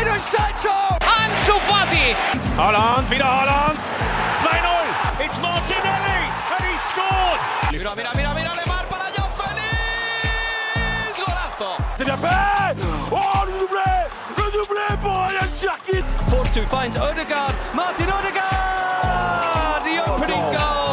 [0.00, 0.72] Jadon Sancho!
[1.00, 2.16] Ansu Fati!
[2.56, 3.78] Holland, wieder Holland!
[4.40, 5.24] 2-0!
[5.24, 6.20] It's Martinelli!
[6.56, 7.40] And he scored!
[7.70, 11.18] Mira, mira, mira, mira, Lemar para Joao Félix!
[11.18, 11.76] Golazo!
[11.98, 12.76] C'est bien fait
[13.12, 13.90] Oh, le doublé
[14.38, 17.52] Le doublé pour Ryan Cherkit Force to finds Odegaard.
[17.74, 19.82] Martin Odegaard!
[19.82, 20.89] The opening goal!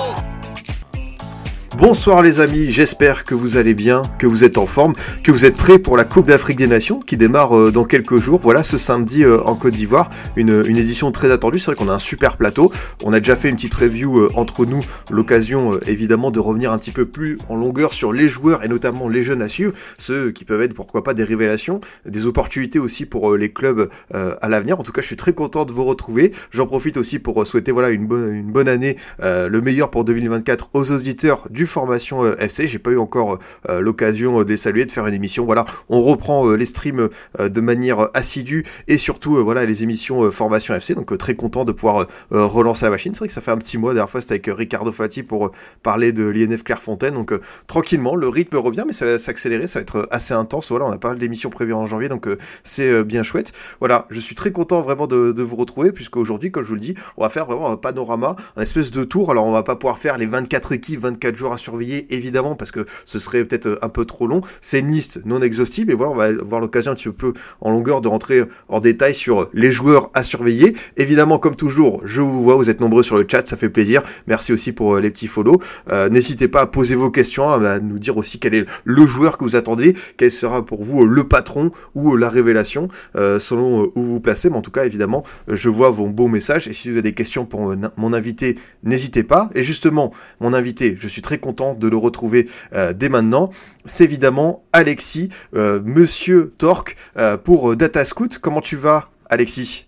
[1.87, 4.93] Bonsoir les amis, j'espère que vous allez bien, que vous êtes en forme,
[5.23, 8.17] que vous êtes prêts pour la Coupe d'Afrique des Nations qui démarre euh, dans quelques
[8.17, 8.41] jours.
[8.43, 11.59] Voilà, ce samedi euh, en Côte d'Ivoire, une, édition très attendue.
[11.59, 12.73] C'est vrai qu'on a un super plateau.
[13.05, 16.77] On a déjà fait une petite review euh, entre nous, l'occasion évidemment de revenir un
[16.77, 20.31] petit peu plus en longueur sur les joueurs et notamment les jeunes à suivre, ceux
[20.31, 24.77] qui peuvent être pourquoi pas des révélations, des opportunités aussi pour les clubs à l'avenir.
[24.77, 26.33] En tout cas, je suis très content de vous retrouver.
[26.51, 30.91] J'en profite aussi pour souhaiter voilà une bonne bonne année, le meilleur pour 2024 aux
[30.91, 32.67] auditeurs du Formation euh, FC.
[32.67, 33.37] J'ai pas eu encore
[33.69, 35.45] euh, l'occasion euh, de les saluer, de faire une émission.
[35.45, 37.09] Voilà, on reprend les streams
[37.39, 40.95] de manière assidue et surtout voilà les émissions Formation FC.
[40.95, 43.13] Donc très content de pouvoir relancer la machine.
[43.13, 43.93] C'est vrai que ça fait un petit mois.
[43.93, 45.51] Dernière fois c'était avec Ricardo Fati pour
[45.83, 47.13] parler de l'INF Clairefontaine.
[47.13, 47.33] Donc
[47.67, 49.67] tranquillement, le rythme revient, mais ça va s'accélérer.
[49.67, 50.69] Ça va être assez intense.
[50.69, 52.27] Voilà, on a pas mal d'émissions prévues en janvier, donc
[52.63, 53.53] c'est bien chouette.
[53.79, 56.81] Voilà, je suis très content vraiment de, vous retrouver puisque aujourd'hui, comme je vous le
[56.81, 59.29] dis, on va faire vraiment un panorama, un espèce de tour.
[59.29, 62.71] Alors on va pas pouvoir faire les 24 équipes, 24 joueurs à surveiller évidemment parce
[62.71, 64.41] que ce serait peut-être euh, un peu trop long.
[64.61, 67.71] C'est une liste non exhaustive et voilà, on va avoir l'occasion un petit peu en
[67.71, 70.75] longueur de rentrer en détail sur les joueurs à surveiller.
[70.95, 74.01] Évidemment, comme toujours, je vous vois, vous êtes nombreux sur le chat, ça fait plaisir.
[74.27, 75.61] Merci aussi pour euh, les petits follow.
[75.89, 79.37] Euh, N'hésitez pas à poser vos questions, à nous dire aussi quel est le joueur
[79.37, 84.13] que vous attendez, quel sera pour vous le patron ou la révélation, selon où vous
[84.13, 84.49] vous placez.
[84.49, 87.13] Mais en tout cas, évidemment, je vois vos beaux messages et si vous avez des
[87.13, 89.49] questions pour mon invité, n'hésitez pas.
[89.53, 93.49] Et justement, mon invité, je suis très content de le retrouver euh, dès maintenant.
[93.85, 98.37] C'est évidemment Alexis, euh, Monsieur Torque, euh, pour euh, Data Scout.
[98.39, 99.85] Comment tu vas, Alexis?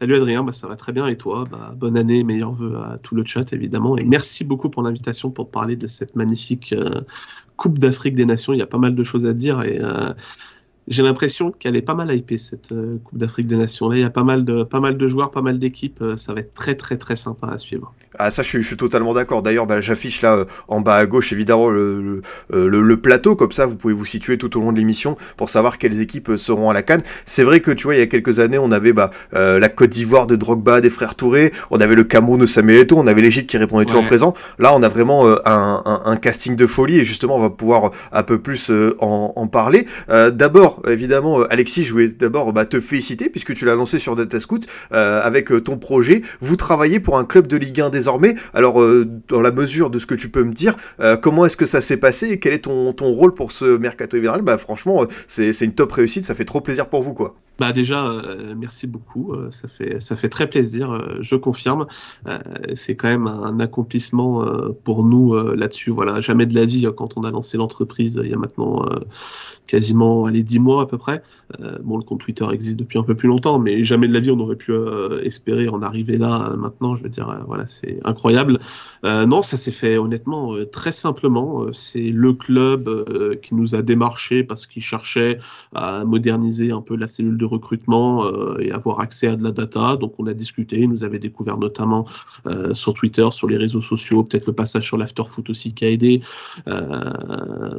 [0.00, 1.44] Salut Adrien, bah, ça va très bien et toi?
[1.50, 5.30] Bah, Bonne année, meilleurs vœux à tout le chat évidemment et merci beaucoup pour l'invitation
[5.30, 6.74] pour parler de cette magnifique
[7.56, 8.52] Coupe d'Afrique des Nations.
[8.52, 9.78] Il y a pas mal de choses à dire et
[10.88, 13.88] j'ai l'impression qu'elle est pas mal hypée cette euh, Coupe d'Afrique des Nations.
[13.88, 16.00] Là, il y a pas mal de, pas mal de joueurs, pas mal d'équipes.
[16.02, 17.94] euh, ça va être très très très sympa à suivre.
[18.18, 19.42] Ah ça je suis, je suis totalement d'accord.
[19.42, 23.66] D'ailleurs bah, j'affiche là euh, en bas à gauche évidemment le, le, plateau comme ça
[23.66, 26.74] vous pouvez vous situer tout au long de l'émission pour savoir quelles équipes seront à
[26.74, 27.02] la canne.
[27.24, 29.90] C'est vrai que tu vois il y a quelques années on avait bah, la Côte
[29.90, 33.22] d'Ivoire de Drogba des frères Touré, on avait le Cameroun de Samuel Eto'o, on avait
[33.22, 34.34] l'Égypte qui répondait toujours présent.
[34.58, 37.90] Là on a vraiment un, un, un casting de folie et justement on va pouvoir
[38.12, 39.86] un peu plus en, en parler.
[40.10, 40.30] Euh,
[40.72, 44.16] d'abord évidemment euh, Alexis je voulais d'abord bah, te féliciter puisque tu l'as lancé sur
[44.16, 46.22] Data Scout euh, avec euh, ton projet.
[46.40, 48.34] Vous travaillez pour un club de Ligue 1 désormais.
[48.54, 50.76] Alors, euh, dans la mesure de ce que tu peux me dire,
[51.20, 54.16] comment est-ce que ça s'est passé et quel est ton, ton rôle pour ce mercato
[54.16, 54.42] hivernal?
[54.42, 56.24] Bah, franchement, c'est une top réussite.
[56.24, 57.34] Ça fait trop plaisir pour vous, quoi.
[57.58, 58.10] Bah déjà,
[58.56, 59.34] merci beaucoup.
[59.50, 61.18] ça fait ça fait très plaisir.
[61.20, 61.86] je confirme.
[62.74, 64.44] C'est quand même un accomplissement
[64.84, 65.90] pour nous là-dessus.
[65.90, 68.84] Voilà, jamais de la vie quand on a lancé l'entreprise il y a maintenant
[69.66, 71.22] quasiment allez dix mois à peu près.
[71.60, 74.20] Euh, bon, le compte Twitter existe depuis un peu plus longtemps, mais jamais de la
[74.20, 76.96] vie on aurait pu euh, espérer en arriver là euh, maintenant.
[76.96, 78.60] Je veux dire, voilà, c'est incroyable.
[79.04, 81.66] Non, ça s'est fait honnêtement très simplement.
[81.72, 85.38] C'est le club qui nous a démarché parce qu'il cherchait
[85.74, 88.24] à moderniser un peu la cellule de recrutement
[88.58, 89.96] et avoir accès à de la data.
[89.96, 92.06] Donc on a discuté, il nous avait découvert notamment
[92.74, 96.22] sur Twitter, sur les réseaux sociaux, peut-être le passage sur l'afterfoot aussi qui a aidé.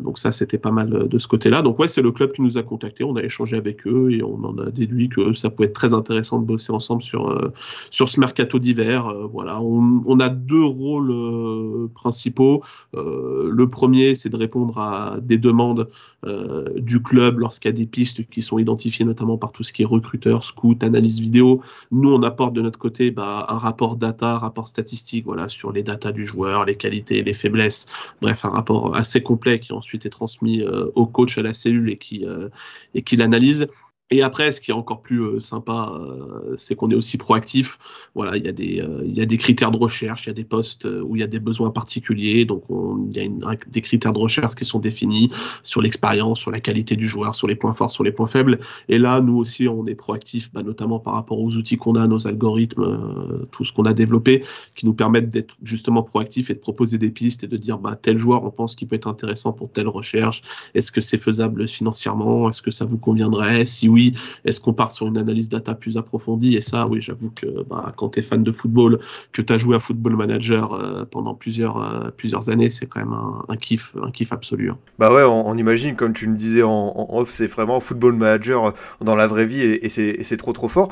[0.02, 1.62] Donc ça c'était pas mal de ce côté-là.
[1.62, 2.64] Donc ouais, c'est le club qui nous a
[3.02, 5.94] on a échangé avec eux et on en a déduit que ça pouvait être très
[5.94, 7.52] intéressant de bosser ensemble sur, euh,
[7.92, 9.08] ce mercato d'hiver.
[9.08, 12.64] Euh, voilà, on, a deux rôles euh, principaux.
[12.94, 15.90] Le premier, c'est de répondre à des demandes
[16.26, 19.74] euh, du club lorsqu'il y a des pistes qui sont identifiées notamment par tout ce
[19.74, 21.62] qui est recruteur, scout, analyse vidéo.
[21.92, 25.84] Nous, on apporte de notre côté bah, un rapport data, rapport statistique voilà, sur les
[25.84, 27.88] datas du joueur, les qualités, les faiblesses.
[28.22, 31.90] Bref, un rapport assez complet qui ensuite est transmis euh, au coach, à la cellule
[31.90, 32.50] et qui, euh,
[32.96, 33.68] et qui l'analyse.
[34.12, 37.80] Et après, ce qui est encore plus euh, sympa, euh, c'est qu'on est aussi proactif.
[38.14, 40.32] Voilà, il y, a des, euh, il y a des critères de recherche, il y
[40.32, 42.46] a des postes où il y a des besoins particuliers.
[42.46, 45.32] Donc, on- il y a des critères de recherche qui sont définis
[45.64, 48.60] sur l'expérience, sur la qualité du joueur, sur les points forts, sur les points faibles.
[48.88, 52.06] Et là, nous aussi, on est proactif, bah, notamment par rapport aux outils qu'on a,
[52.06, 54.44] nos algorithmes, tout ce qu'on a développé,
[54.76, 57.96] qui nous permettent d'être justement proactifs et de proposer des pistes et de dire bah,
[57.96, 60.44] tel joueur, on pense qu'il peut être intéressant pour telle recherche.
[60.76, 62.50] Est-ce que c'est faisable financièrement?
[62.50, 63.66] Est-ce que ça vous conviendrait?
[63.94, 64.14] Oui,
[64.44, 66.56] est-ce qu'on part sur une analyse data plus approfondie?
[66.56, 69.00] Et ça, oui, j'avoue que bah, quand tu es fan de football,
[69.32, 73.02] que tu as joué à Football Manager euh, pendant plusieurs, euh, plusieurs années, c'est quand
[73.02, 73.14] même
[73.48, 74.72] un, kiff, un kiff absolu.
[74.72, 74.78] Hein.
[74.98, 79.16] Bah ouais, on, imagine, comme tu me disais en, off, c'est vraiment Football Manager dans
[79.16, 80.88] la vraie vie et, c'est trop trop fort.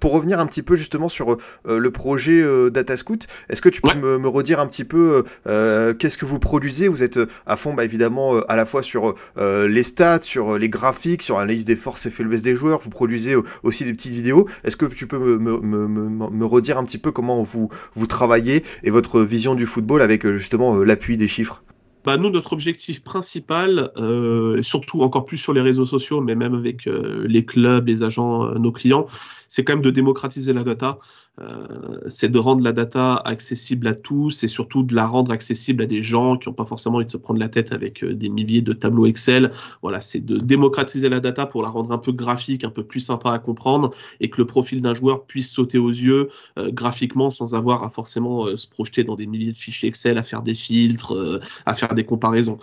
[0.00, 3.94] pour revenir un petit peu justement sur le projet Data Scout, est-ce que tu peux
[3.94, 6.88] me, me, redire un petit peu qu'est-ce que vous produisez?
[6.88, 11.22] Vous êtes à fond, bah, évidemment, à la fois sur les stats, sur les graphiques,
[11.22, 14.48] sur l'analyse des forces et faiblesses des joueurs, vous produisez aussi des petites vidéos.
[14.64, 17.68] Est-ce que tu peux me, redire un petit peu comment vous,
[18.06, 21.62] travaillez et votre vision du football avec justement l'appui des chiffres?
[22.04, 26.54] Bah, nous, notre objectif principal, euh, surtout encore plus sur les réseaux sociaux, mais même
[26.54, 29.06] avec euh, les clubs, les agents, euh, nos clients,
[29.52, 30.98] c'est quand même de démocratiser la data.
[31.40, 35.82] Euh, c'est de rendre la data accessible à tous et surtout de la rendre accessible
[35.82, 38.14] à des gens qui n'ont pas forcément envie de se prendre la tête avec euh,
[38.14, 39.52] des milliers de tableaux Excel.
[39.82, 43.00] Voilà, c'est de démocratiser la data pour la rendre un peu graphique, un peu plus
[43.00, 43.90] sympa à comprendre
[44.20, 47.90] et que le profil d'un joueur puisse sauter aux yeux euh, graphiquement sans avoir à
[47.90, 51.92] forcément se projeter dans des milliers de fichiers Excel, à faire des filtres, à faire
[51.92, 52.58] des comparaisons.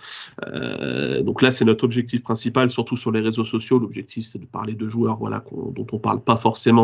[1.21, 3.77] donc là, c'est notre objectif principal, surtout sur les réseaux sociaux.
[3.77, 6.78] L'objectif, c'est de parler de joueurs voilà, dont on parle pas forcément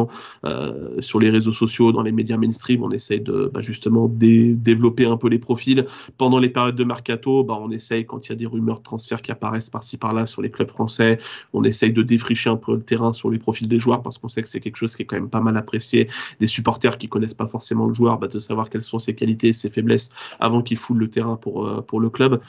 [1.00, 5.18] sur les réseaux sociaux dans les médias mainstream, on essaye de bah, justement développer un
[5.18, 5.86] peu les profils.
[6.18, 8.84] Pendant les périodes de mercato, bah, on essaye, quand il y a des rumeurs de
[8.84, 11.20] transfert qui apparaissent par-ci par-là sur les clubs français,
[11.54, 14.30] on essaye de défricher un peu le terrain sur les profils des joueurs parce qu'on
[14.30, 16.10] sait que c'est quelque chose qui est quand même pas mal apprécié
[16.40, 19.54] des supporters qui connaissent pas forcément le joueur, bah, de savoir quelles sont ses qualités
[19.54, 20.10] ses faiblesses
[20.40, 22.42] avant qu'il foule le terrain pour, euh, pour le club.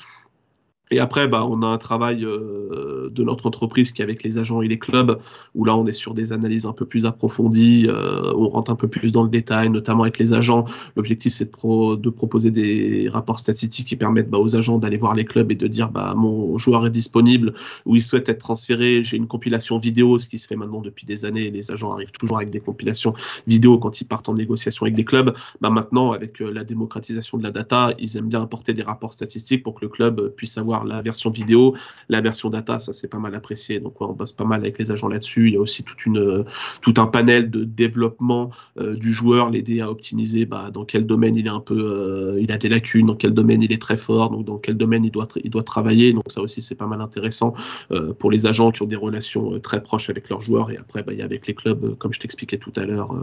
[0.93, 4.39] Et après, bah, on a un travail euh, de notre entreprise qui est avec les
[4.39, 5.19] agents et les clubs,
[5.55, 8.77] où là, on est sur des analyses un peu plus approfondies, euh, on rentre un
[8.77, 10.65] peu plus dans le détail, notamment avec les agents.
[10.95, 14.97] L'objectif, c'est de, pro de, proposer des rapports statistiques qui permettent bah, aux agents d'aller
[14.97, 17.55] voir les clubs et de dire bah, mon joueur est disponible,
[17.85, 21.05] ou il souhaite être transféré, j'ai une compilation vidéo, ce qui se fait maintenant depuis
[21.05, 21.51] des années.
[21.51, 23.13] Les agents arrivent toujours avec des compilations
[23.49, 25.35] vidéo quand ils partent en négociation avec des clubs.
[25.61, 29.15] Bah, maintenant, avec euh, la démocratisation de la data, ils aiment bien apporter des rapports
[29.15, 31.75] statistiques pour que le club puisse avoir la version vidéo,
[32.09, 33.81] la version data, ça c'est pas mal apprécié.
[33.81, 35.49] Donc on bosse pas mal avec les agents là-dessus.
[35.49, 36.45] Il y a aussi une,
[36.81, 41.37] tout un panel de développement euh, du joueur, l'aider à optimiser bah, dans quel domaine
[41.37, 43.97] il est un peu, euh, il a des lacunes, dans quel domaine il est très
[43.97, 46.13] fort, donc dans quel domaine il doit, il doit travailler.
[46.13, 47.55] Donc ça aussi c'est pas mal intéressant
[47.91, 50.71] euh, pour les agents qui ont des relations très proches avec leurs joueurs.
[50.71, 53.15] Et après, bah, il y a avec les clubs, comme je t'expliquais tout à l'heure,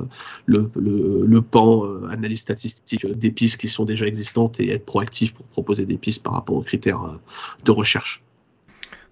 [0.46, 5.86] le, pan analyse statistique des pistes qui sont déjà existantes et être proactif pour proposer
[5.86, 7.20] des pistes par rapport aux critères
[7.64, 8.22] de recherche.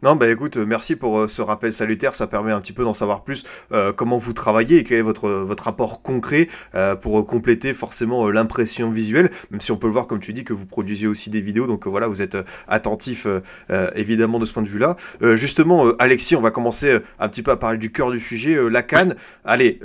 [0.03, 2.15] Non, bah écoute, euh, merci pour euh, ce rappel salutaire.
[2.15, 5.03] Ça permet un petit peu d'en savoir plus euh, comment vous travaillez et quel est
[5.03, 6.48] votre, votre rapport concret
[7.01, 9.30] pour compléter forcément l'impression visuelle.
[9.51, 11.68] Même si on peut le voir, comme tu dis, que vous produisez aussi des vidéos.
[11.68, 12.38] Donc voilà, vous êtes
[12.68, 13.27] attentif
[13.95, 14.95] évidemment de ce point de vue-là.
[15.36, 18.81] justement, Alexis, on va commencer un petit peu à parler du cœur du sujet, la
[18.81, 19.15] canne.
[19.44, 19.80] Allez,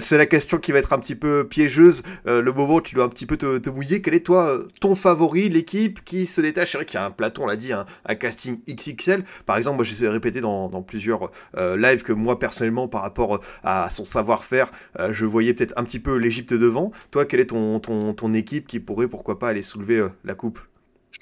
[0.00, 2.02] c'est la question qui va être un petit peu piégeuse.
[2.24, 4.02] le moment où tu dois un petit peu te, mouiller.
[4.02, 6.72] Quel est toi ton favori, l'équipe qui se détache?
[6.72, 9.24] C'est vrai qu'il y a un plateau, on l'a dit, un, un casting XXL.
[9.60, 13.90] Exemple, moi j'ai répété dans, plusieurs euh, lives que moi personnellement par rapport euh, à
[13.90, 16.90] son savoir-faire, euh, je voyais peut-être un petit peu l'Égypte devant.
[17.10, 20.60] Toi, quelle est ton, ton, équipe qui pourrait pourquoi pas aller soulever la coupe?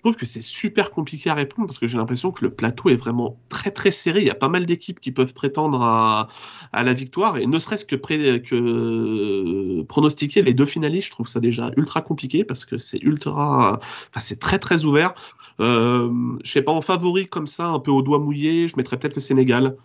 [0.09, 2.97] Trouve que c'est super compliqué à répondre parce que j'ai l'impression que le plateau est
[2.97, 4.21] vraiment très très serré.
[4.21, 6.29] Il y a pas mal d'équipes qui peuvent prétendre à,
[6.73, 11.73] la victoire et ne serait-ce que, que pronostiquer les deux finalistes, je trouve ça déjà
[11.77, 15.15] ultra compliqué parce que c'est ultra, enfin c'est très très ouvert.
[15.61, 16.11] Euh,
[16.43, 19.17] je sais pas en favori comme ça, un peu au doigt mouillé, je mettrais peut-être
[19.17, 19.77] le Sénégal.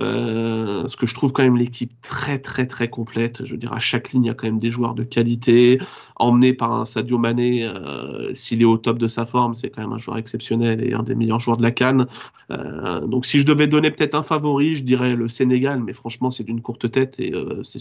[0.00, 3.44] Euh, parce que je trouve quand même l'équipe très très très complète.
[3.44, 5.78] Je veux dire, à chaque ligne, il y a quand même des joueurs de qualité.
[6.16, 9.82] Emmené par un Sadio Mané, euh, s'il est au top de sa forme, c'est quand
[9.82, 12.06] même un joueur exceptionnel et un des meilleurs joueurs de la Cannes.
[12.50, 16.30] Euh, donc si je devais donner peut-être un favori, je dirais le Sénégal, mais franchement,
[16.30, 17.78] c'est d'une courte tête et c'est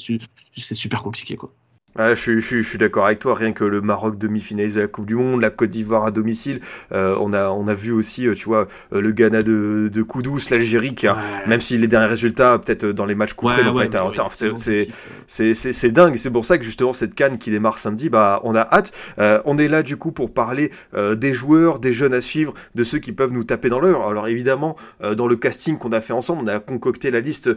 [0.75, 1.35] super compliqué.
[1.35, 1.51] quoi.
[1.95, 4.87] Ah, je, je, je, suis d'accord avec toi, rien que le Maroc demi-finaliste de la
[4.87, 6.59] Coupe du Monde, la Côte d'Ivoire à domicile,
[6.91, 10.01] euh, on, a, on a vu aussi, euh, tu vois, euh, le Ghana de, de
[10.01, 13.75] Koudous, l'Algérie, qui a, même si les derniers résultats, peut-être dans les matchs coupés, n'ont
[13.75, 14.09] pas été à
[14.55, 14.87] c'est,
[15.27, 18.55] c'est, c'est dingue, c'est pour ça que justement cette canne qui démarre samedi, bah, on
[18.55, 18.91] a hâte.
[19.45, 22.97] on est là du coup pour parler des joueurs, des jeunes à suivre, de ceux
[22.97, 24.07] qui peuvent nous taper dans l'heure.
[24.07, 24.75] Alors évidemment,
[25.15, 27.51] dans le casting qu'on a fait ensemble, on a concocté la liste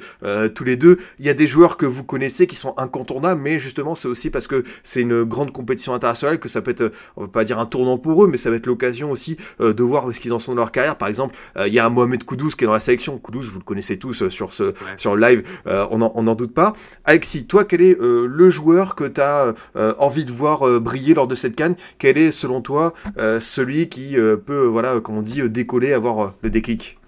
[0.55, 0.99] tous les deux.
[1.19, 4.26] Il y a des joueurs que vous connaissez qui sont incontournables, mais justement, c'est aussi
[4.31, 7.59] parce que c'est une grande compétition internationale, que ça peut être, on va pas dire
[7.59, 10.33] un tournant pour eux, mais ça va être l'occasion aussi euh, de voir ce qu'ils
[10.33, 10.97] en sont dans leur carrière.
[10.97, 13.19] Par exemple, euh, il y a un Mohamed Koudous qui est dans la sélection.
[13.19, 16.73] Koudous, vous le connaissez tous euh, sur ce sur le live, on n'en doute pas.
[17.05, 19.55] Alexis, toi, quel est le joueur que tu as
[19.99, 21.77] envie de voir briller lors de cette canne?
[21.99, 22.93] Quel est, selon toi,
[23.41, 26.99] celui qui peut, voilà, comme on dit, décoller, avoir le déclic?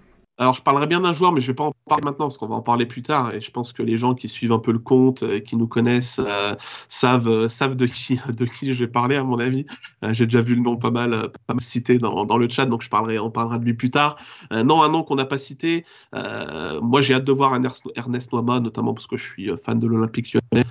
[0.41, 2.47] Alors, je parlerai bien d'un joueur, mais je vais pas en parler maintenant parce qu'on
[2.47, 3.35] va en parler plus tard.
[3.35, 5.67] Et je pense que les gens qui suivent un peu le compte, et qui nous
[5.67, 6.55] connaissent, euh,
[6.89, 9.67] savent, euh, de qui, je vais parler, à mon avis.
[10.05, 12.67] Euh, J'ai déjà vu le nom pas mal, euh, pas mal cité dans, le chat,
[12.67, 14.17] donc je parlerai, on parlera de lui plus tard.
[14.53, 15.85] Euh, non, un nom qu'on n'a pas cité.
[16.13, 17.59] moi, j'ai hâte de voir
[17.97, 20.65] Ernest, Noama, notamment parce que je suis fan de l'Olympique lyonnais.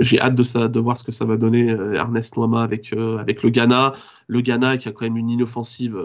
[0.00, 3.92] j'ai hâte de, voir ce que ça va donner Ernest Noama avec, avec le Ghana.
[4.26, 5.96] Le Ghana qui a quand même une ligne offensive.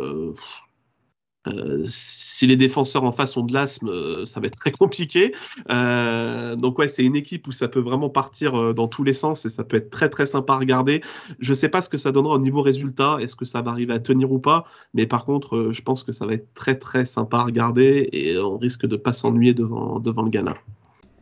[1.48, 5.34] Euh, si les défenseurs en face ont de l'asthme, euh, ça va être très compliqué.
[5.69, 9.46] Euh, donc ouais, c'est une équipe où ça peut vraiment partir dans tous les sens
[9.46, 11.01] et ça peut être très très sympa à regarder.
[11.39, 13.93] Je sais pas ce que ça donnera au niveau résultat, est-ce que ça va arriver
[13.93, 17.05] à tenir ou pas, mais par contre, je pense que ça va être très très
[17.05, 20.55] sympa à regarder et on risque de pas s'ennuyer devant devant le Ghana.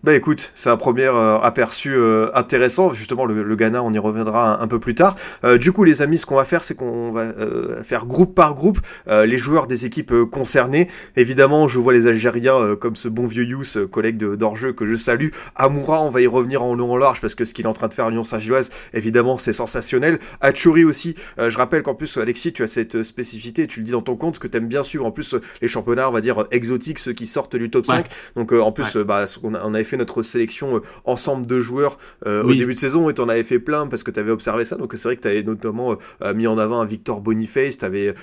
[0.03, 2.93] Bah écoute, c'est un premier euh, aperçu euh, intéressant.
[2.93, 5.15] Justement, le, le, Ghana, on y reviendra un, un peu plus tard.
[5.43, 8.35] Euh, du coup, les amis, ce qu'on va faire, c'est qu'on va euh, faire groupe
[8.35, 10.87] par groupe euh, les joueurs des équipes concernées.
[11.15, 15.29] Évidemment, je vois les Algériens comme ce bon vieux Youss, collègue d'Orjeu que je salue.
[15.55, 17.73] Amoura, on va y revenir en long en large parce que ce qu'il est en
[17.73, 20.19] train de faire à Lyon Saint-Gilloise, évidemment, c'est sensationnel.
[20.41, 21.15] Achuri aussi.
[21.39, 24.37] je rappelle qu'en plus, Alexis, tu as cette spécificité, tu le dis dans ton compte,
[24.37, 27.25] que tu aimes bien suivre en plus les championnats, on va dire, exotiques, ceux qui
[27.25, 27.95] sortent du top ouais.
[27.95, 28.05] 5.
[28.35, 29.03] Donc en plus, ouais.
[29.03, 32.53] bah, on, a, on avait fait notre sélection euh, ensemble de joueurs euh, oui.
[32.53, 34.75] au début de saison et t'en avais fait plein parce que t'avais observé ça.
[34.75, 38.13] Donc c'est vrai que t'avais notamment euh, mis en avant un Victor Boniface, t'avais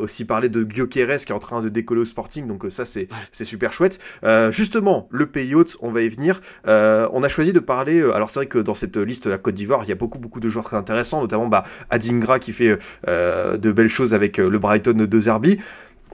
[0.00, 2.46] aussi parlé de Gyökeres qui est en train de décoller au Sporting.
[2.46, 3.98] Donc ça c'est c'est super chouette.
[4.50, 6.40] justement, le pays hôte, on va y venir.
[6.66, 8.00] on a choisi de parler.
[8.14, 10.40] alors c'est vrai que dans cette liste la Côte d'Ivoire, il y a beaucoup beaucoup
[10.40, 15.06] de joueurs très intéressants, notamment bah, Adingra qui fait de belles choses avec le Brighton
[15.06, 15.58] de Zerbi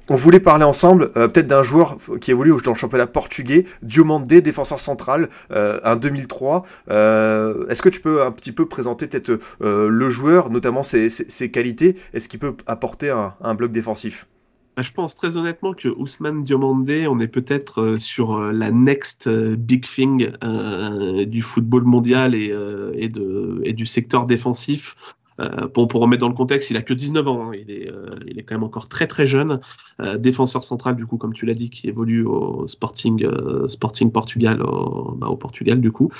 [0.08, 4.40] on voulait parler ensemble euh, peut-être d'un joueur qui évolue dans le championnat portugais, Diomandé,
[4.40, 6.64] défenseur central, euh, un 2003.
[6.90, 11.10] Euh, Est-ce que tu peux un petit peu présenter peut-être euh, le joueur, notamment ses,
[11.10, 14.26] ses, ses qualités Est-ce qu'il peut apporter un, un bloc défensif?
[14.78, 19.28] Bah, je pense très honnêtement que Ousmane Diomandé, on est peut-être euh, sur la next
[19.28, 24.94] big thing euh, du football mondial et, euh, et, de, et du secteur défensif.
[25.40, 27.52] Euh, pour, pour remettre dans le contexte, il a que 19 ans, hein.
[27.54, 29.60] il, est, euh, il est quand même encore très très jeune.
[30.00, 34.10] Euh, défenseur central, du coup, comme tu l'as dit, qui évolue au Sporting, euh, Sporting
[34.10, 36.10] Portugal, au, bah, au, Portugal, du coup.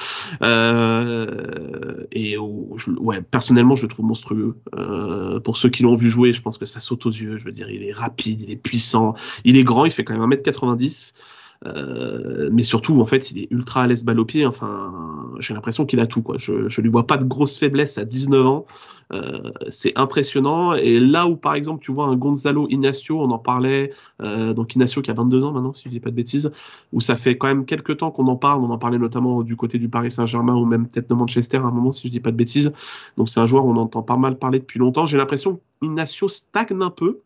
[0.43, 4.57] Euh, et au, je, ouais, personnellement, je le trouve monstrueux.
[5.45, 7.37] pour ceux qui l'ont vu jouer, je pense que ça saute aux yeux.
[7.37, 10.17] Je veux dire, il est rapide, il est puissant, il est grand, il fait quand
[10.17, 11.15] même 1m90.
[11.67, 14.47] Euh, mais surtout, en fait, il est ultra à l'aise balle au pied.
[14.47, 16.23] Enfin, j'ai l'impression qu'il a tout.
[16.23, 16.37] Quoi.
[16.39, 18.67] Je, je lui vois pas de grosse faiblesse à 19 ans.
[19.13, 20.75] Euh, c'est impressionnant.
[20.75, 24.75] Et là où, par exemple, tu vois un Gonzalo Ignacio, on en parlait, euh, donc
[24.75, 26.53] Ignacio qui a 22 ans maintenant, si je dis pas de bêtises,
[26.93, 28.63] où ça fait quand même quelques temps qu'on en parle.
[28.63, 31.65] On en parlait notamment du côté du Paris Saint-Germain ou même peut-être de Manchester à
[31.65, 32.73] un moment, si je dis pas de bêtises.
[33.17, 35.07] Donc c'est un joueur on entend pas mal parler depuis longtemps.
[35.07, 37.21] J'ai l'impression qu'Ignacio stagne un peu.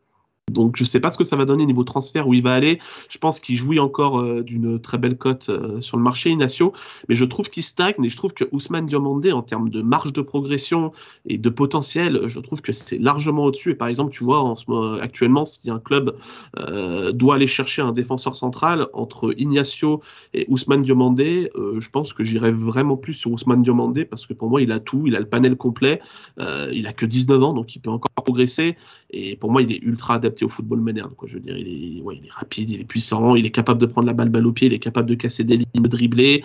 [0.51, 2.53] Donc je ne sais pas ce que ça va donner niveau transfert où il va
[2.55, 2.81] aller.
[3.09, 6.73] Je pense qu'il jouit encore euh, d'une très belle cote euh, sur le marché Inacio,
[7.09, 10.13] mais je trouve qu'il stagne et je trouve que Ousmane Diomandé en termes de marge
[10.13, 10.93] de progression
[11.27, 13.71] et de potentiel, je trouve que c'est largement au-dessus.
[13.71, 16.17] Et par exemple, tu vois en ce moment, actuellement, si un club
[16.59, 20.03] euh, doit aller chercher un défenseur central entre Ignacio
[20.35, 24.51] et Ousmane Diomandé, je pense que j'irais vraiment plus sur Ousmane Diomandé parce que pour
[24.51, 26.01] moi, il a tout, il a le panel complet,
[26.39, 28.77] il a que 19 ans, donc il peut encore progresser
[29.11, 31.13] et pour moi, il est ultra adapté au football moderne.
[31.17, 31.29] Quoi.
[31.29, 34.13] Je veux dire, il est, rapide, il est puissant, il est capable de prendre la
[34.13, 36.43] balle balle au pied, il est capable de casser des lignes, de dribbler.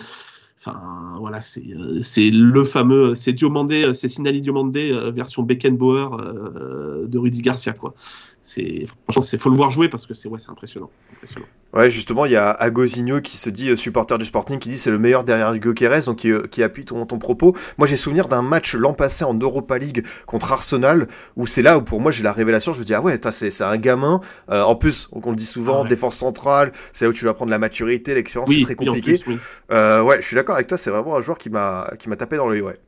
[0.58, 7.42] Enfin, voilà, c'est le fameux, c'est Diomandé, c'est Sinali Diomandé version Beckenbauer euh, de Rudy
[7.42, 7.94] Garcia, quoi.
[8.48, 11.44] C'est franchement, c'est faut le voir jouer parce que c'est ouais, c'est impressionnant, impressionnant.
[11.74, 14.78] Ouais, justement, il y a Agozinho qui se dit euh, supporter du Sporting, qui dit
[14.78, 17.54] c'est le meilleur derrière Gyökeres, donc qui, euh, qui appuie ton, ton propos.
[17.76, 21.76] Moi, j'ai souvenir d'un match l'an passé en Europa League contre Arsenal, où c'est là
[21.76, 22.72] où pour moi j'ai la révélation.
[22.72, 24.22] Je me dis ah ouais, c'est un gamin.
[24.48, 25.88] Euh, en plus, on le dit souvent, ah ouais.
[25.90, 29.20] défense centrale, c'est là où tu vas prendre la maturité, l'expérience, oui, c'est très compliqué.
[29.26, 29.38] Oui, oui.
[29.72, 30.78] Euh, ouais, je suis d'accord avec toi.
[30.78, 32.80] C'est vraiment un joueur qui m'a qui m'a tapé dans l'œil, ouais.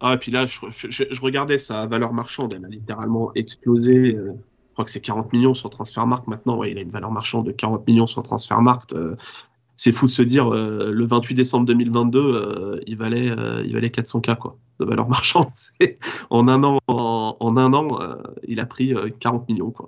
[0.00, 4.16] Ah, et puis là, je, je, je, regardais sa valeur marchande, elle a littéralement explosé.
[4.16, 4.32] Euh
[4.74, 6.58] crois que c'est 40 millions sur Transfermarkt maintenant.
[6.58, 8.92] Ouais, il a une valeur marchande de 40 millions sur Transfermarkt.
[8.92, 9.16] Euh,
[9.76, 13.26] c'est fou de se dire, euh, le 28 décembre 2022, euh, il, valait,
[13.64, 15.48] il valait 400K quoi, de valeur marchande.
[16.30, 17.88] en un an, en un an
[18.46, 19.70] il a pris 40 millions.
[19.70, 19.86] quoi.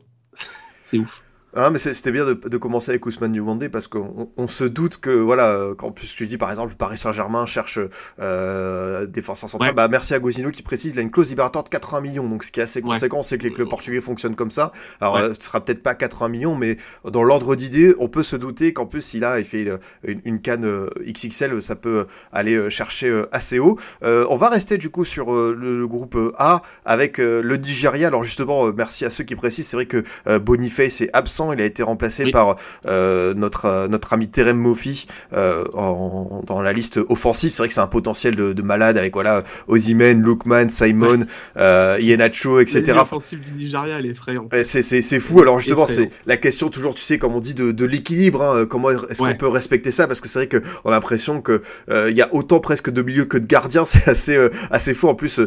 [0.82, 1.22] c'est ouf.
[1.56, 4.98] Ah, mais c'était bien de, de, commencer avec Ousmane Diomandé parce qu'on on se doute
[4.98, 7.78] que, voilà, quand plus tu dis par exemple Paris Saint-Germain cherche
[8.20, 9.74] euh, défenseur central, ouais.
[9.74, 12.44] bah merci à Gosino qui précise, il a une clause libératoire de 80 millions, donc
[12.44, 13.22] ce qui est assez conséquent, ouais.
[13.22, 14.72] c'est que les clubs portugais fonctionnent comme ça.
[15.00, 15.22] Alors, ouais.
[15.22, 18.72] euh, ce sera peut-être pas 80 millions, mais dans l'ordre d'idée, on peut se douter
[18.72, 19.66] qu'en plus, s'il a il fait
[20.04, 23.78] une, une canne euh, XXL, ça peut aller euh, chercher assez haut.
[24.02, 28.08] Euh, on va rester du coup sur le, le, groupe A avec le Nigeria.
[28.08, 30.02] Alors justement, merci à ceux qui précisent, c'est vrai que
[30.38, 31.52] Boniface est absent remplaçant.
[31.52, 37.52] Il a été remplacé par notre, notre ami Terem Mofi dans la liste offensive.
[37.52, 41.26] C'est vrai que c'est un potentiel de, de, malade avec voilà Ozymen, Lookman, Simon,
[41.56, 42.02] ouais.
[42.02, 42.82] Ienacho, etc.
[42.94, 44.52] L'offensive du Nigeria, elle est effrayante.
[44.64, 45.40] C'est fou.
[45.40, 48.42] Alors justement, c'est la question toujours, tu sais, comme on dit, de, de l'équilibre.
[48.42, 50.06] Hein, comment est-ce qu'on peut respecter ça?
[50.06, 53.24] Parce que c'est vrai qu'on a l'impression que il y a autant presque de milieux
[53.24, 53.84] que de gardiens.
[53.96, 55.08] C'est assez, assez fou.
[55.08, 55.40] En plus,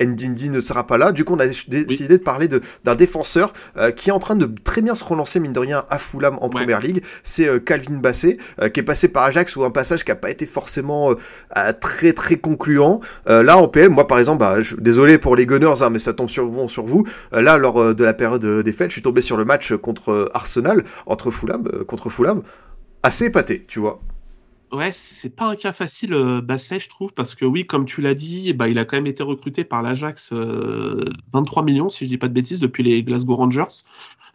[0.00, 1.12] Ndindi ne sera pas là.
[1.12, 3.52] Du coup, on a décidé de parler d'un défenseur
[3.96, 6.48] qui est en train de très bien se relancer, mine de rien, à Fulham en
[6.48, 7.02] première ligue.
[7.22, 8.38] C'est Calvin Basset,
[8.72, 11.14] qui est passé par Ajax ou un passage qui n'a pas été forcément
[11.80, 13.00] très très concluant.
[13.26, 16.28] là, en PL, moi par exemple, bah, désolé pour les Gunners, hein, mais ça tombe
[16.28, 17.06] sur vous, sur vous.
[17.32, 20.84] là, lors de la période des fêtes, je suis tombé sur le match contre Arsenal,
[21.06, 22.42] entre Fulham, contre Fulham,
[23.02, 24.00] assez épaté, tu vois.
[24.72, 28.00] Ouais, c'est pas un cas facile, euh, Basset, je trouve, parce que oui, comme tu
[28.00, 32.08] l'as dit, bah, il a quand même été recruté par l'Ajax 23 millions, si je
[32.08, 33.82] dis pas de bêtises, depuis les Glasgow Rangers.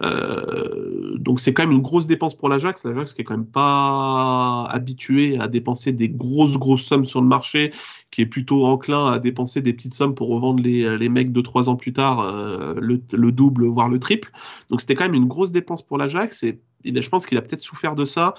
[0.03, 2.83] Euh, donc c'est quand même une grosse dépense pour l'Ajax.
[2.83, 7.27] L'Ajax qui est quand même pas habitué à dépenser des grosses grosses sommes sur le
[7.27, 7.73] marché,
[8.11, 11.41] qui est plutôt enclin à dépenser des petites sommes pour revendre les, les mecs de
[11.41, 14.31] trois ans plus tard euh, le, le, double voire le triple.
[14.69, 17.59] Donc c'était quand même une grosse dépense pour l'Ajax et je pense qu'il a peut-être
[17.59, 18.35] souffert de ça.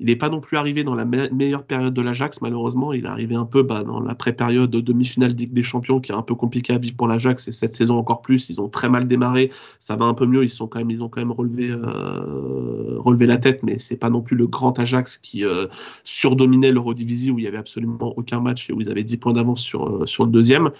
[0.00, 2.94] Il n'est pas non plus arrivé dans la meilleure période de l'Ajax, malheureusement.
[2.94, 6.14] Il est arrivé un peu bah, dans la pré-période de demi-finale des Champions, qui est
[6.14, 7.48] un peu compliqué à vivre pour l'Ajax.
[7.48, 9.50] Et cette saison encore plus, ils ont très mal démarré.
[9.78, 10.42] Ça va un peu mieux.
[10.42, 14.46] Ils, ont quand même relevé, euh, relevé la tête, mais c'est pas non plus le
[14.46, 15.66] grand Ajax qui euh,
[16.02, 19.32] surdominait l'Eurodivisie, où il y avait absolument aucun match et où ils avaient 10 points
[19.34, 20.70] d'avance sur, euh, le deuxième.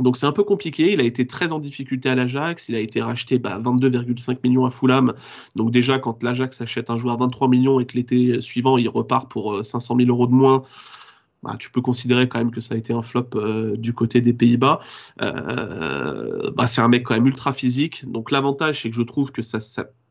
[0.00, 0.92] Donc c'est un peu compliqué.
[0.92, 2.68] Il a été très en difficulté à l'Ajax.
[2.68, 5.14] Il a été racheté bah, 22,5 millions à Fulham.
[5.56, 8.88] Donc déjà, quand l'Ajax achète un joueur à 23 millions et que l'été suivant, il
[8.88, 10.62] repart pour 500 euh, 000 euros de moins,
[11.42, 14.20] bah, tu peux considérer quand même que ça a été un flop euh, du côté
[14.20, 14.80] des Pays-Bas.
[15.22, 18.10] Euh, bah, c'est un mec quand même ultra physique.
[18.10, 19.58] Donc l'avantage, c'est que je trouve que ça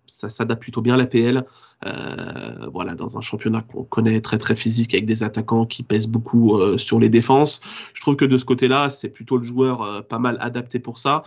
[0.09, 1.45] ça s'adapte plutôt bien à l'APL.
[1.85, 6.07] Euh, voilà, dans un championnat qu'on connaît très très physique avec des attaquants qui pèsent
[6.07, 7.61] beaucoup euh, sur les défenses.
[7.93, 10.97] Je trouve que de ce côté-là, c'est plutôt le joueur euh, pas mal adapté pour
[10.97, 11.23] ça.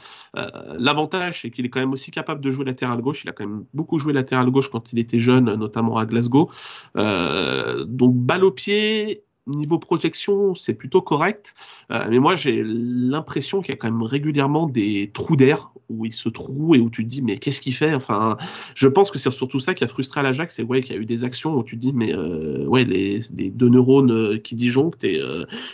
[0.78, 3.24] L'avantage, c'est qu'il est quand même aussi capable de jouer latéral gauche.
[3.24, 6.50] Il a quand même beaucoup joué latéral gauche quand il était jeune, notamment à Glasgow.
[6.94, 11.54] Donc balle au pied niveau projection, c'est plutôt correct.
[11.90, 16.06] Euh, mais moi, j'ai l'impression qu'il y a quand même régulièrement des trous d'air où
[16.06, 17.94] il se trouve et où tu te dis, mais qu'est-ce qu'il fait?
[17.94, 18.38] Enfin,
[18.74, 20.98] je pense que c'est surtout ça qui a frustré à l'Ajax, c'est ouais, qu'il y
[20.98, 24.54] a eu des actions où tu dis, mais euh, ouais, les, deux neurones euh, qui
[24.54, 25.20] disjonctent et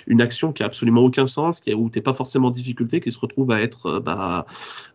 [0.06, 3.00] une action qui a absolument aucun sens, qui, où tu n'es pas forcément en difficulté,
[3.00, 4.46] qui se retrouve à être, bah,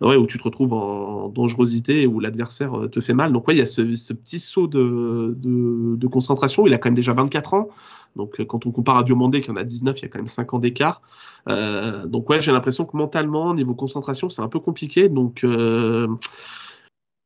[0.01, 3.31] ouais, où tu te retrouves en dangerosité où l'adversaire te fait mal.
[3.31, 3.81] Donc, ouais, il y a ce,
[4.13, 6.67] petit saut de, de, concentration.
[6.67, 7.69] Il a quand même déjà 24 ans.
[8.15, 10.27] Donc, euh, on compare à Diomandé, qui en a 19, il y a quand même
[10.27, 11.01] 5 ans d'écart.
[11.49, 15.09] Euh, donc, ouais, j'ai l'impression que mentalement, niveau concentration, c'est un peu compliqué.
[15.09, 16.07] Donc, euh,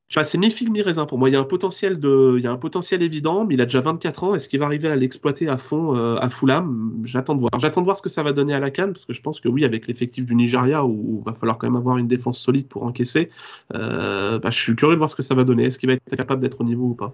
[0.09, 1.29] c'est mi film mi raisin pour moi.
[1.29, 4.23] Il y a un potentiel de, il un potentiel évident, mais il a déjà 24
[4.23, 4.35] ans.
[4.35, 7.51] Est-ce qu'il va arriver à l'exploiter à fond euh, à Fulham J'attends de voir.
[7.59, 9.39] J'attends de voir ce que ça va donner à la canne, parce que je pense
[9.39, 12.39] que oui, avec l'effectif du Nigeria, où il va falloir quand même avoir une défense
[12.39, 13.29] solide pour encaisser,
[13.75, 15.65] euh, bah, je suis curieux de voir ce que ça va donner.
[15.65, 17.13] Est-ce qu'il va être capable d'être au niveau ou pas?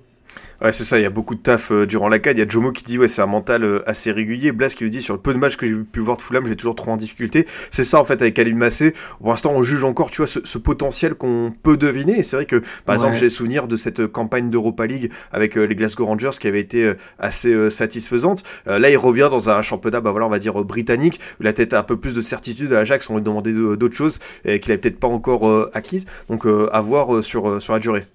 [0.61, 2.37] Ouais, c'est ça, il y a beaucoup de taf euh, durant la CAD.
[2.37, 4.51] Il y a Jomo qui dit, ouais, c'est un mental euh, assez régulier.
[4.53, 6.47] Blas qui lui dit, sur le peu de matchs que j'ai pu voir de Fulham,
[6.47, 7.45] j'ai toujours trop en difficulté.
[7.69, 8.93] C'est ça, en fait, avec Alim Massé.
[9.19, 12.19] Pour l'instant, on juge encore, tu vois, ce, ce potentiel qu'on peut deviner.
[12.19, 12.95] Et c'est vrai que, par ouais.
[12.95, 16.61] exemple, j'ai souvenir de cette campagne d'Europa League avec euh, les Glasgow Rangers qui avait
[16.61, 18.43] été euh, assez euh, satisfaisante.
[18.65, 21.53] là, il revient dans un championnat, bah voilà, on va dire britannique, où il a
[21.53, 24.71] peut-être un peu plus de certitude à Ajax, on lui demandait d'autres choses et qu'il
[24.71, 26.05] avait peut-être pas encore acquises.
[26.29, 28.07] Donc, à voir sur, sur la durée.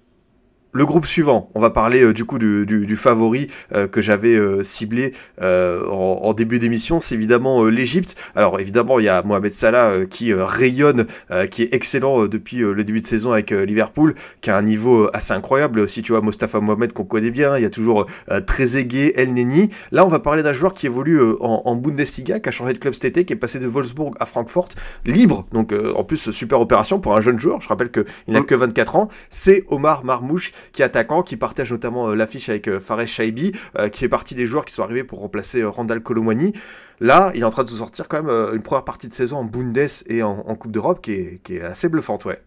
[0.71, 4.01] Le groupe suivant, on va parler euh, du coup du, du, du favori euh, que
[4.01, 8.15] j'avais euh, ciblé en, en, début d'émission, c'est évidemment l'Égypte.
[8.35, 11.05] Alors évidemment, il y a Mohamed Salah qui rayonne,
[11.49, 15.33] qui est excellent depuis le début de saison avec Liverpool, qui a un niveau assez
[15.33, 15.89] incroyable.
[15.89, 18.05] Si tu vois Mostafa Mohamed qu'on connaît bien, il y a toujours
[18.45, 19.69] très aigué El Neni.
[19.91, 22.79] Là, on va parler d'un joueur qui évolue en, en, Bundesliga, qui a changé de
[22.79, 24.69] club cet été, qui est passé de Wolfsburg à Francfort,
[25.05, 25.45] libre.
[25.51, 27.59] Donc en plus super opération pour un jeune joueur.
[27.61, 29.09] Je rappelle qu'il n'a que 24 ans.
[29.29, 33.51] C'est Omar Marmouche qui est attaquant, qui partage notamment euh, l'affiche avec euh, Fares Shaibi,
[33.77, 36.53] euh, qui fait partie des joueurs qui sont arrivés pour remplacer Randall Colomwani.
[36.99, 39.43] Là, il est en train de sortir quand même une première partie de saison en
[39.45, 42.41] Bundes et en, en Coupe d'Europe qui est, qui est assez bluffante, ouais.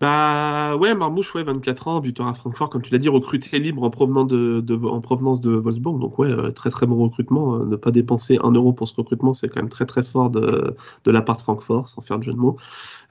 [0.00, 3.82] Bah ouais, Marmouche, ouais, 24 ans, buteur à Francfort, comme tu l'as dit, recruté libre
[3.82, 5.98] en provenance de, de.
[5.98, 7.56] Donc ouais, euh, très très bon recrutement.
[7.56, 10.30] Euh, ne pas dépenser un euro pour ce recrutement, c'est quand même très très fort
[10.30, 12.56] de, de la part de Francfort, sans faire de jeu de mots.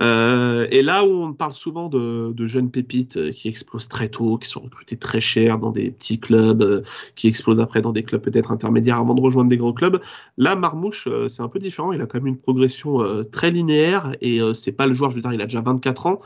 [0.02, 4.38] Euh, et là où on parle souvent de, de, jeunes pépites qui explosent très tôt,
[4.38, 6.86] qui sont recrutés très cher dans des petits clubs,
[7.18, 10.00] qui explosent après dans des clubs peut-être intermédiaires avant de rejoindre des grands clubs,
[10.38, 11.92] là Marmouche, c'est un peu différent.
[11.92, 15.22] Il a quand même une progression très linéaire et c'est pas le joueur, je veux
[15.22, 16.22] dire, il a déjà 24 ans.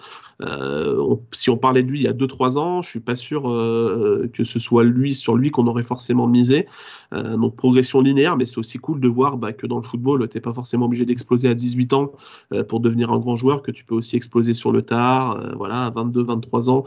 [1.32, 4.44] Si on parlait de lui il y a 2-3 ans, je suis pas sûr que
[4.44, 6.68] ce soit lui sur lui qu'on aurait forcément misé.
[7.12, 10.38] donc progression linéaire, mais c'est aussi cool de voir bah, que dans le football, tu
[10.38, 12.12] n'es pas forcément obligé d'exploser à 18 ans
[12.68, 15.90] pour devenir un grand joueur, que tu peux aussi exploser sur le tard, voilà, à
[15.92, 16.84] 22, 23 ans,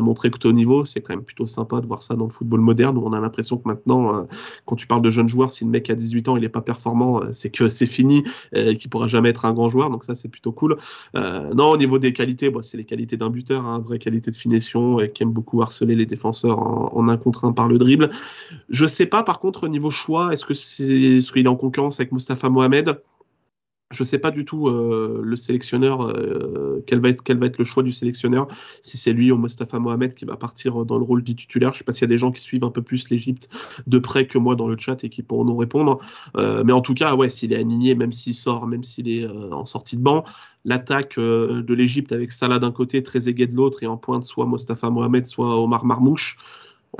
[0.00, 0.84] montrer que tu es au niveau.
[0.84, 3.20] C'est quand même plutôt sympa de voir ça dans le football moderne où on a
[3.20, 4.26] l'impression que maintenant,
[4.64, 6.62] quand tu parles de jeunes joueurs, si le mec a 18 ans, il n'est pas
[6.62, 9.90] performant, c'est que c'est fini, et qu'il pourra jamais être un grand joueur.
[9.90, 10.76] Donc ça, c'est plutôt cool.
[11.14, 15.00] non, au niveau des qualités, c'est les qualités d'un buteur, hein, vraie qualité de finition
[15.00, 18.10] et qui aime beaucoup harceler les défenseurs en, un contre un par le dribble.
[18.68, 21.56] Je sais pas, par contre, au niveau choix, est-ce que c'est ce qu'il est en
[21.56, 23.00] concurrence avec Mustafa Mohamed?
[23.90, 27.82] Je ne sais pas du tout euh, le sélectionneur, euh, quel, va être, le choix
[27.82, 28.46] du sélectionneur,
[28.82, 31.72] si c'est lui ou Mustafa Mohamed qui va partir dans le rôle du titulaire.
[31.72, 33.48] Je ne sais pas s'il y a des gens qui suivent un peu plus l'Égypte
[33.86, 36.00] de près que moi dans le chat et qui pourront nous répondre.
[36.36, 39.26] Euh, mais en tout cas, ouais, s'il est aligné, même s'il sort, même s'il est
[39.26, 40.24] en sortie de banc,
[40.66, 44.90] l'attaque de l'Égypte avec Salah d'un côté, Trezeguet de l'autre et en pointe soit Mustafa
[44.90, 46.36] Mohamed, soit Omar Marmouche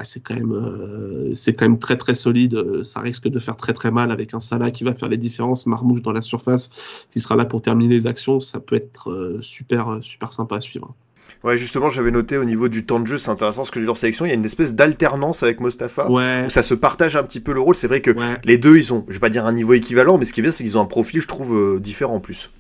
[0.05, 2.83] c'est quand même euh, c'est quand même très très solide.
[2.83, 5.67] Ça risque de faire très très mal avec un Salah qui va faire les différences,
[5.67, 6.71] Marmouche dans la surface,
[7.13, 8.41] qui sera là pour terminer les actions.
[8.41, 10.95] Ça peut être euh, super super sympa à suivre.
[11.45, 13.97] Ouais, justement, j'avais noté au niveau du temps de jeu, c'est intéressant ce que leur
[13.97, 16.45] sélection, il y a une espèce d'alternance avec Mostafa, ouais.
[16.47, 17.75] où ça se partage un petit peu le rôle.
[17.75, 18.11] C'est vrai que
[18.45, 20.43] les deux, ils ont, je vais pas dire un niveau équivalent, mais ce qui est
[20.43, 22.51] bien, c'est qu'ils ont un profil, je trouve, euh, différent en plus.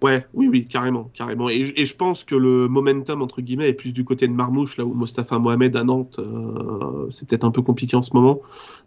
[0.00, 1.48] Ouais, oui, oui, carrément, carrément.
[1.48, 4.84] Et, je pense que le momentum entre guillemets est plus du côté de Marmouche, là
[4.84, 8.40] où Mostafa Mohamed à Nantes, euh, c'est peut-être un peu compliqué en ce moment.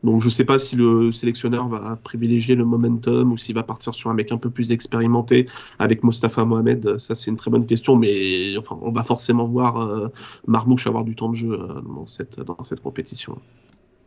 [0.06, 3.94] Donc je sais pas si le sélectionneur va privilégier le momentum ou s'il va partir
[3.94, 5.48] sur un mec un peu plus expérimenté
[5.80, 6.98] avec Mostafa Mohamed.
[6.98, 10.08] Ça c'est une très bonne question, mais enfin on va forcément voir euh,
[10.48, 13.38] Marmouche avoir du temps de jeu euh, dans cette compétition.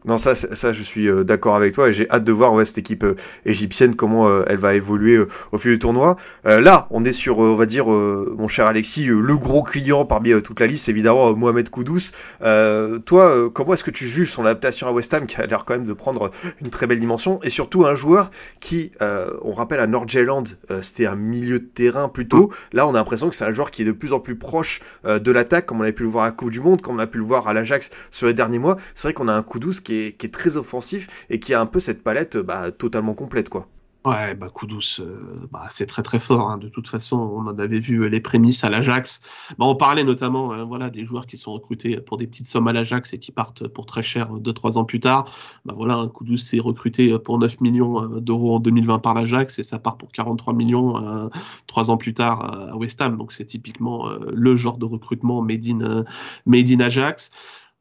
[0.07, 2.67] Non, ça, ça, je suis euh, d'accord avec toi et j'ai hâte de voir ouais,
[2.67, 5.19] cette équipe euh, égyptienne comment euh, elle va évoluer
[5.51, 6.17] au fil du tournoi.
[6.45, 10.61] là, on est sur, on va dire, mon cher Alexis, le gros client parmi toute
[10.61, 12.11] la liste, évidemment Mohamed Koudous.
[12.41, 15.75] toi, comment est-ce que tu juges son adaptation à West Ham, qui a l'air quand
[15.75, 19.87] même de prendre une très belle dimension, et surtout un joueur qui, on rappelle à
[19.87, 20.45] Nordjylland,
[20.83, 22.53] c'était un milieu de terrain plutôt.
[22.73, 24.81] Là, on a l'impression que c'est un joueur qui est de plus en plus proche
[25.05, 27.07] de l'attaque, comme on avait pu le voir à Coupe du Monde, comme on a
[27.07, 28.77] pu le voir à l'Ajax sur les derniers mois.
[28.95, 31.67] C'est vrai qu'on a un Koudous qui qui est, très offensif et qui a un
[31.67, 33.49] peu cette palette bah, totalement complète.
[33.49, 33.69] quoi.
[34.07, 36.51] Ouais, bah Koudous, euh, bah, c'est très très fort.
[36.51, 36.59] Hein.
[36.59, 39.23] De toute façon, on en avait vu les prémices à l'Ajax.
[39.57, 42.69] Bah, on parlait notamment euh, voilà, des joueurs qui sont recrutés pour des petites sommes
[42.69, 45.33] à l'Ajax et qui partent pour très cher 2-3 ans plus tard.
[45.65, 49.59] Bah, voilà, un Koudous s'est recruté pour 9 millions euh, d'euros en 2020 par l'Ajax
[49.59, 51.29] et ça part pour 43 millions euh,
[51.67, 53.17] 3 ans plus tard à West Ham.
[53.17, 56.05] Donc c'est typiquement le genre de recrutement made in,
[56.45, 57.31] made in Ajax.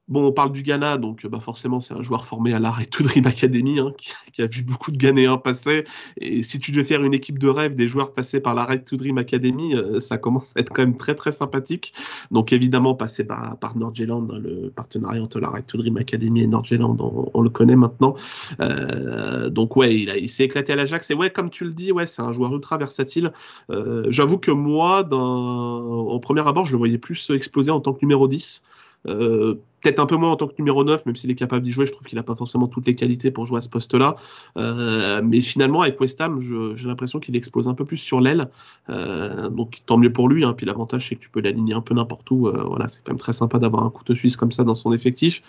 [0.10, 3.04] Bon, on parle du Ghana, donc bah forcément, c'est un joueur formé à l'Arrêt to
[3.06, 3.94] Dream Academy, hein,
[4.34, 5.86] qui, a vu beaucoup de Ghanéens passer.
[6.20, 8.98] Et si tu devais faire une équipe de rêve des joueurs passés par l'Arrêt to
[8.98, 11.94] Dream Academy, euh, ça commence à être quand même très très sympathique.
[12.32, 16.48] Donc évidemment, passé par, par Nordjylland, hein, le partenariat entre l'Arrêt to Dream Academy et
[16.48, 16.98] Nordjylland,
[17.34, 18.16] on, le connaît maintenant.
[18.60, 21.12] Euh, donc ouais, il, il s'est éclaté à l'Ajax.
[21.12, 23.32] Et ouais, comme tu le dis, ouais, c'est un joueur ultra versatile.
[23.70, 28.00] Euh, j'avoue que moi, en premier abord, je le voyais plus exploser en tant que
[28.02, 28.64] numéro 10.
[29.08, 31.72] Euh, peut-être un peu moins en tant que numéro 9, même s'il est capable d'y
[31.72, 34.16] jouer, je trouve qu'il n'a pas forcément toutes les qualités pour jouer à ce poste-là.
[34.58, 36.40] Euh, mais finalement, avec West Ham,
[36.76, 38.50] j'ai l'impression qu'il explose un peu plus sur l'aile.
[38.90, 40.46] Euh, donc tant mieux pour lui.
[40.46, 40.54] Hein.
[40.54, 42.50] Puis l'avantage, c'est que tu peux l'aligner un peu n'importe où.
[42.66, 45.42] voilà, c'est quand même très sympa d'avoir un couteau suisse comme ça dans son effectif.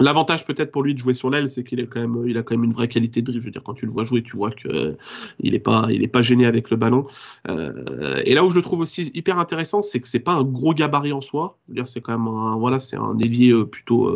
[0.00, 2.88] L'avantage peut-être pour lui de jouer sur l'aile, c'est qu'il a quand même une vraie
[2.88, 3.42] qualité de dribble.
[3.42, 4.96] Je veux dire, quand tu le vois jouer, tu vois que euh,
[5.40, 7.06] il est pas, gêné avec le ballon.
[7.48, 10.42] Euh, et là où je le trouve aussi hyper intéressant, c'est que c'est pas un
[10.42, 11.58] gros gabarit en soi.
[11.84, 14.08] C'est quand même un, voilà, c'est un ailier euh, plutôt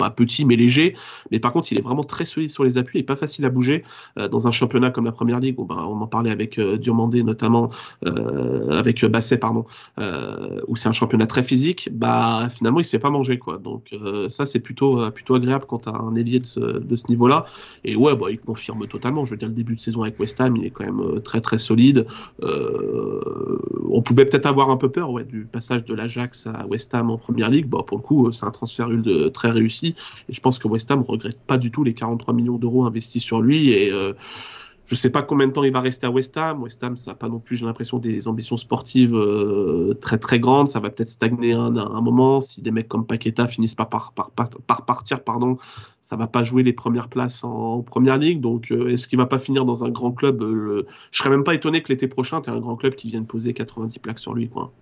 [0.00, 0.96] pas petit mais léger.
[1.30, 3.50] Mais par contre, il est vraiment très solide sur les appuis et pas facile à
[3.50, 3.84] bouger.
[4.18, 6.78] Euh, dans un championnat comme la Première Ligue, où, ben, on en parlait avec euh,
[7.22, 7.70] notamment,
[8.06, 9.66] euh, avec Basset, pardon,
[10.68, 13.58] où c'est un championnat très physique, bah finalement il se fait pas manger quoi.
[13.58, 13.94] Donc
[14.28, 17.46] ça c'est plutôt plutôt agréable quand tu as un ailier de ce, de ce niveau-là.
[17.84, 19.24] Et ouais, bah, il confirme totalement.
[19.24, 21.40] Je veux dire, le début de saison avec West Ham, il est quand même très
[21.40, 22.06] très solide.
[22.42, 27.10] on pouvait peut-être avoir un peu peur ouais, du passage de l'Ajax à West Ham
[27.10, 27.66] en Première Ligue.
[27.66, 29.89] Bah, pour le coup, c'est un transfert de, très réussi.
[30.28, 33.22] Et je pense que West Ham regrette pas du tout les 43 millions d'euros investis
[33.22, 33.70] sur lui.
[33.70, 34.12] Et euh,
[34.86, 36.62] je sais pas combien de temps il va rester à West Ham.
[36.62, 40.40] West Ham, ça n'a pas non plus, j'ai l'impression, des ambitions sportives euh, très très
[40.40, 40.68] grandes.
[40.68, 42.40] Ça va peut-être stagner un, un, moment.
[42.40, 45.58] Si des mecs comme Paqueta finissent par, par, par, par, partir, pardon,
[46.02, 48.40] ça va pas jouer les premières places en, première ligue.
[48.40, 50.84] Donc, euh, est-ce qu'il va pas finir dans un grand club Je
[51.18, 53.98] serais même pas étonné que l'été prochain, tu un grand club qui vienne poser 90
[54.00, 54.72] plaques sur lui, quoi.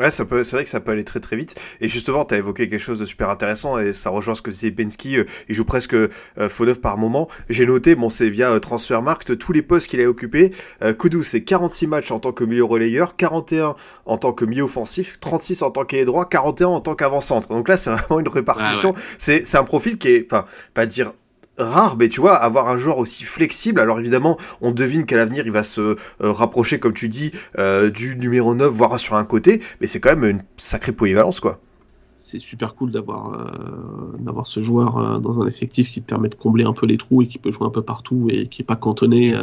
[0.00, 1.54] Ouais, ça peut, c'est vrai que ça peut aller très très vite.
[1.80, 4.50] Et justement, tu as évoqué quelque chose de super intéressant et ça rejoint ce que
[4.50, 5.18] disait Pensky.
[5.18, 6.08] Euh, il joue presque euh,
[6.48, 7.28] faux neuf par moment.
[7.48, 10.50] J'ai noté, bon, c'est via euh, Transfermarkt, tous les postes qu'il a occupés.
[10.82, 13.76] Euh, Koudou, c'est 46 matchs en tant que milieu relayeur, 41
[14.06, 17.48] en tant que milieu offensif, 36 en tant qu'ailier droit, 41 en tant qu'avant-centre.
[17.48, 18.94] Donc là, c'est vraiment une répartition.
[18.96, 21.12] Ah C'est, c'est un profil qui est, enfin, pas dire
[21.58, 23.80] rare, mais tu vois, avoir un joueur aussi flexible.
[23.80, 27.90] Alors évidemment, on devine qu'à l'avenir, il va se euh, rapprocher, comme tu dis, euh,
[27.90, 31.60] du numéro 9, voire sur un côté, mais c'est quand même une sacrée polyvalence, quoi.
[32.16, 36.64] C'est super cool d'avoir euh, ce joueur dans un effectif qui te permet de combler
[36.64, 38.76] un peu les trous et qui peut jouer un peu partout et qui est pas
[38.76, 39.36] cantonné.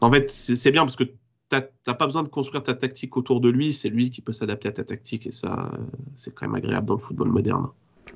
[0.00, 1.04] En fait, c'est bien parce que
[1.48, 4.68] t'as pas besoin de construire ta tactique autour de lui, c'est lui qui peut s'adapter
[4.68, 5.72] à ta tactique et ça,
[6.14, 7.66] c'est quand même agréable dans le football moderne.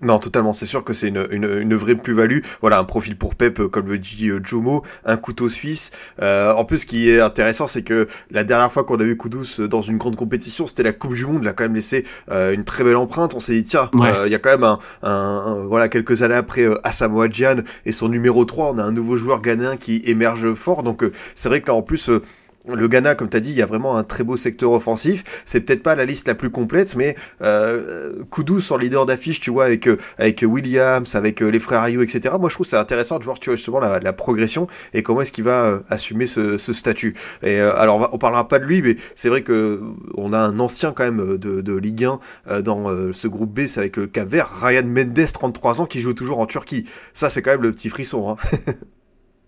[0.02, 2.40] Non, totalement, c'est sûr que c'est une, une, une vraie plus-value.
[2.60, 5.90] Voilà, un profil pour Pep, euh, comme le dit euh, Jomo, un couteau suisse.
[6.20, 9.16] Euh, en plus, ce qui est intéressant, c'est que la dernière fois qu'on a vu
[9.16, 11.40] Kudus dans une grande compétition, c'était la Coupe du Monde.
[11.42, 13.34] Il a quand même laissé euh, une très belle empreinte.
[13.34, 14.30] On s'est dit, tiens, euh, il Ouais.
[14.30, 17.92] y a quand même un, un- un- voilà, quelques années après euh, Asamoah Gyan et
[17.92, 20.82] son numéro 3, on a un nouveau joueur ghanéen qui émerge fort.
[20.82, 22.20] Donc, euh, c'est vrai que là, en plus, euh,
[22.68, 25.42] le Ghana, comme tu as dit, il y a vraiment un très beau secteur offensif.
[25.44, 29.50] C'est peut-être pas la liste la plus complète, mais euh, Kudus en leader d'affiche, tu
[29.50, 32.34] vois, avec, euh, avec Williams, avec euh, les frères Ayou, etc.
[32.38, 35.20] Moi, je trouve c'est intéressant de voir, tu vois, justement la, la progression et comment
[35.20, 37.14] est-ce qu'il va euh, assumer ce, ce statut.
[37.42, 39.80] Et euh, alors, on, va, parlera pas de lui, mais c'est vrai que
[40.16, 43.52] on a un ancien quand même de, de Ligue 1 euh, dans euh, ce groupe
[43.52, 46.86] B, c'est avec le Cap Vert, Ryan Mendes, 33 ans, qui joue toujours en Turquie.
[47.12, 48.30] Ça, c'est quand même le petit frisson.
[48.30, 48.36] Hein.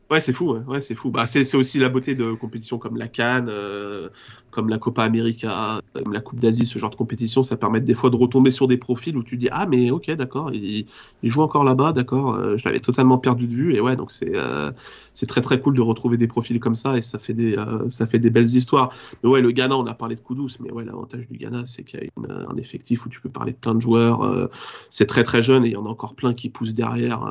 [0.08, 1.10] Ouais, c'est fou, ouais, c'est fou.
[1.10, 4.08] Bah, c'est aussi la beauté de compétitions comme la Cannes, euh,
[4.52, 5.80] comme la Copa América,
[6.12, 8.76] la Coupe d'Asie, ce genre de compétition, ça permet des fois de retomber sur des
[8.76, 10.86] profils où tu dis ah mais ok d'accord, il,
[11.22, 14.12] il joue encore là-bas, d'accord, euh, je l'avais totalement perdu de vue et ouais donc
[14.12, 14.70] c'est euh,
[15.12, 17.88] c'est très très cool de retrouver des profils comme ça et ça fait des euh,
[17.90, 18.92] ça fait des belles histoires.
[19.24, 21.82] Mais ouais le Ghana, on a parlé de Kudus, mais ouais l'avantage du Ghana c'est
[21.82, 24.46] qu'il y a un effectif où tu peux parler de plein de joueurs, euh,
[24.88, 27.24] c'est très très jeune et il y en a encore plein qui poussent derrière.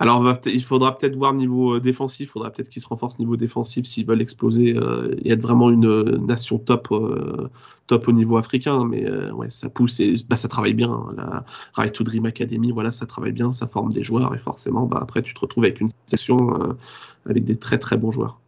[0.00, 3.36] Alors, il faudra peut-être voir niveau euh, défensif, il faudra peut-être qu'ils se renforcent niveau
[3.36, 6.88] défensif s'ils veulent exploser euh, et être vraiment une euh, nation top,
[7.86, 8.84] top au niveau africain.
[8.86, 10.90] Mais ouais, ça pousse et bah, ça travaille bien.
[10.90, 11.12] hein.
[11.16, 14.86] La Right to Dream Academy, voilà, ça travaille bien, ça forme des joueurs et forcément,
[14.86, 16.76] bah, après, tu te retrouves avec une section
[17.26, 18.40] avec des très très bons joueurs.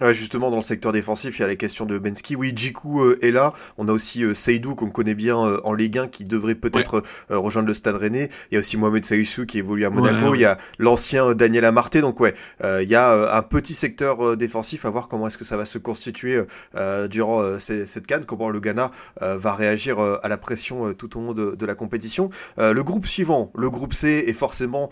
[0.00, 2.36] Ouais, justement, dans le secteur défensif, il y a la question de Bensky.
[2.36, 3.52] Oui, Djikou euh, est là.
[3.78, 7.02] On a aussi euh, Seydou, qu'on connaît bien euh, en Ligue 1, qui devrait peut-être
[7.30, 8.28] euh, rejoindre le Stade Rennais.
[8.50, 10.30] Il y a aussi Mohamed Saïssou, qui évolue à Monaco.
[10.30, 10.38] Ouais.
[10.38, 12.00] Il y a l'ancien Daniel Amarté.
[12.00, 15.56] Donc, ouais, il y a un petit secteur défensif à voir comment est-ce que ça
[15.56, 16.42] va se constituer
[17.10, 21.32] durant ces- cette canne, comment le Ghana va réagir à la pression tout au long
[21.32, 22.30] de, de la compétition.
[22.56, 24.90] Le groupe suivant, le groupe C, est forcément,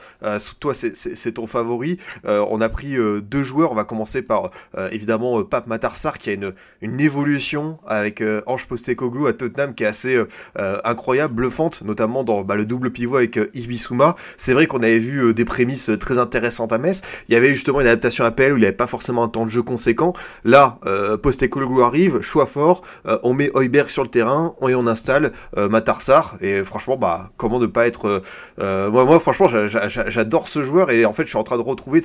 [0.61, 1.99] toi, c'est- ton favori.
[2.25, 3.73] On a pris deux joueurs.
[3.73, 4.51] On va commencer par
[4.96, 9.74] évidemment euh, Pape Matarsar qui a une, une évolution avec euh, Ange Postecoglou à Tottenham
[9.74, 14.16] qui est assez euh, incroyable, bluffante, notamment dans bah, le double pivot avec Bissouma.
[14.37, 17.02] C'est vrai qu'on avait vu des prémices très intéressantes à Metz.
[17.28, 19.28] Il y avait justement une adaptation à PL où il n'y avait pas forcément un
[19.28, 20.12] temps de jeu conséquent.
[20.44, 20.78] Là,
[21.22, 22.82] Postecoglou arrive, choix fort,
[23.22, 26.37] on met Heuberg sur le terrain et on installe Matarsar.
[26.40, 28.22] Et franchement, bah comment ne pas être...
[28.59, 31.62] moi, franchement, j'a- j'a- j'adore ce joueur et en fait, je suis en train de
[31.62, 32.00] retrouver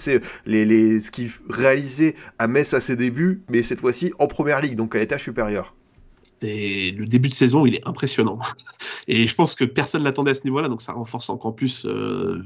[0.45, 4.75] les, les, ce qu'il réalisait à Metz ses débuts, mais cette fois-ci en première ligue,
[4.75, 5.75] donc à l'étage supérieur.
[6.39, 8.39] C'est le début de saison, il est impressionnant.
[9.07, 12.43] Et je pense que personne l'attendait à ce niveau-là, donc ça renforce encore plus euh,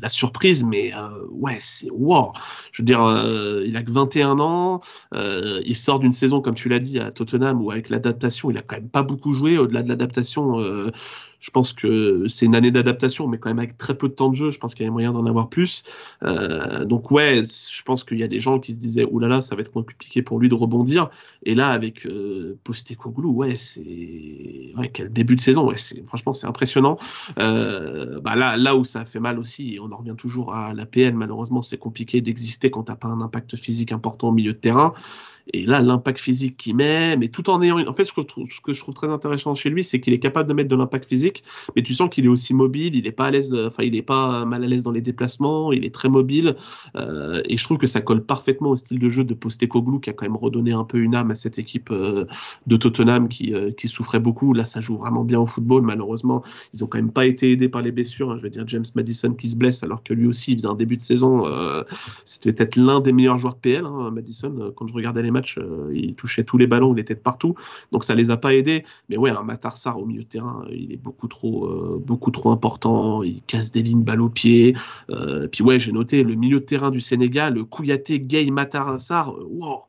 [0.00, 0.64] la surprise.
[0.64, 2.32] Mais euh, ouais, c'est wow.
[2.72, 4.80] Je veux dire, euh, il a que 21 ans,
[5.12, 8.62] il sort d'une saison, comme tu l'as dit, à Tottenham, où avec l'adaptation, il a
[8.62, 9.58] quand même pas beaucoup joué.
[9.58, 10.58] Au-delà de l'adaptation,
[11.42, 14.30] je pense que c'est une année d'adaptation, mais quand même avec très peu de temps
[14.30, 14.52] de jeu.
[14.52, 15.82] Je pense qu'il y a moyen d'en avoir plus.
[16.22, 19.56] Euh, donc ouais, je pense qu'il y a des gens qui se disaient, oulala, ça
[19.56, 21.10] va être compliqué pour lui de rebondir.
[21.42, 25.68] Et là, avec euh, Postecoglou, ouais, c'est ouais, quel début de saison.
[25.68, 25.76] Ouais,
[26.06, 26.96] franchement, c'est impressionnant.
[27.40, 30.74] Euh, bah là, là où ça fait mal aussi, et on en revient toujours à
[30.74, 31.14] la PL.
[31.14, 34.94] Malheureusement, c'est compliqué d'exister quand t'as pas un impact physique important au milieu de terrain.
[35.52, 37.78] Et là, l'impact physique qu'il met, mais tout en ayant.
[37.86, 38.22] En fait, ce que
[38.72, 41.42] je trouve, très intéressant chez lui, c'est qu'il est capable de mettre de l'impact physique,
[41.74, 43.94] mais tu sens qu'il est aussi mobile, il est pas à l'aise, euh, enfin, il
[43.96, 46.56] est pas mal à l'aise dans les déplacements, il est très mobile,
[46.96, 50.10] euh, et je trouve que ça colle parfaitement au style de jeu de Postecoglou, qui
[50.10, 52.24] a quand même redonné un peu une âme à cette équipe euh,
[52.66, 53.52] de Tottenham qui,
[53.86, 54.54] souffrait beaucoup.
[54.54, 55.82] Là, ça joue vraiment bien au football.
[55.82, 58.30] Malheureusement, ils ont quand même pas été aidés par les blessures.
[58.30, 58.36] hein.
[58.38, 60.74] Je veux dire, James Madison qui se blesse, alors que lui aussi, il faisait un
[60.74, 61.44] début de saison.
[62.24, 64.72] C'était peut-être l'un des meilleurs joueurs de PL, hein, Madison.
[64.74, 67.54] Quand je regardais les matchs, euh, il touchait tous les ballons, il était partout.
[67.90, 68.84] Donc ça les a pas aidés.
[69.08, 73.22] Mais ouais, un Matarsar au milieu de terrain, il est beaucoup trop, euh, important.
[73.22, 74.76] Il casse des lignes balle au pied.
[75.10, 79.34] Euh, puis ouais, j'ai noté le milieu de terrain du Sénégal, le Kouyaté, Gay, Matarsar.
[79.38, 79.82] wow.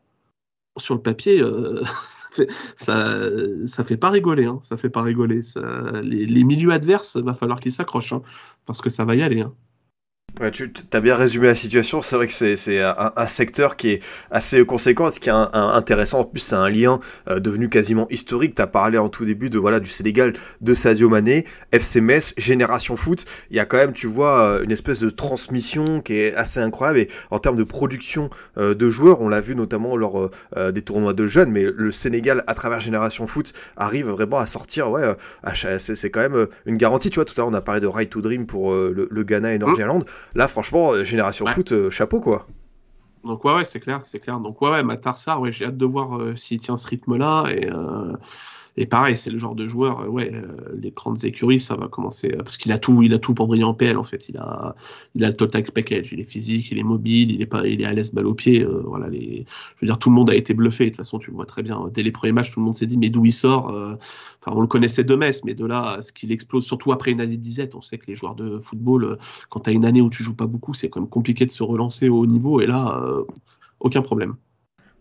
[0.77, 1.39] sur le papier,
[2.07, 4.45] ça, fait, ça, fait pas rigoler.
[4.45, 5.41] Hein, ça fait pas rigoler.
[6.03, 8.21] les, milieux adverses, va falloir qu'ils s'accrochent, hein,
[8.65, 9.41] parce que ça va y aller.
[9.41, 9.53] Hein.
[10.41, 12.01] Ouais, tu as bien résumé la situation.
[12.01, 15.11] C'est vrai que c'est un, un, secteur qui est assez conséquent.
[15.11, 18.55] Ce qui est un, intéressant, en plus, c'est un lien euh, devenu quasiment historique.
[18.55, 22.33] Tu as parlé en tout début de voilà du Sénégal, de Sadio Mané, FC Metz,
[22.35, 23.25] Génération Foot.
[23.51, 26.59] Il y a quand même, tu vois, euh, une espèce de transmission qui est assez
[26.59, 26.99] incroyable.
[26.99, 31.13] Et en termes de production euh, de joueurs, on l'a vu notamment lors des tournois
[31.13, 34.89] de jeunes, mais le Sénégal, à travers Génération Foot, arrive vraiment à sortir.
[34.89, 35.03] Ouais,
[35.77, 37.11] c'est quand même une garantie.
[37.11, 39.23] Tu vois, tout à l'heure, on a parlé de Right to Dream pour le, le,
[39.23, 39.59] Ghana et.
[39.59, 40.03] Mmh.
[40.35, 42.47] Là, franchement, euh, Génération Foot, euh, chapeau quoi.
[43.23, 44.39] Donc ouais, ouais c'est clair, c'est clair.
[44.39, 47.69] Donc ouais, ouais Matarsar, ouais, j'ai hâte de voir euh, s'il tient ce rythme-là et
[48.75, 51.87] et pareil, c'est le genre de joueur, euh, ouais, euh, les grandes écuries, ça va
[51.87, 54.29] commencer euh, parce qu'il a tout, il a tout pour briller en PL en fait.
[54.29, 54.75] Il a,
[55.13, 57.81] il a le total package, il est physique, il est mobile, il est pas, il
[57.81, 58.65] est à l'aise balle au pied.
[58.85, 59.43] voilà, je
[59.81, 60.85] veux dire, tout le monde a été bluffé.
[60.85, 61.85] De toute façon, tu le vois très bien.
[61.93, 63.67] Dès les premiers matchs, tout le monde s'est dit, mais d'où il sort
[64.45, 67.21] Enfin, on le connaissait de Metz, mais de là, ce qu'il explose, surtout après une
[67.21, 69.17] année de disette, on sait que les joueurs de football,
[69.49, 71.51] quand tu as une année où tu joues pas beaucoup, c'est quand même compliqué de
[71.51, 72.59] se relancer au haut niveau.
[72.59, 73.01] Et là,
[73.79, 74.35] aucun problème.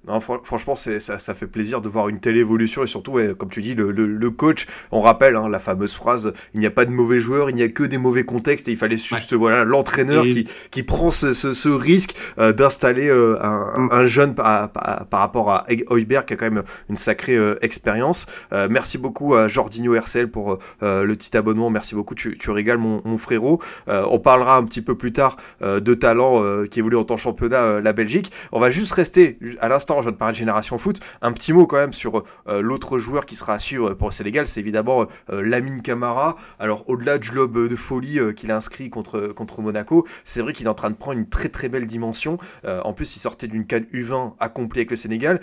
[0.06, 3.62] Non, franchement, ça, ça, fait plaisir de voir une telle évolution et surtout, comme tu
[3.62, 6.90] dis, le, le, coach, on rappelle hein, la fameuse phrase il n'y a pas de
[6.90, 10.24] mauvais joueurs, il n'y a que des mauvais contextes et il fallait juste voilà l'entraîneur
[10.24, 13.88] qui, qui prend ce, ce, ce risque euh, d'installer euh, un, mm.
[13.92, 18.26] un, jeune par, par, rapport à Heuberg qui a quand même une sacrée euh, expérience.
[18.70, 23.02] merci beaucoup à Jordinho RCL pour le petit abonnement, merci beaucoup, tu, tu régales mon,
[23.04, 23.60] mon frérot.
[23.86, 27.80] on parlera un petit peu plus tard de talent qui évolue en tant que championnat
[27.80, 28.32] la Belgique.
[28.50, 31.00] On va juste rester à l'instant je viens de parler de Génération Foot.
[31.20, 34.12] Un petit mot quand même sur euh, l'autre joueur qui sera à suivre pour le
[34.12, 36.36] Sénégal, c'est évidemment euh, Lamine Camara.
[36.58, 40.52] Alors au-delà du lobe de folie euh, qu'il a inscrit contre, contre Monaco, c'est vrai
[40.52, 42.38] qu'il est en train de prendre une très très belle dimension.
[42.64, 45.40] en plus, il sortait d'une canne U20 accomplie avec le Sénégal,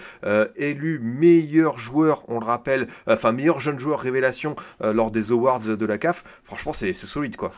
[0.55, 5.85] élu meilleur joueur, on le rappelle, enfin meilleur jeune joueur révélation lors des awards de
[5.85, 6.23] la CAF.
[6.43, 7.51] Franchement, c'est solide quoi.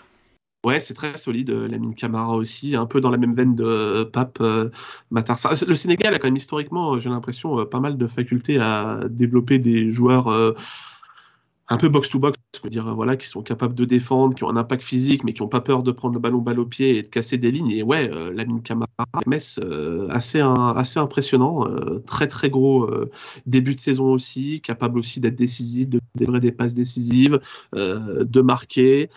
[0.64, 1.50] Ouais, c'est très solide.
[1.50, 4.70] Euh, Lamine Camara aussi, un peu dans la même veine de euh, Pape euh,
[5.10, 5.54] Matarsa.
[5.68, 9.92] Le Sénégal a quand même historiquement, j'ai l'impression, pas mal de facultés à développer des
[9.92, 10.56] joueurs
[11.72, 14.84] un peu box-to-box, -box, dire, voilà, qui sont capables de défendre, qui ont un impact
[14.84, 17.08] physique, mais qui n'ont pas peur de prendre le ballon balle au pied et de
[17.08, 17.72] casser des lignes.
[17.72, 18.88] Et ouais, euh, Lamine Camara,
[19.26, 22.90] MS, euh, assez, assez impressionnant, euh, très très gros
[23.46, 27.40] début de saison aussi, capable aussi d'être décisif, de délivrer des passes décisives,
[27.74, 29.10] de marquer.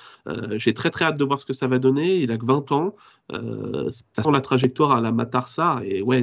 [0.53, 2.19] J'ai très très hâte de voir ce que ça va donner.
[2.21, 2.95] Il a que 20 ans.
[3.31, 6.23] Ça sent la trajectoire à la Matarsa et ouais,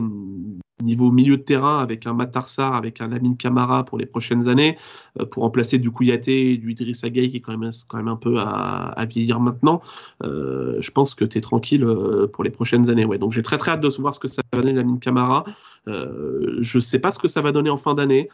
[0.81, 4.77] niveau milieu de terrain avec un Matarsar, avec un Lamine Camara pour les prochaines années,
[5.19, 8.15] euh, pour remplacer du Kouyaté, du Idriss Gueye qui est quand même, quand même un
[8.15, 9.81] peu à, vieillir maintenant,
[10.23, 13.05] euh, je pense que tu es tranquille euh, pour les prochaines années.
[13.05, 13.17] Ouais.
[13.17, 15.45] Donc j'ai très très hâte de voir ce que ça va donner Lamine Camara.
[15.87, 18.29] je sais pas ce que ça va donner en fin d'année,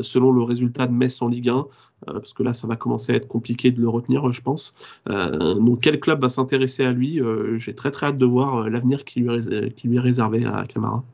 [0.00, 1.66] selon le résultat de Metz en Ligue 1,
[2.06, 4.74] parce que là ça va commencer à être compliqué de le retenir, je pense.
[5.06, 7.20] donc quel club va s'intéresser à lui?
[7.56, 9.24] J'ai très très hâte de voir l'avenir qui,
[9.76, 11.04] qui lui est réservé à Camara.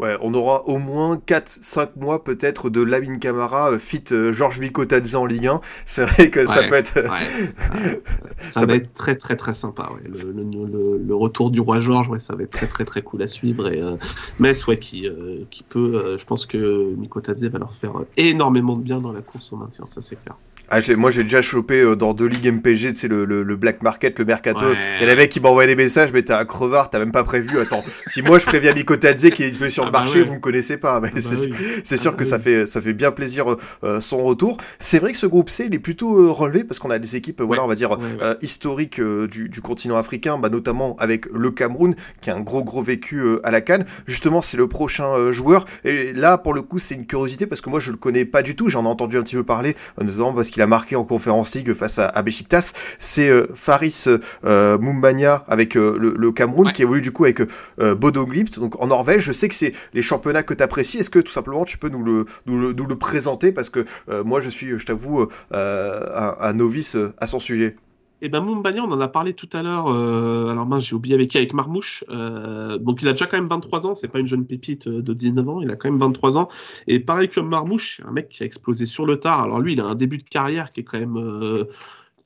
[0.00, 4.58] Ouais, on aura au moins 4-5 mois peut-être de Lamine Camara euh, fit euh, Georges
[4.58, 5.60] Mikotadze en Ligue 1.
[5.84, 6.94] C'est vrai que ça peut être...
[8.40, 9.88] ça, va être très très très sympa.
[10.04, 13.70] Le, retour du roi Georges, ouais, ça va être très très très cool à suivre.
[13.70, 13.96] Et, euh,
[14.40, 15.08] Metz, ouais, qui,
[15.50, 16.16] qui peut...
[16.18, 19.84] je pense que Mikotadze va leur faire énormément de bien dans la course au maintien,
[19.86, 20.36] ça c'est clair.
[20.70, 23.82] Ah, moi j'ai déjà chopé euh, dans deux ligues MPG, tu sais, le, le, black
[23.82, 24.64] market, le mercato.
[24.96, 27.12] Il y a des mecs qui m'envoyaient des messages, mais t'es un crevard, t'as même
[27.12, 27.58] pas prévu.
[27.58, 30.34] Attends, si moi je préviens Mikotadze qui est disponible sur le ah bah marché, vous
[30.34, 31.00] me connaissez pas.
[31.00, 34.24] Mais ah c'est bah sûr, que ça fait ça fait bien plaisir euh, euh, son
[34.24, 34.56] retour.
[34.78, 37.42] C'est vrai que ce groupe C, il est plutôt relevé parce qu'on a des équipes,
[37.42, 37.98] voilà, on va dire
[38.40, 42.82] historiques du, du, continent africain, bah, notamment avec le Cameroun qui a un gros gros
[42.82, 43.84] vécu à la Cannes.
[44.06, 45.66] Justement, c'est le prochain joueur.
[45.84, 48.42] Et là, pour le coup, c'est une curiosité parce que moi je le connais pas
[48.42, 48.68] du tout.
[48.68, 51.74] J'en ai entendu un petit peu parler, notamment parce qu'il a marqué en conférence League
[51.74, 54.04] face à, à Besiktas, c'est euh, Faris
[54.44, 57.40] euh, Mumbanya avec euh, le, Cameroun qui évolue du coup avec
[57.78, 59.22] Bodo Glimt, donc en Norvège.
[59.22, 60.98] Je sais que c'est les championnats que tu apprécies.
[60.98, 63.52] Est-ce que tout simplement tu peux nous le, nous le, présenter?
[63.52, 63.84] Parce que
[64.24, 67.76] moi je suis, je t'avoue, un, novice à son sujet.
[68.24, 69.88] Et eh ben Mumbanya, on en a parlé tout à l'heure.
[69.88, 72.04] Euh, alors mince, j'ai oublié avec qui Avec Marmouche.
[72.08, 73.94] Euh, donc il a déjà quand même 23 ans.
[73.94, 75.60] C'est pas une jeune pépite de 19 ans.
[75.60, 76.48] Il a quand même 23 ans.
[76.86, 79.42] Et pareil que Marmouche, un mec qui a explosé sur le tard.
[79.42, 81.64] Alors lui, il a un début de carrière qui est quand même euh,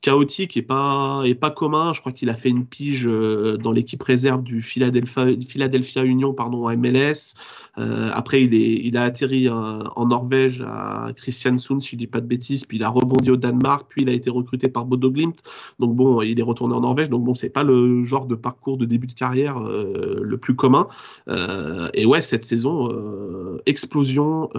[0.00, 1.92] chaotique et pas, et pas commun.
[1.92, 6.68] Je crois qu'il a fait une pige euh, dans l'équipe réserve du Philadelphia, Union pardon,
[6.76, 7.34] MLS.
[7.78, 12.20] Euh, après, il, est, il a atterri en Norvège à Christiansund, si je dis pas
[12.20, 15.10] de bêtises, puis il a rebondi au Danemark, puis il a été recruté par Bodo
[15.10, 15.42] Glimt.
[15.78, 17.08] Donc bon, il est retourné en Norvège.
[17.08, 20.54] Donc bon, c'est pas le genre de parcours de début de carrière euh, le plus
[20.54, 20.88] commun.
[21.94, 22.88] et ouais, cette saison,
[23.66, 24.50] explosion,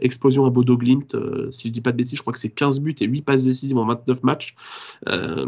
[0.00, 1.16] explosion à Bodo Glimt.
[1.50, 3.44] si je dis pas de bêtises, je crois que c'est 15 buts et 8 passes
[3.44, 4.54] décisives en 29 matchs.
[5.08, 5.46] Euh,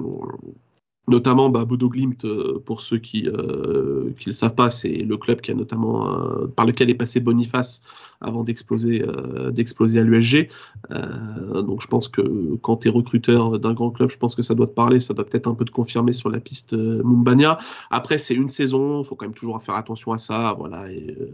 [1.07, 5.17] notamment bah, Bodo Glimt, euh, pour ceux qui ne euh, le savent pas, c'est le
[5.17, 6.07] club qui a notamment,
[6.55, 7.83] par lequel est passé Boniface
[8.21, 9.03] avant d'exploser
[9.51, 10.51] d'exploser à l'USG.
[10.91, 14.55] donc je pense que quand tu es recruteur d'un grand club, je pense que ça
[14.55, 17.59] doit te parler, ça doit peut-être un peu te confirmer sur la piste Mumbania.
[17.91, 20.55] Après, c'est une saison, il faut quand même toujours faire attention à ça.
[20.59, 20.89] Voilà,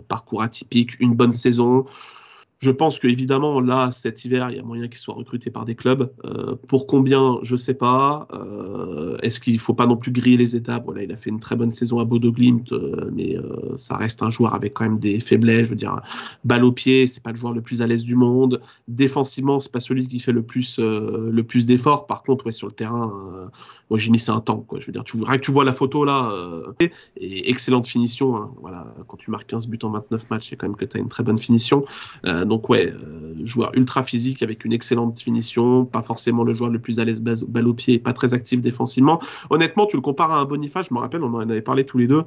[0.07, 1.87] parcours atypique, une bonne saison.
[2.61, 5.75] Je pense qu'évidemment, là, cet hiver, il y a moyen qu'il soit recruté par des
[5.75, 6.11] clubs.
[6.25, 8.27] Euh, pour combien, je ne sais pas.
[8.33, 10.85] Euh, est-ce qu'il ne faut pas non plus griller les étapes?
[10.87, 13.37] Voilà, il a fait une très bonne saison à Bodo Glimt, euh, mais
[13.77, 15.65] ça reste un joueur avec quand même des faiblesses.
[15.65, 16.01] Je veux dire,
[16.45, 18.61] balle au pied, c'est pas le joueur le plus à l'aise du monde.
[18.89, 22.07] Défensivement, c'est pas celui qui fait le plus, le plus d'efforts.
[22.07, 23.13] Par contre, ouais, sur le terrain,
[23.95, 24.59] moi j'ai mis ça un temps.
[24.59, 24.81] Quoi.
[24.81, 26.33] Je veux dire, tu, que tu vois la photo là,
[27.17, 28.37] et excellente finition.
[28.37, 28.51] Hein.
[28.61, 31.01] voilà, quand tu marques 15 buts en 29 matchs, c'est quand même que tu as
[31.01, 31.85] une très bonne finition.
[32.25, 36.81] Donc ouais, euh, joueur ultra physique avec une excellente finition, pas forcément le joueur le
[36.81, 39.21] plus à l'aise balle au pied, pas très actif défensivement.
[39.51, 41.99] Honnêtement, tu le compares à un Boniface, je me rappelle, on en avait parlé tous
[41.99, 42.25] les deux.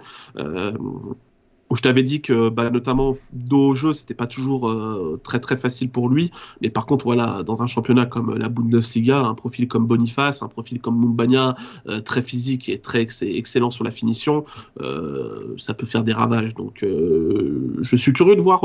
[1.67, 5.19] Euh, où je t'avais dit que bah, notamment dos au jeu, c'était pas toujours euh,
[5.23, 6.31] très très facile pour lui.
[6.61, 10.47] Mais par contre, voilà, dans un championnat comme la Bundesliga, un profil comme Boniface, un
[10.47, 11.55] profil comme Mumbania,
[11.87, 14.45] euh, très physique et très excellent sur la finition,
[14.81, 16.53] euh, ça peut faire des ravages.
[16.55, 18.61] Donc, je suis curieux de voir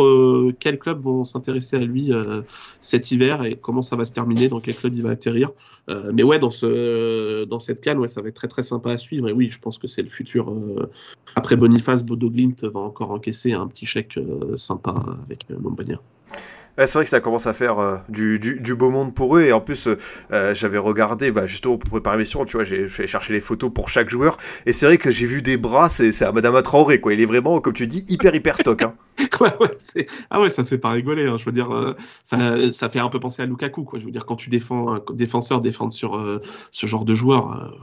[0.58, 2.10] quels clubs vont s'intéresser à lui
[2.80, 5.50] cet hiver et comment ça va se terminer, dans quel club il va atterrir.
[6.12, 8.98] mais ouais, dans ce dans cette canne, ouais, ça va être très très sympa à
[8.98, 9.28] suivre.
[9.28, 10.52] Et oui, je pense que c'est le futur.
[11.34, 15.96] après Boniface, Bodo Glimt va encore encaisser un petit chèque euh, sympa avec euh, Montpellier.
[16.76, 19.44] c'est vrai que ça commence à faire euh, du, du, beau monde pour eux.
[19.44, 19.88] Et en plus,
[20.30, 23.88] j'avais regardé, bah, justement, pour préparer l'émission, tu vois, j'ai fait chercher les photos pour
[23.88, 24.36] chaque joueur.
[24.66, 27.14] Et c'est vrai que j'ai vu des bras, c'est à Madame Traoré, quoi.
[27.14, 28.82] Il est vraiment, comme tu dis, hyper, hyper stock.
[28.82, 28.92] Hein.
[29.40, 31.26] ouais, ouais, ah ouais, ça fait pas rigoler.
[31.26, 31.38] Hein.
[31.38, 33.98] Je veux dire, ça, ça, fait un peu penser à Lukaku, quoi.
[33.98, 36.40] Je veux dire, quand tu défends, un défenseur défendre sur
[36.70, 37.74] ce genre de joueur,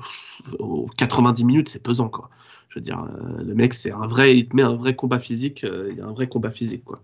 [0.60, 2.30] aux 90 minutes, c'est pesant, quoi.
[2.70, 5.20] Je veux dire, euh, le mec, c'est un vrai, il te met un vrai combat
[5.20, 7.00] physique, euh, il y a un vrai combat physique, quoi.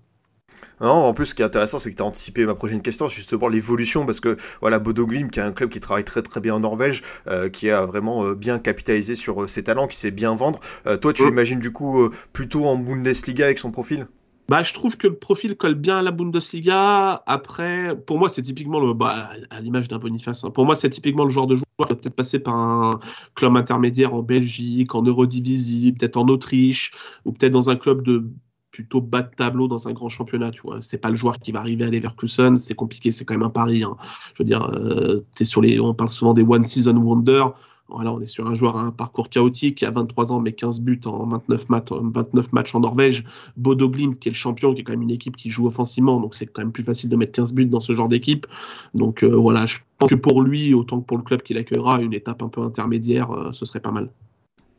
[0.82, 3.08] Non, en plus, ce qui est intéressant, c'est que tu as anticipé ma prochaine question,
[3.08, 6.42] justement l'évolution, parce que voilà, Bodo Glim, qui est un club qui travaille très très
[6.42, 10.36] bien en Norvège, euh, qui a vraiment bien capitalisé sur ses talents, qui sait bien
[10.36, 10.60] vendre.
[11.02, 14.08] toi, tu l'imagines du coup plutôt en Bundesliga avec son profil?
[14.48, 17.24] Bah, je trouve que le profil colle bien à la Bundesliga.
[17.26, 20.44] Après, pour moi, c'est typiquement le, bah, à l'image d'un Boniface.
[20.44, 20.52] Hein.
[20.52, 23.00] Pour moi, c'est typiquement le genre de joueur peut-être passer par un
[23.36, 26.92] club intermédiaire en Belgique, en Eurodivisie, peut-être en Autriche,
[27.26, 28.26] ou peut-être dans un club de
[28.72, 30.52] plutôt bas de tableau dans un grand championnat.
[30.52, 32.58] Tu vois, c'est pas le joueur qui va arriver à Leverkusen.
[32.58, 33.12] C'est compliqué.
[33.12, 33.84] C'est quand même un pari.
[33.84, 33.96] Hein.
[34.34, 37.46] Je veux dire, euh, sur les, on parle souvent des one season wonder.
[37.90, 40.82] On est sur un joueur à un parcours chaotique qui a 23 ans mais 15
[40.82, 43.24] buts en 29, 29 matchs en Norvège.
[43.58, 46.36] Bodo qui est le champion, qui est quand même une équipe qui joue offensivement, donc
[46.36, 48.48] c'est quand même plus facile de mettre 15 buts dans ce genre d'équipe.
[48.94, 52.02] Donc euh, voilà, je pense que pour lui, autant que pour le club qui l'accueillera,
[52.02, 54.10] une étape un peu intermédiaire, euh, ce serait pas mal.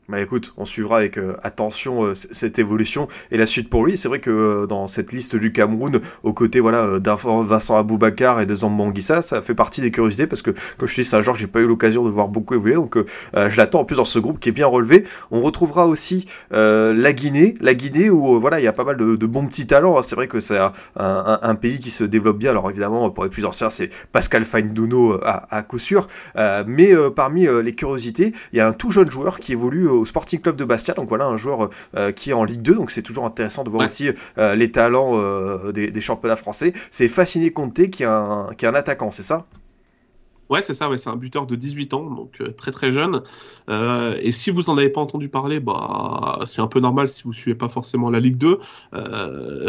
[0.08, 3.98] Bah écoute, on suivra avec euh, attention euh, cette évolution et la suite pour lui.
[3.98, 8.40] C'est vrai que euh, dans cette liste du Cameroun, aux côtés voilà, d'un Vincent Aboubakar
[8.40, 11.38] et de Zambanguissa, ça fait partie des curiosités parce que, comme je te dis, que
[11.38, 12.96] j'ai pas eu l'occasion de voir beaucoup évoluer, donc
[13.34, 15.02] je l'attends en plus dans ce groupe qui est bien relevé.
[15.32, 19.16] On retrouvera aussi la Guinée, la Guinée où voilà, il y a pas mal de,
[19.16, 19.98] de bons petits talents.
[19.98, 20.02] Hein.
[20.04, 22.50] C'est vrai que c'est un, un, un, pays qui se développe bien.
[22.50, 26.06] Alors évidemment, pour les plus anciens, c'est Pascal Fainduno à, à coup sûr.
[26.66, 30.40] mais parmi les curiosités, il y a un tout jeune joueur qui évolue au Sporting
[30.40, 30.94] Club de Bastia.
[30.94, 32.74] Donc voilà un joueur euh, qui est en Ligue 2.
[32.74, 36.72] Donc c'est toujours intéressant de voir aussi euh, les talents euh, des, championnats français.
[36.90, 39.46] C'est Fasciné Conté qui est un, qui est un attaquant, c'est ça?
[40.48, 43.22] Ouais, c'est ça, ouais, c'est un buteur de 18 ans, donc très très jeune.
[43.68, 47.30] et si vous n'en avez pas entendu parler, bah, c'est un peu normal si vous
[47.30, 48.60] ne suivez pas forcément la Ligue 2,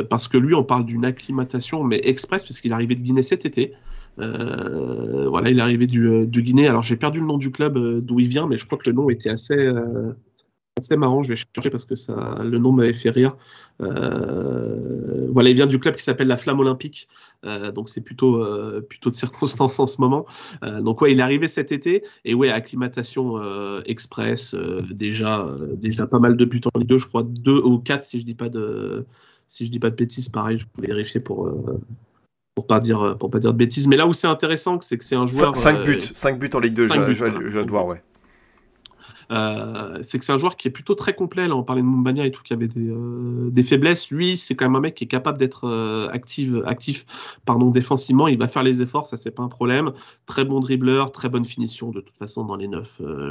[0.08, 3.48] parce que lui, on parle d'une acclimatation, mais express, puisqu'il est arrivé de Guinée cet
[3.48, 3.74] été.
[4.18, 6.68] Voilà, il est arrivé du, du Guinée.
[6.68, 8.96] Alors j'ai perdu le nom du club d'où il vient, mais je crois que le
[8.96, 9.72] nom était assez,
[10.98, 13.36] marrant, je vais chercher parce que ça, le nom m'avait fait rire.
[13.82, 17.08] Euh, voilà, il vient du club qui s'appelle la Flamme Olympique,
[17.46, 20.26] euh, donc c'est plutôt, euh, de circonstance en ce moment.
[20.82, 23.40] donc ouais, il est arrivé cet été et ouais, acclimatation
[23.86, 24.56] express,
[24.92, 28.20] déjà, déjà pas mal de buts en Ligue 2, je crois deux ou quatre si
[28.20, 29.06] je dis pas de,
[29.60, 31.50] je dis pas de bêtises, pareil, je peux vérifier pour
[32.58, 33.86] pour pas dire pour pas dire de bêtises.
[33.86, 35.56] Mais là où c'est intéressant, c'est que c'est un joueur.
[35.56, 38.02] 5 buts, 5 buts en Ligue 2, je, buts, je, je, je devoir, ouais.
[39.32, 41.48] Euh, c'est que c'est un joueur qui est plutôt très complet.
[41.48, 44.10] Là, on parlait de Mumbania et tout, qui avait des, euh, des faiblesses.
[44.12, 47.06] Lui, c'est quand même un mec qui est capable d'être euh, actif,
[47.72, 48.28] défensivement.
[48.28, 49.92] Il va faire les efforts, ça, c'est pas un problème.
[50.26, 51.92] Très bon dribbleur, très bonne finition.
[51.92, 52.68] De toute façon, dans les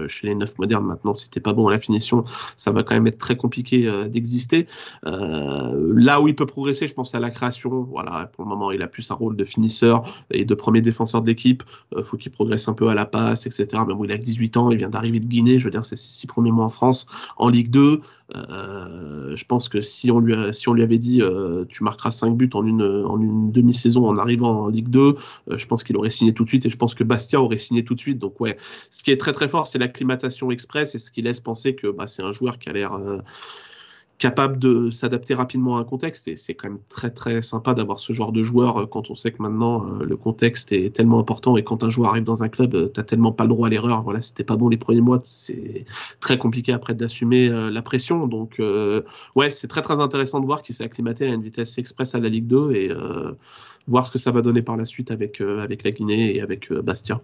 [0.09, 2.25] chez les neufs modernes maintenant, si t'es pas bon à la finition,
[2.57, 4.67] ça va quand même être très compliqué d'exister.
[5.03, 7.83] là où il peut progresser, je pense à la création.
[7.83, 11.23] Voilà, pour le moment, il a plus un rôle de finisseur et de premier défenseur
[11.23, 11.63] de l'équipe.
[12.03, 13.67] faut qu'il progresse un peu à la passe, etc.
[13.87, 15.59] Mais bon, il a 18 ans, il vient d'arriver de Guinée.
[15.59, 17.07] Je veux dire, ses six premiers mois en France.
[17.37, 18.01] En Ligue 2,
[18.35, 22.11] euh, je pense que si on lui, si on lui avait dit euh, tu marqueras
[22.11, 25.85] 5 buts en une, en une demi-saison en arrivant en Ligue 2, euh, je pense
[25.85, 28.01] qu'il aurait signé tout de suite et je pense que Bastia aurait signé tout de
[28.01, 28.19] suite.
[28.19, 28.57] Donc ouais,
[28.91, 31.87] ce qui est très très fort, c'est l'acclimatation express et ce qui laisse penser que
[31.87, 32.99] bah, c'est un joueur qui a l'air
[34.19, 36.29] capable de s'adapter rapidement à un contexte.
[36.29, 39.15] Et c'est quand même très très sympa d'avoir ce genre de joueur euh, quand on
[39.15, 42.43] sait que maintenant euh, le contexte est tellement important et quand un joueur arrive dans
[42.43, 44.03] un club, euh, t'as tellement pas le droit à l'erreur.
[44.03, 45.85] Voilà, c'était pas bon les premiers mois, c'est
[46.21, 48.27] très compliqué après d'assumer la pression.
[48.27, 48.61] Donc
[49.37, 52.21] ouais, c'est très très intéressant de voir qu'il s'est acclimaté à une vitesse express à
[52.21, 52.93] la Ligue 2 et
[53.87, 56.73] voir ce que ça va donner par la suite avec, avec la Guinée et avec
[56.73, 57.21] Bastia.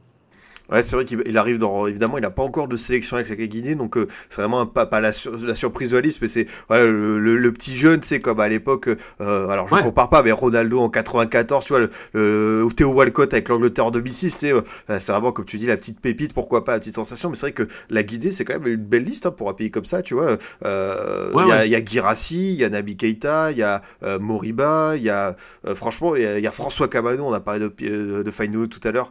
[0.70, 1.86] Ouais, c'est vrai qu'il arrive dans.
[1.86, 4.86] Évidemment, il n'a pas encore de sélection avec la Guinée, donc euh, c'est vraiment pas,
[4.86, 5.10] pas la,
[5.42, 8.88] la, surprise de Alice, mais c'est voilà, le, le, petit jeune, c'est comme à l'époque.
[9.20, 11.80] Euh, alors, je ne compare pas, mais Ronaldo en 94, tu vois,
[12.12, 16.00] le, Théo Walcott avec l'Angleterre en 2006, euh, c'est vraiment, comme tu dis, la petite
[16.00, 18.72] pépite, pourquoi pas, la petite sensation, mais c'est vrai que la Guinée, c'est quand même
[18.72, 20.38] une belle liste hein, pour un pays comme ça, tu vois.
[20.64, 23.82] Euh, il y, a, y a Girassi, il y a Nabi Keita, il y a
[24.20, 25.36] Moriba, il y a,
[25.74, 29.10] franchement, il y, a François Camano, on a parlé de, de Faino tout à l'heure,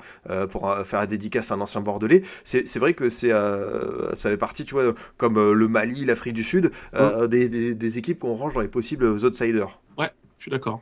[0.49, 2.23] pour faire la dédicace un ancien bordelais.
[2.43, 6.33] C'est vrai que c'est euh, ça fait partie, tu vois, comme euh, le Mali, l'Afrique
[6.33, 9.79] du Sud, euh, des, des, des, équipes qu'on range dans les possibles outsiders.
[9.97, 10.81] Ouais, je suis d'accord.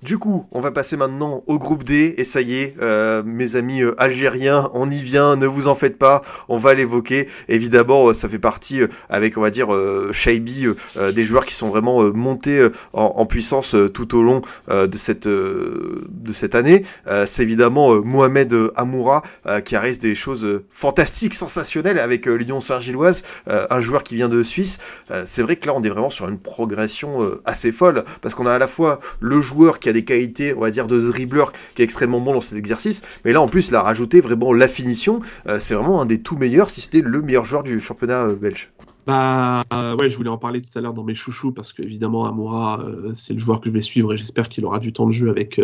[0.00, 3.56] Du coup, on va passer maintenant au groupe D, et ça y est, euh, mes
[3.56, 7.28] amis euh, algériens, on y vient, ne vous en faites pas, on va l'évoquer.
[7.48, 9.70] Évidemment, euh, ça fait partie, avec, on va dire,
[10.12, 10.68] Shaibi,
[11.12, 16.54] des joueurs qui sont vraiment montés en, puissance tout au long de, cette, de cette
[16.54, 16.84] année.
[17.26, 19.22] C'est évidemment Mohamed Amoura,
[19.64, 24.78] qui arrive des choses fantastiques, sensationnelles avec l'Union Saint-Gilloise, un joueur qui vient de Suisse.
[25.24, 28.52] C'est vrai que là, on est vraiment sur une progression assez folle, parce qu'on a
[28.52, 31.82] à la fois le joueur qui a des qualités, on va dire, de dribbleur qui
[31.82, 33.02] est extrêmement bon dans cet exercice.
[33.24, 35.20] Mais là, en plus, il a rajouté vraiment la finition.
[35.46, 38.34] Euh, c'est vraiment un des tout meilleurs, si c'était le meilleur joueur du championnat euh,
[38.34, 38.70] belge.
[39.06, 39.62] Bah
[39.98, 43.12] ouais, je voulais en parler tout à l'heure dans mes chouchous parce qu'évidemment Amoura, euh,
[43.14, 45.30] c'est le joueur que je vais suivre et j'espère qu'il aura du temps de jeu
[45.30, 45.58] avec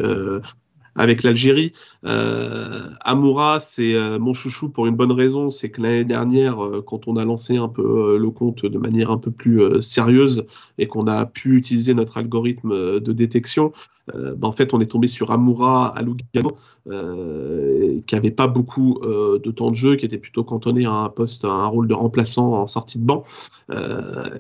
[0.96, 1.72] avec l'Algérie.
[2.04, 7.16] Euh, Amoura, c'est mon chouchou pour une bonne raison, c'est que l'année dernière, quand on
[7.16, 10.46] a lancé un peu le compte de manière un peu plus sérieuse
[10.78, 13.72] et qu'on a pu utiliser notre algorithme de détection,
[14.14, 16.56] euh, bah, en fait, on est tombé sur Amoura à Lugano,
[16.88, 20.92] euh, qui avait pas beaucoup euh, de temps de jeu, qui était plutôt cantonné à
[20.92, 23.24] un poste, à un rôle de remplaçant en sortie de banc.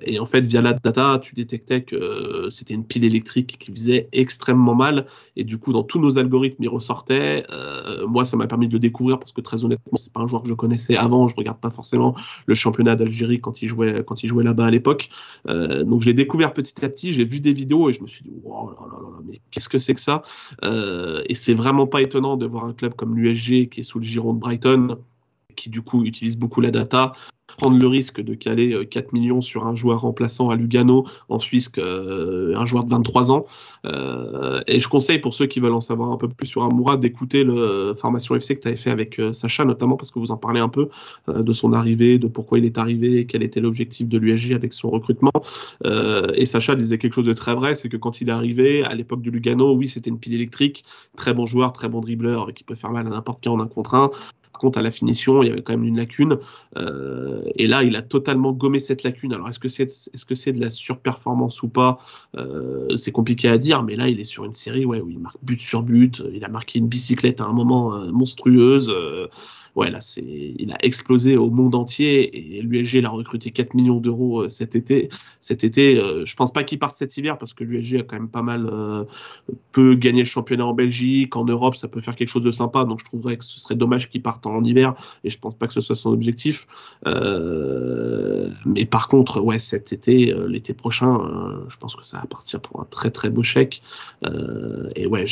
[0.02, 4.08] et en fait, via la data, tu détectais que c'était une pile électrique qui faisait
[4.12, 5.06] extrêmement mal.
[5.36, 7.44] Et du coup, dans tous nos algorithmes, il ressortait.
[8.08, 10.42] moi, ça m'a permis de le découvrir parce que très honnêtement, c'est pas un joueur
[10.42, 11.28] que je connaissais avant.
[11.28, 12.14] Je regarde pas forcément
[12.46, 15.08] le championnat d'Algérie quand il jouait, quand il jouait là-bas à l'époque.
[15.46, 17.12] donc, je l'ai découvert petit à petit.
[17.12, 19.78] J'ai vu des vidéos et je me suis dit, là là là, mais qu'est-ce que
[19.78, 20.22] c'est que ça?
[20.62, 23.98] Euh, Et c'est vraiment pas étonnant de voir un club comme l'USG qui est sous
[23.98, 24.98] le giron de Brighton,
[25.54, 27.14] qui du coup utilise beaucoup la data,
[27.56, 31.38] prendre le risque de caler 4 euh, millions sur un joueur remplaçant à Lugano en
[31.38, 33.46] Suisse, euh, un joueur de 23 ans.
[33.84, 36.96] Euh, et je conseille pour ceux qui veulent en savoir un peu plus sur Amoura
[36.96, 40.36] d'écouter le formation FC que tu avais fait avec Sacha, notamment parce que vous en
[40.36, 40.88] parlez un peu
[41.28, 44.90] de son arrivée, de pourquoi il est arrivé, quel était l'objectif de l'USG avec son
[44.90, 45.32] recrutement.
[45.84, 48.94] et Sacha disait quelque chose de très vrai, c'est que quand il est arrivé, à
[48.94, 50.84] l'époque de Lugano, oui, c'était une pile électrique,
[51.16, 53.66] très bon joueur, très bon dribbleur qui peut faire mal à n'importe qui en un
[53.66, 54.10] contre un
[54.58, 56.38] contre, à la finition, il y avait quand même une lacune.
[56.76, 59.32] Euh, et là, il a totalement gommé cette lacune.
[59.32, 61.98] Alors, est-ce que c'est est -ce c'est de la surperformance ou pas?
[62.36, 65.18] Euh, C'est compliqué à dire, mais là, il est sur une série ouais, où il
[65.18, 66.22] marque but sur but.
[66.32, 68.92] Il a marqué une bicyclette à un moment euh, monstrueuse
[69.76, 74.42] ouais, là, il a explosé au monde entier et l'USG l'a recruté 4 millions d'euros
[74.42, 75.08] euh, cet été.
[75.40, 78.16] Cet été, euh, je pense pas qu'il parte cet hiver parce que l'USG a quand
[78.16, 79.04] même pas mal euh,
[79.72, 82.84] peut gagner le championnat en Belgique, en Europe, ça peut faire quelque chose de sympa.
[82.84, 84.94] Donc je trouverais que ce serait dommage qu'il parte en hiver
[85.24, 86.66] et je pense pas que ce soit son objectif.
[88.66, 91.18] mais par contre, ouais, cet été, l'été prochain,
[91.68, 93.82] je pense que ça va partir pour un très très beau chèque.
[94.94, 95.24] et ouais,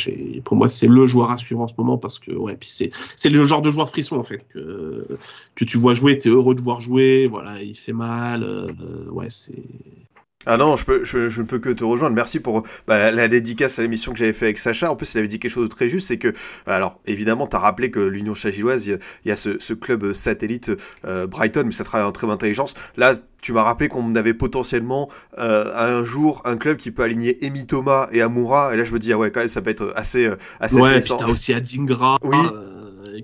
[0.43, 3.29] pour moi, c'est le joueur à suivre en ce moment parce que ouais, c'est, c'est
[3.29, 5.07] le genre de joueur frisson en fait que,
[5.55, 8.71] que tu vois jouer, tu es heureux de voir jouer, voilà, il fait mal, euh,
[9.09, 9.63] ouais, c'est
[10.45, 12.15] Ah non, je, peux, je, peux que te rejoindre.
[12.15, 14.91] Merci pour bah, la, dédicace à l'émission que j'avais fait avec Sacha.
[14.91, 16.33] En plus, il avait dit quelque chose de très juste, c'est que,
[16.65, 20.71] alors évidemment, tu as rappelé que l'Union Chagilloise, il y, a ce, ce club satellite
[21.05, 22.73] euh, Brighton, mais ça travaille en très bonne intelligence.
[22.97, 27.45] Là, tu m'as rappelé qu'on avait potentiellement euh, un jour un club qui peut aligner
[27.45, 28.73] Emi Thomas et Amoura.
[28.73, 30.29] Et là, je me dis, ah ouais, quand même, ça peut être assez,
[30.59, 32.17] assez Ouais, puis t'as aussi Adingra.
[32.23, 32.37] Oui.
[32.53, 32.72] Euh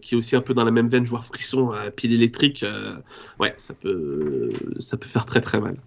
[0.02, 2.92] qui est aussi un peu dans la même veine, joueur frisson à pile électrique, euh,
[3.40, 4.50] ouais, ça peut,
[4.80, 5.78] ça peut faire très très mal.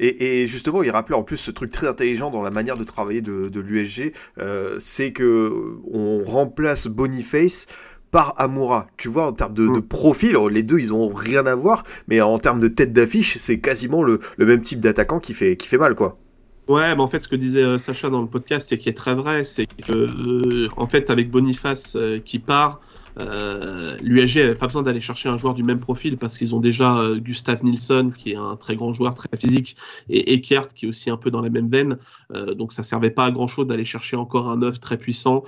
[0.00, 3.20] Et, justement, il rappelait en plus ce truc très intelligent dans la manière de travailler
[3.20, 7.66] de, l'USG, euh, c'est que on remplace Boniface
[8.10, 8.86] par Amoura.
[8.96, 9.82] Tu vois, en termes de, mm.
[9.82, 13.60] profil, les deux, ils ont rien à voir, mais en termes de tête d'affiche, c'est
[13.60, 16.18] quasiment le, même type d'attaquant qui fait, qui fait mal, quoi.
[16.68, 18.96] Ouais, mais en fait, ce que disait euh, Sacha dans le podcast, c'est qui est
[18.96, 22.80] très vrai, c'est que, en fait, avec Boniface qui part,
[23.18, 26.60] euh, L'USG n'avait pas besoin d'aller chercher un joueur du même profil parce qu'ils ont
[26.60, 29.76] déjà euh, Gustav Nilsson qui est un très grand joueur, très physique,
[30.08, 31.98] et Eckert qui est aussi un peu dans la même veine.
[32.34, 35.44] Euh, donc ça servait pas à grand chose d'aller chercher encore un neuf très puissant.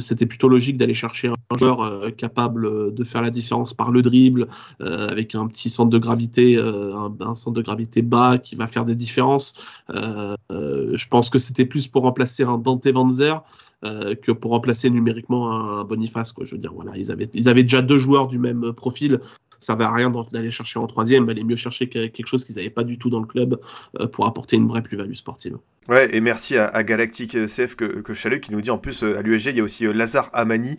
[0.00, 4.48] C'était plutôt logique d'aller chercher un joueur capable de faire la différence par le dribble,
[4.80, 8.84] avec un petit centre de gravité, un, un, centre de gravité bas qui va faire
[8.84, 9.54] des différences.
[9.90, 13.42] je pense que c'était plus pour remplacer un Dante Vanzer.
[13.84, 16.30] Euh, que pour remplacer numériquement un Boniface.
[16.30, 16.44] Quoi.
[16.44, 19.18] Je veux dire, voilà, ils avaient, ils avaient déjà deux joueurs du même profil.
[19.58, 21.24] Ça ne servait à rien d'aller chercher en troisième.
[21.24, 23.60] Il valait mieux chercher quelque chose qu'ils n'avaient pas du tout dans le club
[23.98, 25.56] euh, pour apporter une vraie plus-value sportive.
[25.88, 29.18] Ouais, et merci à, Galactic CF que, que salue, qui nous dit en plus euh,
[29.18, 30.76] à l'USG, il y a aussi Lazare Amani,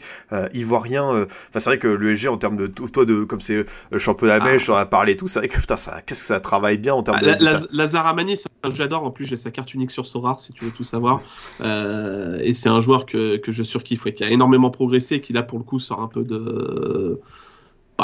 [0.53, 1.03] ivoirien.
[1.03, 3.65] Enfin, c'est vrai que l'USG, en termes de toi, de, comme c'est
[3.97, 4.45] championnat ah.
[4.45, 6.77] belge, on a parlé et tout, c'est vrai que putain, ça, qu'est-ce que ça travaille
[6.77, 7.75] bien en termes ah, de.
[7.75, 8.37] Lazare Amani,
[8.69, 9.03] j'adore.
[9.03, 11.21] En plus, j'ai sa carte unique sur Sorar, si tu veux tout savoir.
[11.61, 15.57] et c'est un joueur que, je surkiffe, qui a énormément progressé et qui là pour
[15.57, 17.19] le coup sort un peu de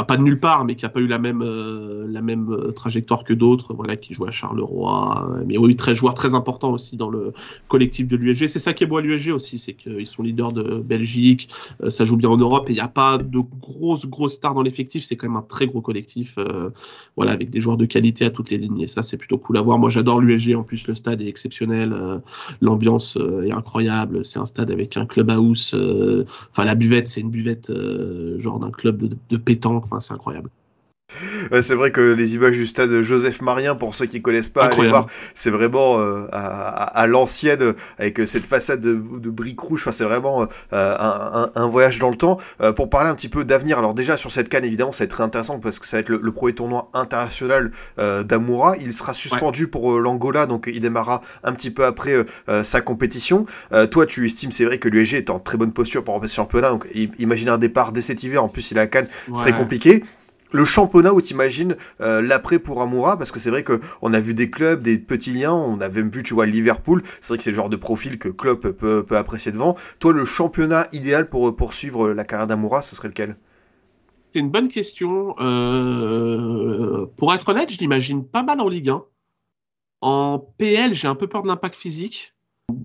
[0.04, 3.34] pas de nulle part, mais qui n'a pas eu la même, euh, euh, trajectoire que
[3.34, 5.30] d'autres, voilà, qui jouent à Charleroi.
[5.32, 7.34] Euh, mais oui, très joueur très important aussi dans le
[7.68, 8.47] collectif de l'USG.
[8.47, 11.50] C'est ça qui est beau à l'USG aussi, c'est qu'ils sont leaders de Belgique,
[11.89, 14.62] ça joue bien en Europe et il n'y a pas de grosses, grosses stars dans
[14.62, 15.04] l'effectif.
[15.04, 16.38] C'est quand même un très gros collectif,
[17.16, 18.82] voilà, avec des joueurs de qualité à toutes les lignes.
[18.82, 19.80] Et ça, c'est plutôt cool à voir.
[19.80, 20.56] Moi, j'adore l'USG.
[20.56, 21.95] En plus, le stade est exceptionnel.
[22.62, 24.24] L'ambiance est incroyable.
[24.24, 25.76] C'est un stade avec un clubhouse.
[26.52, 27.72] Enfin, la buvette, c'est une buvette
[28.38, 30.50] genre d'un club de pétanque c'est incroyable
[31.62, 34.89] c'est vrai que les images du stade Joseph Marien, pour ceux qui connaissent pas, allez
[34.89, 39.82] voir, c'est vraiment euh, à, l'ancienne, avec cette façade de, briques rouges.
[39.82, 42.38] Enfin, c'est vraiment euh, un, voyage dans le temps.
[42.62, 45.05] Euh, pour parler un petit peu d'avenir, alors déjà sur cette canne, évidemment, ça va
[45.05, 48.76] être très intéressant parce que ça va être le, premier tournoi international d'Amoura.
[48.78, 52.26] Il sera suspendu pour l'Angola, donc il démarrera un petit peu après
[52.64, 53.45] sa compétition.
[53.91, 56.36] toi, tu estimes, c'est vrai que l'USG est en très bonne posture pour remplacer le
[56.43, 56.88] championnat, donc
[57.18, 58.43] imaginer un départ dès cet hiver.
[58.43, 60.03] En plus, il a la canne, ce serait compliqué
[60.52, 64.20] le championnat où t'imagines euh, l'après pour Amoura parce que c'est vrai que on a
[64.20, 67.38] vu des clubs des petits liens on a même vu tu vois Liverpool c'est vrai
[67.38, 69.76] que c'est le genre de profil que Klopp peut, peut apprécier devant.
[70.00, 73.38] Toi le championnat idéal pour poursuivre la carrière d'Amoura ce serait lequel?
[74.32, 75.36] C'est une bonne question.
[75.39, 79.04] Euh, pour être honnête je l'imagine pas mal en Ligue 1
[80.02, 82.34] en PL j'ai un peu peur de l'impact physique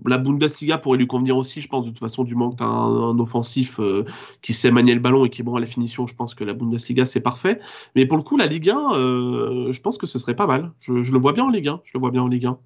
[0.05, 3.79] la Bundesliga pourrait lui convenir aussi, je pense, de toute façon, du manque d'un offensif
[3.79, 4.03] euh,
[4.41, 6.07] qui sait manier le ballon et qui est bon à la finition.
[6.07, 7.59] Je pense que la Bundesliga, c'est parfait.
[7.95, 10.71] Mais pour le coup, la Ligue 1, euh, je pense que ce serait pas mal.
[10.79, 11.81] Je, je, le vois bien en Ligue 1.
[11.83, 12.57] Je le vois bien en Ligue 1.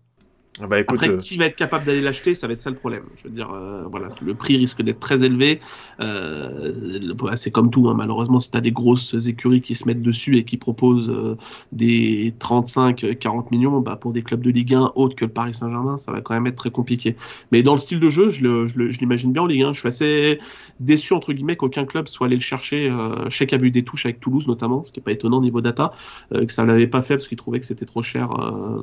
[0.62, 2.76] Ah bah, Après, euh, qui va être capable d'aller l'acheter, ça va être ça le
[2.76, 3.04] problème.
[3.16, 5.62] Je veux dire, euh, voilà, le prix risque d'être très élevé.
[6.02, 7.94] Euh, c'est comme tout, hein.
[7.96, 11.38] malheureusement, si tu as des grosses écuries qui se mettent dessus et qui proposent
[11.72, 15.96] des 35-40 millions, bah, pour des clubs de Ligue 1 autres que le Paris Saint-Germain,
[15.96, 17.16] ça va quand même être très compliqué.
[17.52, 19.74] Mais dans le style de jeu, je l'imagine bien en Ligue 1.
[19.74, 20.40] Je suis assez
[20.82, 22.90] déçu, entre guillemets, qu'aucun club soit allé le chercher.
[22.92, 25.42] Euh, Cheikh a vu des touches avec Toulouse, notamment, ce qui n'est pas étonnant au
[25.42, 25.94] niveau data,
[26.32, 28.30] que ça ne l'avait pas fait parce qu'il trouvait que c'était trop cher,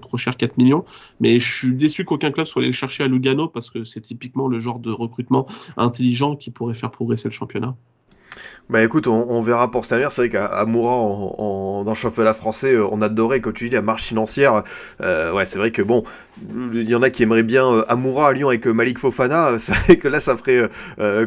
[0.01, 0.85] trop cher 4 millions.
[1.21, 4.01] Mais je suis déçu qu'aucun club soit allé le chercher à Lugano parce que c'est
[4.01, 5.47] typiquement le genre de recrutement
[5.77, 7.77] intelligent qui pourrait faire progresser le championnat.
[8.69, 10.07] Bah écoute, on, verra pour cette année.
[10.11, 13.81] C'est vrai qu'à Moura, dans le championnat français, euh, on adorait, comme tu dis, la
[13.81, 14.65] marche financière.
[15.01, 16.03] Euh, ouais, c'est vrai que bon,
[16.73, 19.57] il y en a qui aimeraient bien euh, Amoura à Lyon avec Malik Fofana.
[19.61, 20.69] C'est vrai que là, ça ferait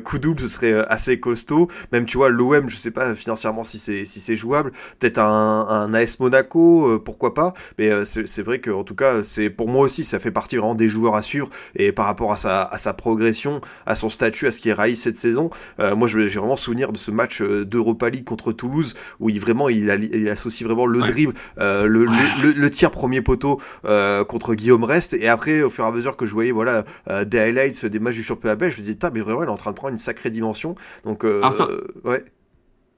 [0.03, 1.70] coup double, ce serait assez costaud.
[1.93, 4.72] Même, tu vois, l'OM, je sais pas financièrement si c'est si c'est jouable.
[4.99, 7.53] Peut-être un, un, AS Monaco, pourquoi pas.
[7.78, 10.76] Mais c'est vrai que en tout cas, c'est pour moi aussi, ça fait partie vraiment
[10.76, 11.49] des joueurs à suivre.
[11.76, 15.49] Et par rapport à sa, progression, à son statut, à ce qu'il réalise cette saison,
[15.80, 19.69] moi, j'ai vraiment souvenir de ce match euh, d'Europa League contre Toulouse où il vraiment
[19.69, 19.89] il,
[20.29, 22.05] associe vraiment le dribble, euh, le,
[22.53, 26.15] le, tir premier poteau euh, contre Guillaume Rest et après au fur et à mesure
[26.15, 26.83] que je voyais voilà
[27.25, 29.57] des highlights des matchs du championnat belge, je me disais mais vraiment il est en
[29.57, 30.75] train de prendre une sacrée dimension.
[31.03, 32.25] Donc ouais.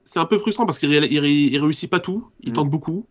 [0.04, 2.54] C'est un peu frustrant parce qu'il il, réussit pas tout, il mm.
[2.54, 3.06] tente beaucoup.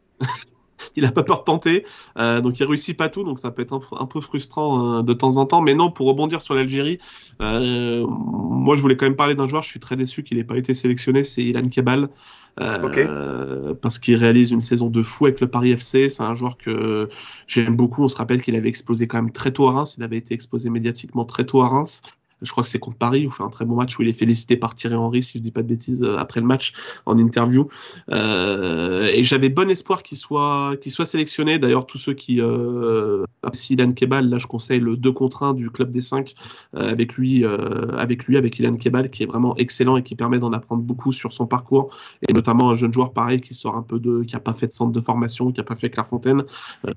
[0.95, 1.85] il a pas peur de tenter.
[2.17, 5.13] Euh, donc il réussit pas tout, donc ça peut être un, peu frustrant euh, de
[5.13, 5.61] temps en temps.
[5.61, 6.99] Mais non, pour rebondir sur l'Algérie,
[7.41, 9.63] euh, moi je voulais quand même parler d'un joueur.
[9.63, 11.23] Je suis très déçu qu'il n'ait pas été sélectionné.
[11.23, 12.09] C'est Ilan Kebal.
[12.57, 16.09] Parce qu'il réalise une saison de fou avec le Paris FC.
[16.09, 17.07] C'est un joueur que
[17.47, 18.03] j'aime beaucoup.
[18.03, 19.95] On se rappelle qu'il avait explosé quand même très tôt à Reims.
[19.97, 22.01] Il avait été exposé médiatiquement très tôt à Reims
[22.41, 24.13] je crois que c'est contre Paris, où fait un très bon match où il est
[24.13, 26.73] félicité par Thierry Henry, si je dis pas de bêtises, euh, après le match
[27.05, 27.67] en interview.
[28.09, 31.59] Euh, et j'avais bon espoir qu'il soit, qu'il soit sélectionné.
[31.59, 33.25] D'ailleurs, tous ceux qui euh,
[33.69, 36.33] Ilan Kebal, là je conseille le 2 contre 1 du club des 5
[36.75, 40.39] euh, avec lui, avec lui, avec Ilan Kebal, qui est vraiment excellent et qui permet
[40.39, 41.95] d'en apprendre beaucoup sur son parcours,
[42.27, 44.67] et notamment un jeune joueur pareil qui sort un peu de, qui a pas fait
[44.67, 46.43] de centre de formation, qui a pas fait Clairefontaine.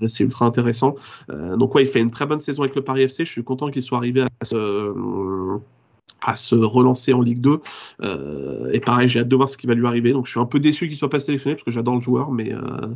[0.07, 0.97] c'est ultra intéressant.
[1.28, 3.24] donc ouais, il fait une très bonne saison avec le Paris FC.
[3.24, 4.92] Je suis content qu'il soit arrivé à ce
[6.24, 7.61] à se relancer en Ligue 2.
[8.03, 10.12] Euh, et pareil, j'ai hâte de voir ce qui va lui arriver.
[10.12, 12.32] Donc je suis un peu déçu qu'il soit pas sélectionné parce que j'adore le joueur,
[12.32, 12.89] mais euh,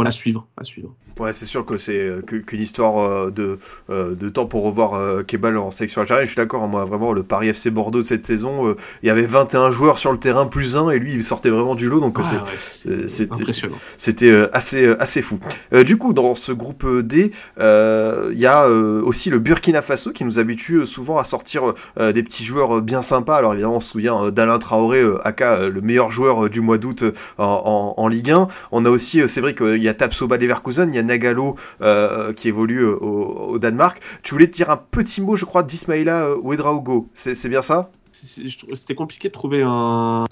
[0.00, 0.94] voilà, à suivre, à suivre.
[1.20, 3.58] Ouais, c'est sûr que c'est euh, qu'une histoire euh, de,
[3.90, 6.24] euh, de temps pour revoir Kebal en sélection algérienne.
[6.24, 9.10] Je suis d'accord, hein, moi, vraiment, le Paris FC Bordeaux de cette saison, il y
[9.10, 12.00] avait 21 joueurs sur le terrain, plus un, et lui, il sortait vraiment du lot,
[12.00, 13.76] donc c'était impressionnant.
[13.98, 15.38] C'était assez, assez fou.
[15.84, 20.38] du coup, dans ce groupe D, il y a aussi le Burkina Faso qui nous
[20.38, 23.36] habitue souvent à sortir des petits joueurs bien sympas.
[23.36, 27.04] Alors évidemment, on se souvient d'Alain Traoré, aka le meilleur joueur du mois d'août
[27.36, 28.48] en, en, Ligue 1.
[28.72, 31.56] On a aussi, c'est vrai qu'il y a a Tapsoba Leverkusen, il y a Nagalo
[31.82, 34.00] euh, qui évolue euh, au, Danemark.
[34.22, 37.08] Tu voulais te dire un petit mot, je crois, d'Ismaïla euh, Ouedraogo.
[37.14, 37.90] C'est bien ça?
[38.12, 40.26] C'était compliqué de trouver un,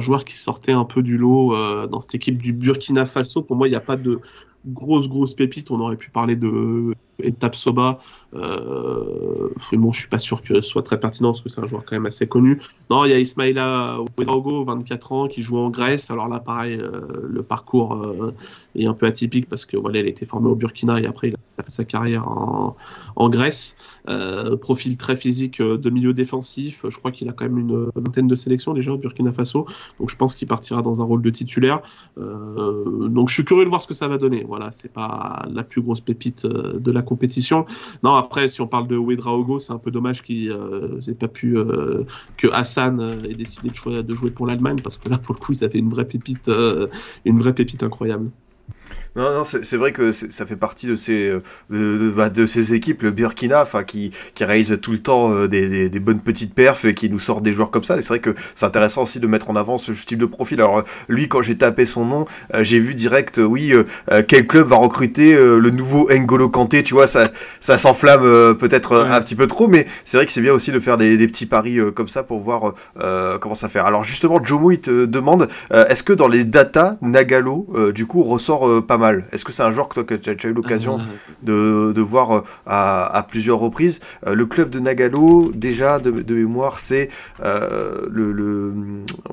[0.00, 1.56] joueur qui sortait un peu du lot
[1.86, 3.42] dans cette équipe du Burkina Faso.
[3.42, 4.20] Pour moi, il n'y a pas de
[4.66, 5.70] grosse grosse pépite.
[5.70, 8.00] On aurait pu parler de Etap Soba.
[8.34, 11.66] Euh, bon, je suis pas sûr que ce soit très pertinent parce que c'est un
[11.66, 12.60] joueur quand même assez connu.
[12.90, 16.10] Non, il y a Ismaïla Ouedraogo, 24 ans, qui joue en Grèce.
[16.10, 18.34] Alors là, pareil, euh, le parcours euh,
[18.74, 21.28] est un peu atypique parce que voilà, il a été formé au Burkina et après
[21.28, 22.76] il a fait sa carrière en,
[23.16, 23.76] en Grèce.
[24.08, 26.84] Euh, profil très physique de milieu défensif.
[26.88, 29.66] Je crois qu'il a quand même une vingtaine de sélections déjà au Burkina Faso.
[29.98, 31.80] Donc je pense qu'il partira dans un rôle de titulaire.
[32.16, 34.44] donc je suis curieux de voir ce que ça va donner.
[34.50, 37.66] Voilà, c'est pas la plus grosse pépite de la compétition.
[38.02, 41.56] Non, après, si on parle de Ouedraogo, c'est un peu dommage qu'il n'ait pas pu
[41.56, 42.04] euh,
[42.36, 45.40] que Hassan euh, ait décidé de, de jouer pour l'Allemagne parce que là, pour le
[45.40, 46.88] coup, ils avaient une vraie pépite, euh,
[47.24, 48.30] une vraie pépite incroyable.
[49.16, 52.74] Non, non, c'est vrai que ça fait partie de ces, euh, de, bah, de, ces
[52.74, 56.84] équipes, le Burkina, qui, qui réalise tout le temps euh, des, des, bonnes petites perfs
[56.84, 57.98] et qui nous sortent des joueurs comme ça.
[57.98, 60.60] Et c'est vrai que c'est intéressant aussi de mettre en avant ce type de profil.
[60.60, 63.74] Alors, lui, quand j'ai tapé son nom, euh, j'ai vu direct, oui,
[64.28, 68.22] quel club va recruter le nouveau N'Golo Kanté, tu vois, ça, ça s'enflamme
[68.56, 71.16] peut-être un petit peu trop, mais c'est vrai que c'est bien aussi de faire des,
[71.16, 72.74] des petits paris comme ça pour voir
[73.40, 73.80] comment ça fait.
[73.80, 78.86] Alors, justement, Jomo, il te demande, est-ce que dans les datas, Nagalo, du coup, ressort
[78.86, 79.24] pas mal.
[79.32, 81.04] Est-ce que c'est un joueur que, toi, que tu as, eu l'occasion ah,
[81.42, 86.78] de, de, voir euh, à, plusieurs reprises euh, Le club de Nagalo, déjà de, mémoire,
[86.78, 87.08] c'est
[87.42, 88.74] euh, le, le,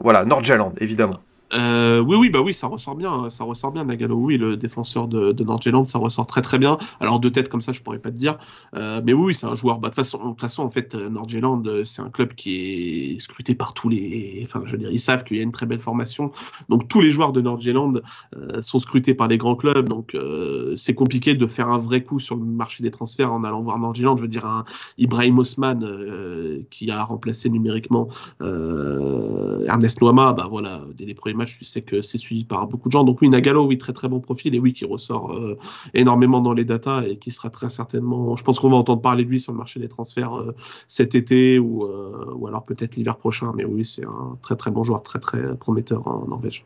[0.02, 1.20] voilà, Nordjylland, évidemment.
[1.54, 3.86] Euh, oui, oui, bah oui, ça ressort bien, hein, ça ressort bien.
[3.86, 6.78] Nagalo, oui, le défenseur de, de Nordjylland, ça ressort très très bien.
[7.00, 8.38] Alors de tête comme ça, je pourrais pas te dire,
[8.76, 9.80] euh, mais oui, c'est un joueur.
[9.80, 13.20] Bah, de façon, de toute façon, en fait, euh, Nordjylland, c'est un club qui est
[13.20, 14.42] scruté par tous les.
[14.44, 16.32] Enfin, je veux dire, ils savent qu'il y a une très belle formation,
[16.70, 18.02] donc tous les joueurs de Nordjylland
[18.62, 20.16] sont scrutés par des grands clubs, donc
[20.76, 23.80] c'est compliqué de faire un vrai coup sur le marché des transferts en allant voir
[23.80, 24.18] Nordjylland.
[24.18, 24.66] Je veux dire, un
[24.98, 25.80] Ibrahim Osman
[26.70, 28.08] qui a remplacé numériquement
[28.42, 32.90] Ernest Noama, bah voilà, dès les premiers match, tu sais que c'est suivi par beaucoup
[32.90, 33.04] de gens.
[33.04, 35.58] Donc oui, Nagalo, oui, très très bon profil et oui, qui ressort euh,
[35.94, 39.24] énormément dans les datas et qui sera très certainement, je pense qu'on va entendre parler
[39.24, 40.56] de lui sur le marché des transferts euh,
[40.88, 43.54] cet été ou, euh, ou alors peut-être l'hiver prochain.
[43.56, 46.66] Mais oui, c'est un très très bon joueur, très très prometteur en Norvège.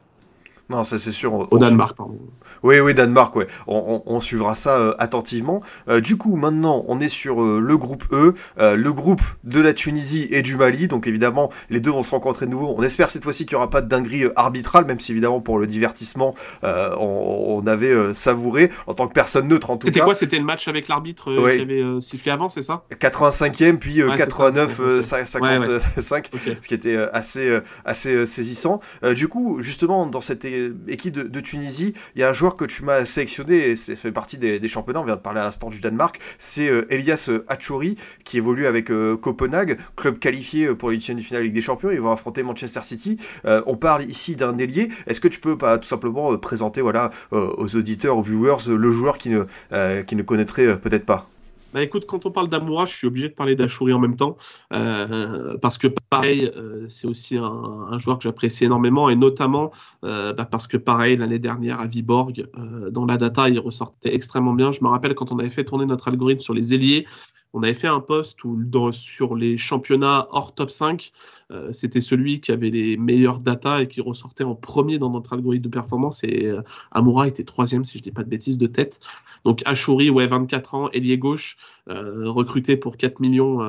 [0.72, 1.34] Non, ça c'est sûr.
[1.51, 2.17] Au Danemark, pardon.
[2.63, 3.47] Oui, oui, Danemark, ouais.
[3.67, 5.61] On, suivra ça euh, attentivement.
[5.89, 9.74] Euh, du coup, maintenant, on est sur euh, le groupe E, le groupe de la
[9.74, 10.88] Tunisie et du Mali.
[10.88, 12.74] Donc évidemment, les deux vont se rencontrer de nouveau.
[12.78, 15.59] On espère cette fois-ci qu'il n'y aura pas de dinguerie arbitrale, même si évidemment pour
[15.59, 19.93] le divertissement, on, avait savouré en tant que personne neutre en tout cas.
[19.93, 20.15] C'était quoi?
[20.15, 22.84] C'était le match avec l'arbitre qui avait sifflé avant, c'est ça?
[22.91, 26.30] 85e, puis 89, 55,
[26.61, 28.80] ce qui était assez, assez saisissant.
[29.15, 30.45] du coup, justement, dans cette
[30.88, 34.12] équipe de, Tunisie, il y a un joueur que tu m'as sélectionné, et ça fait
[34.12, 37.95] partie des, championnats, on vient de parler à l'instant du Danemark, c'est euh, Elias Achouri,
[38.24, 41.99] qui évolue avec euh, Copenhague, club qualifié pour les de finale Ligue des Champions, ils
[41.99, 43.18] vont affronter Manchester City.
[43.45, 47.09] Euh, on parle ici d'un ailier, est-ce que tu peux pas tout simplement présenter voilà,
[47.32, 51.30] aux auditeurs, aux viewers, le joueur qui ne, qui ne connaîtrait peut-être pas?
[51.74, 54.38] Bah écoute, quand on parle d'Amoura, je suis obligé de parler d'Achouri en même temps,
[54.69, 56.51] parce que pareil,
[56.88, 61.80] c'est aussi un, joueur que j'apprécie énormément, et notamment bah, parce que pareil, l'année dernière
[61.80, 62.47] à Viborg,
[62.91, 64.72] dans la data, il ressortait extrêmement bien.
[64.72, 67.05] Je me rappelle quand on avait fait tourner notre algorithme sur les ailiers,
[67.54, 68.60] on avait fait un post où
[68.93, 71.12] sur les championnats hors top 5,
[71.52, 75.34] euh, c'était celui qui avait les meilleures data et qui ressortait en premier dans notre
[75.34, 76.24] algorithme de performance.
[76.24, 78.99] Et euh, Amoura était troisième, si je ne dis pas de bêtises, de tête.
[79.43, 81.58] Donc Ashuri, ouais, 24 ans, ailier gauche,
[81.89, 83.60] euh, recruté pour 4 millions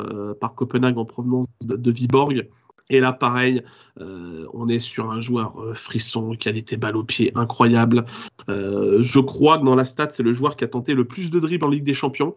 [0.40, 2.48] par Copenhague en provenance de Viborg.
[2.90, 3.62] Et là, pareil,
[4.00, 8.04] euh, on est sur un joueur euh, frisson, qualité balle au pied incroyable.
[8.48, 11.30] Euh, je crois que dans la stat, c'est le joueur qui a tenté le plus
[11.30, 12.34] de dribbles en Ligue des Champions.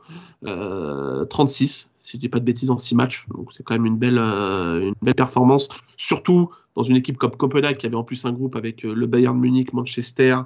[1.29, 3.25] 36, si je dis pas de bêtises, en 6 matchs.
[3.29, 4.21] Donc c'est quand même une belle
[5.15, 5.69] performance.
[5.97, 9.37] Surtout dans une équipe comme Copenhague, qui avait en plus un groupe avec le Bayern
[9.37, 10.37] Munich, Manchester,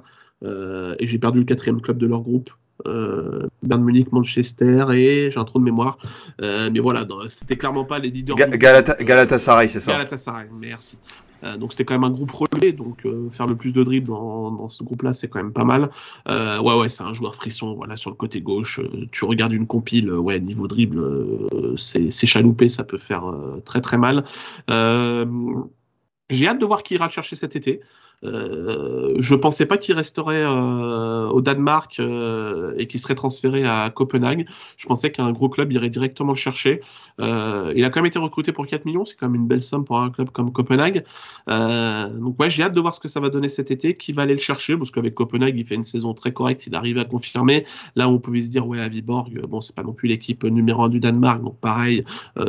[0.42, 2.50] et j'ai perdu le quatrième club de leur groupe,
[2.86, 5.98] euh, Bayern Munich, Manchester et j'ai un trou de mémoire.
[6.40, 8.36] Euh, mais voilà, c'était clairement pas les leaders.
[8.36, 10.98] Galatasaray, c'est ça Galatasaray, merci.
[11.42, 14.68] Euh, donc c'était quand même un groupe relevé, donc faire le plus de dribbles dans,
[14.68, 15.90] ce groupe-là, c'est quand même pas mal.
[16.28, 18.80] ouais, ouais, c'est un joueur frisson, voilà, sur le côté gauche.
[19.10, 21.02] tu regardes une compile, ouais, niveau dribble,
[21.76, 23.24] c'est chaloupé, ça peut faire
[23.64, 24.24] très très mal.
[26.30, 27.80] J'ai hâte de voir qui ira chercher cet été.
[28.22, 33.90] Euh, je pensais pas qu'il resterait euh, au Danemark euh, et qu'il serait transféré à
[33.90, 34.46] Copenhague.
[34.76, 36.80] Je pensais qu'un gros club irait directement le chercher.
[37.20, 39.62] Euh, il a quand même été recruté pour 4 millions, c'est quand même une belle
[39.62, 41.04] somme pour un club comme Copenhague.
[41.46, 44.22] donc ouais, j'ai hâte de voir ce que ça va donner cet été, qui va
[44.22, 47.04] aller le chercher, parce qu'avec Copenhague, il fait une saison très correcte, il arrive à
[47.04, 47.64] confirmer.
[47.96, 50.82] Là, on pouvait se dire, ouais, à Viborg, bon, c'est pas non plus l'équipe numéro
[50.82, 52.04] 1 du Danemark, donc pareil,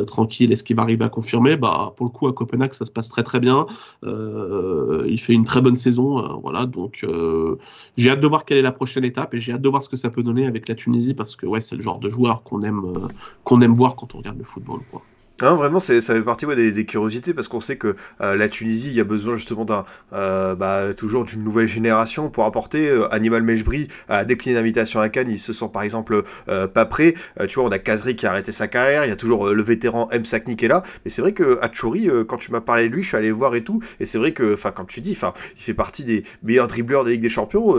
[0.06, 1.56] tranquille, est-ce qu'il va arriver à confirmer?
[1.56, 3.66] Bah, pour le coup, à Copenhague, ça se passe très très bien.
[4.02, 6.18] il fait une très bonne saison.
[6.18, 7.56] Euh, voilà, donc euh,
[7.96, 9.88] j'ai hâte de voir quelle est la prochaine étape et j'ai hâte de voir ce
[9.88, 12.42] que ça peut donner avec la Tunisie parce que ouais, c'est le genre de joueur
[12.42, 13.08] qu'on aime, euh,
[13.44, 14.80] qu'on aime voir quand on regarde le football.
[14.90, 15.02] Quoi.
[15.40, 18.96] Non, vraiment, ça fait partie des, curiosités parce qu'on sait que euh, la Tunisie, il
[18.96, 22.88] y a besoin justement d'un, euh, bah, toujours d'une nouvelle génération pour apporter.
[22.88, 27.14] Euh, Animal Mejbri a décliné l'invitation à Cannes, il se sent par exemple pas prêt.
[27.48, 29.62] tu vois, on a Kazri qui a arrêté sa carrière, il y a toujours le
[29.62, 30.24] vétéran M.
[30.24, 30.82] Sakni qui est là.
[31.04, 33.54] Mais c'est vrai que Chouri, quand tu m'as parlé de lui, je suis allé voir
[33.54, 33.80] et tout.
[34.00, 37.04] Et c'est vrai que, enfin, comme tu dis, enfin, il fait partie des meilleurs dribbleurs
[37.04, 37.74] des Ligue des Champions.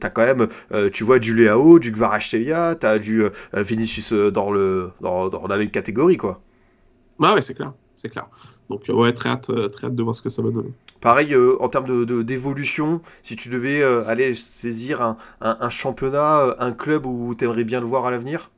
[0.00, 0.48] t'as quand même,
[0.90, 5.70] tu vois, du Léao, du Gvarachtelia, t'as du Vinicius dans, le, dans, dans la même
[5.70, 6.40] catégorie, quoi.
[7.22, 8.28] Ah ouais, c'est clair, c'est clair.
[8.70, 10.72] Donc euh, ouais, très hâte, euh, très hâte de voir ce que ça va donner.
[11.00, 16.72] Pareil, euh, en termes de, d'évolution, si tu devais aller saisir un, un, championnat, un
[16.72, 18.50] club où tu aimerais bien le voir à l'avenir?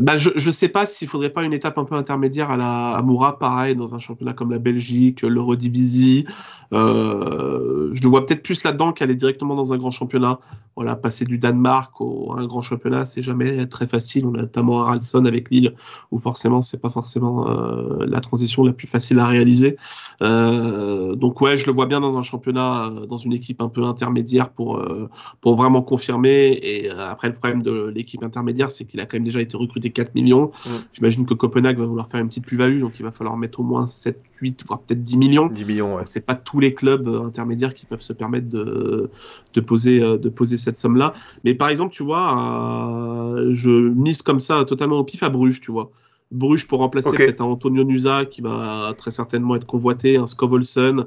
[0.00, 2.96] Bah, je ne sais pas s'il faudrait pas une étape un peu intermédiaire à la
[2.96, 6.26] à Moura, pareil, dans un championnat comme la Belgique, l'Eurodivisie,
[6.72, 10.38] euh, je le vois peut-être plus là-dedans qu'aller directement dans un grand championnat.
[10.74, 14.26] Voilà, passer du Danemark au, à un grand championnat, c'est jamais très facile.
[14.26, 15.74] On a notamment Haraldson avec Lille,
[16.10, 19.76] où forcément, c'est pas forcément euh, la transition la plus facile à réaliser.
[20.22, 23.68] Euh, donc ouais, je le vois bien dans un championnat, euh, dans une équipe un
[23.68, 25.10] peu intermédiaire pour euh,
[25.42, 26.58] pour vraiment confirmer.
[26.62, 29.90] Et après, le problème de l'équipe intermédiaire, c'est qu'il a quand même déjà été recruté
[29.90, 30.50] 4 millions.
[30.92, 33.62] J'imagine que Copenhague va vouloir faire une petite plus-value, donc il va falloir mettre au
[33.62, 35.46] moins 7 8, voire peut-être 10 millions.
[35.46, 36.02] 10 millions, ouais.
[36.06, 39.10] C'est pas tous les clubs euh, intermédiaires qui peuvent se permettre de,
[39.54, 41.12] de poser, euh, de poser cette somme-là.
[41.44, 45.60] Mais par exemple, tu vois, euh, je mise comme ça totalement au pif à Bruges,
[45.60, 45.90] tu vois.
[46.32, 51.06] Bruges pour remplacer peut-être un Antonio Nusa qui va très certainement être convoité, un Scovolson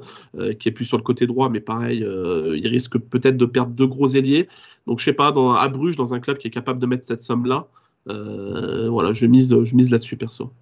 [0.58, 3.86] qui est plus sur le côté droit, mais pareil, il risque peut-être de perdre deux
[3.86, 4.48] gros ailiers.
[4.86, 7.04] Donc je sais pas, dans, à Bruges, dans un club qui est capable de mettre
[7.04, 7.66] cette somme-là,
[8.06, 10.52] voilà, je mise, je mise là-dessus perso.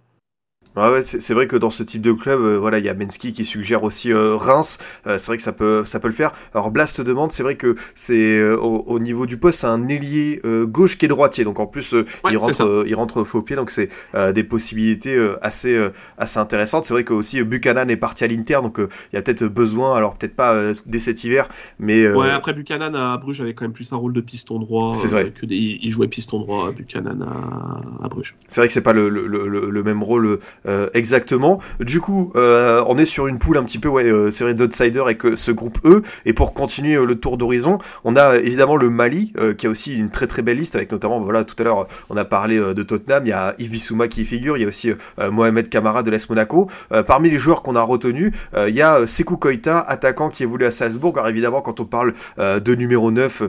[0.77, 3.33] Ouais, c'est vrai que dans ce type de club, euh, voilà, il y a Mensky
[3.33, 4.79] qui suggère aussi euh, Reims.
[5.07, 6.33] Euh, c'est vrai que ça peut, ça peut le faire.
[6.53, 10.99] Alors Blast demande, c'est vrai que c'est au, niveau du poste, c'est un ailier gauche
[10.99, 11.45] qui est droitier.
[11.45, 11.95] Donc en plus,
[12.29, 13.55] il rentre, il rentre faux pied.
[13.55, 13.89] Donc c'est
[14.33, 16.87] des possibilités assez, assez intéressantes.
[16.87, 19.97] C'est vrai que aussi Buchanan est parti à l'Inter, donc il y a peut-être besoin.
[19.97, 21.49] Alors peut-être pas dès cet hiver,
[21.79, 22.31] mais ouais.
[22.31, 24.93] Après Buchanan à Bruges avait quand même plus un rôle de piston droit.
[24.95, 25.31] C'est vrai.
[25.31, 28.35] Que il jouait piston droit Buchanan à, à Bruges.
[28.49, 31.61] C'est vrai que c'est pas le, le, le, le, même rôle euh, exactement.
[31.81, 35.05] Du coup, euh, on est sur une poule un petit peu, ouais, euh, série d'outsiders
[35.05, 36.03] avec ce groupe E.
[36.25, 40.11] Et pour continuer le tour d'horizon, on a évidemment le Mali, qui a aussi une
[40.11, 43.25] très très belle liste, avec notamment, voilà, tout à l'heure, on a parlé de Tottenham,
[43.27, 46.11] il y a Yves Bissouma qui y figure, il y a aussi Mohamed Kamara de
[46.11, 46.71] l'Est Monaco.
[47.07, 50.71] parmi les joueurs qu'on a retenus, il y a Sekou Koita, attaquant qui évolue à
[50.71, 51.13] Salzbourg.
[51.17, 53.43] Alors évidemment, quand on parle de numéro 9,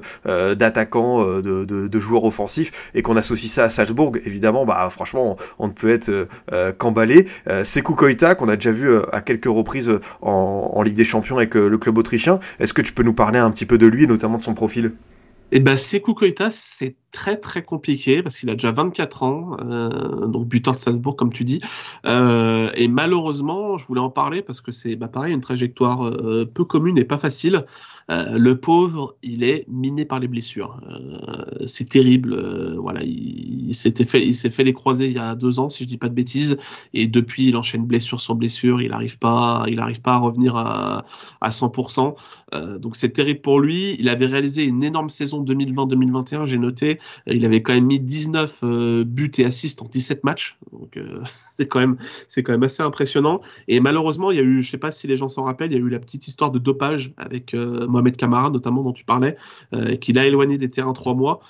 [0.56, 5.68] d'attaquant, de, de, joueurs offensifs, et qu'on associe ça à Salzbourg, évidemment, bah franchement, on,
[5.68, 6.28] ne peut être
[6.78, 7.05] qu'emballé
[7.48, 11.06] euh, Sekou Koita, qu'on a déjà vu euh, à quelques reprises euh, en, Ligue des
[11.06, 12.40] Champions avec le club autrichien.
[12.60, 14.94] Est-ce que tu peux nous parler un petit peu de lui notamment de son profil?
[15.52, 20.28] Eh ben, Sekou Koita, c'est très très compliqué parce qu'il a déjà 24 ans, euh,
[20.28, 21.62] donc buteur de Salzbourg comme tu dis.
[22.06, 26.46] Euh, et malheureusement, je voulais en parler parce que c'est bah, pareil une trajectoire euh,
[26.46, 27.66] peu commune et pas facile.
[28.08, 30.80] Le pauvre, il est miné par les blessures.
[31.66, 32.76] C'est terrible.
[32.78, 35.86] Voilà, il, il fait, il s'est fait les croisés il y a deux ans, si
[35.86, 36.58] je dis pas de bêtises,
[36.94, 38.80] et depuis il enchaîne blessure sur blessure.
[38.84, 41.06] Il n'arrive pas, il arrive pas à revenir à,
[41.42, 42.14] à 100%.
[42.54, 43.96] Euh, donc c'est terrible pour lui.
[44.00, 46.46] Il avait réalisé une énorme saison 2020-2021.
[46.46, 50.58] J'ai noté, il avait quand même mis 19 euh, buts et assists en 17 matchs.
[50.72, 51.98] Donc euh, c'est quand même,
[52.36, 53.42] quand même assez impressionnant.
[53.68, 55.78] Et malheureusement, il y a eu, je sais pas si les gens s'en rappellent, il
[55.78, 59.06] y a eu la petite histoire de dopage avec euh, Mohamed Kamara, notamment dont tu
[59.06, 59.38] parlais,
[60.02, 61.42] qui l'a éloigné des terrains trois mois.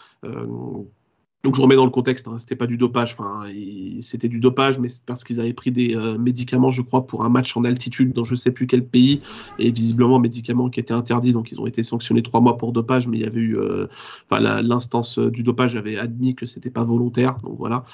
[1.45, 3.43] Donc je remets dans le contexte, hein, c'était pas du dopage, enfin
[4.01, 7.23] c'était du dopage, mais c'est parce qu'ils avaient pris des euh, médicaments, je crois, pour
[7.23, 9.21] un match en altitude dans je sais plus quel pays,
[9.59, 13.07] et visiblement médicaments qui étaient interdits, donc ils ont été sanctionnés trois mois pour dopage,
[13.07, 13.85] mais il y avait eu, euh,
[14.27, 17.85] enfin l'instance euh, du dopage avait admis que c'était pas volontaire, donc voilà.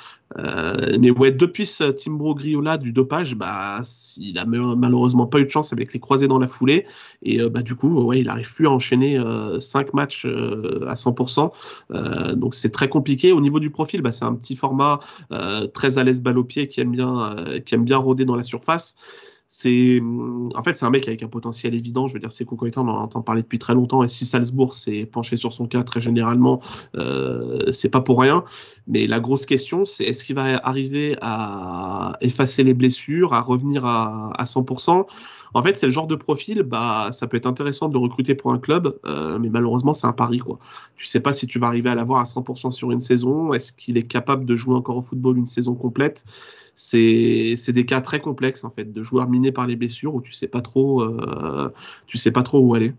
[0.97, 3.81] Mais ouais, depuis ce Timbro Griola du dopage, bah
[4.15, 6.85] il a mal- malheureusement pas eu de chance avec les croisés dans la foulée,
[7.21, 9.21] et bah du coup ouais il arrive plus à enchaîner
[9.59, 11.51] cinq matchs à 100%.
[11.93, 13.33] Euh, donc c'est très compliqué.
[13.41, 14.99] Au niveau du profil, bah, c'est un petit format
[15.31, 18.23] euh, très à l'aise balle au pied qui aime bien, euh, qui aime bien rôder
[18.23, 18.95] dans la surface.
[19.53, 22.07] C'est, hum, en fait, c'est un mec avec un potentiel évident.
[22.07, 24.01] Je veux dire, c'est Cocoitan, on en entend parler depuis très longtemps.
[24.01, 26.61] Et si Salzbourg s'est penché sur son cas très généralement,
[26.95, 28.45] euh, c'est pas pour rien.
[28.87, 33.83] Mais la grosse question, c'est est-ce qu'il va arriver à effacer les blessures, à revenir
[33.85, 35.05] à, à 100%
[35.53, 38.53] En fait, c'est le genre de profil, bah, ça peut être intéressant de recruter pour
[38.53, 40.59] un club, euh, mais malheureusement, c'est un pari, quoi.
[40.95, 43.51] Tu sais pas si tu vas arriver à l'avoir à 100% sur une saison.
[43.51, 46.23] Est-ce qu'il est capable de jouer encore au football une saison complète?
[46.83, 50.31] C'est des cas très complexes en fait, de joueurs minés par les blessures où tu
[50.33, 51.71] sais pas trop, euh,
[52.07, 52.93] tu sais pas trop où aller.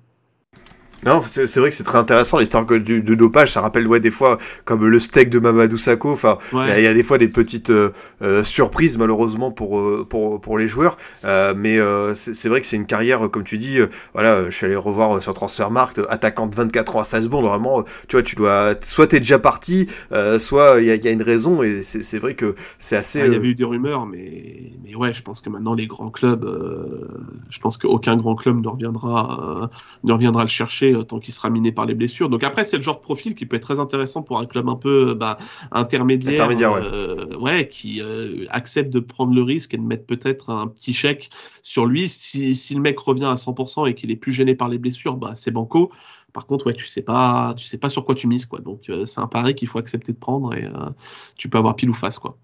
[1.05, 3.51] Non, c'est vrai que c'est très intéressant l'histoire du, du dopage.
[3.51, 6.13] Ça rappelle ouais, des fois comme le steak de Mamadou Sakho.
[6.13, 6.81] Enfin, il y a- Ouais.
[6.81, 7.91] il y, a des fois des petites euh,
[8.23, 10.97] euh, surprises malheureusement pour euh, pour pour les joueurs.
[11.25, 13.81] Euh, mais euh, c'est vrai que c'est une carrière comme tu dis.
[13.81, 17.43] euh, voilà, je suis allé revoir sur Transfermarkt, attaquant de 24 ans à Salzbourg.
[17.43, 21.09] Normalement, tu vois, tu dois soit t'es déjà parti, euh, soit il y a, y
[21.09, 21.63] a une raison.
[21.65, 23.21] Et c'est vrai que c'est assez.
[23.23, 25.87] Ah, il y avait eu des rumeurs, mais, mais ouais, je pense que maintenant les
[25.89, 27.09] grands clubs, euh,
[27.51, 29.67] je pense qu'aucun grand club ne reviendra, euh,
[30.05, 32.29] ne reviendra le chercher euh, tant qu'il sera miné par les blessures.
[32.29, 34.69] Donc après, c'est le genre de profil qui peut être très intéressant pour un club
[34.69, 35.37] un peu bah,
[35.71, 36.81] intermédiaire, Intermédiaire, ouais.
[36.83, 40.93] euh, ouais, qui euh, accepte de prendre le risque et de mettre peut-être un petit
[40.93, 41.31] chèque
[41.63, 42.09] sur lui.
[42.09, 45.17] Si, si le mec revient à 100% et qu'il est plus gêné par les blessures,
[45.17, 45.91] bah, c'est banco.
[46.33, 48.61] Par contre, ouais, tu sais pas, tu sais pas sur quoi tu mises, quoi.
[48.61, 50.91] Donc euh, c'est un pari qu'il faut accepter de prendre et euh,
[51.37, 52.39] tu peux avoir pile ou face, quoi.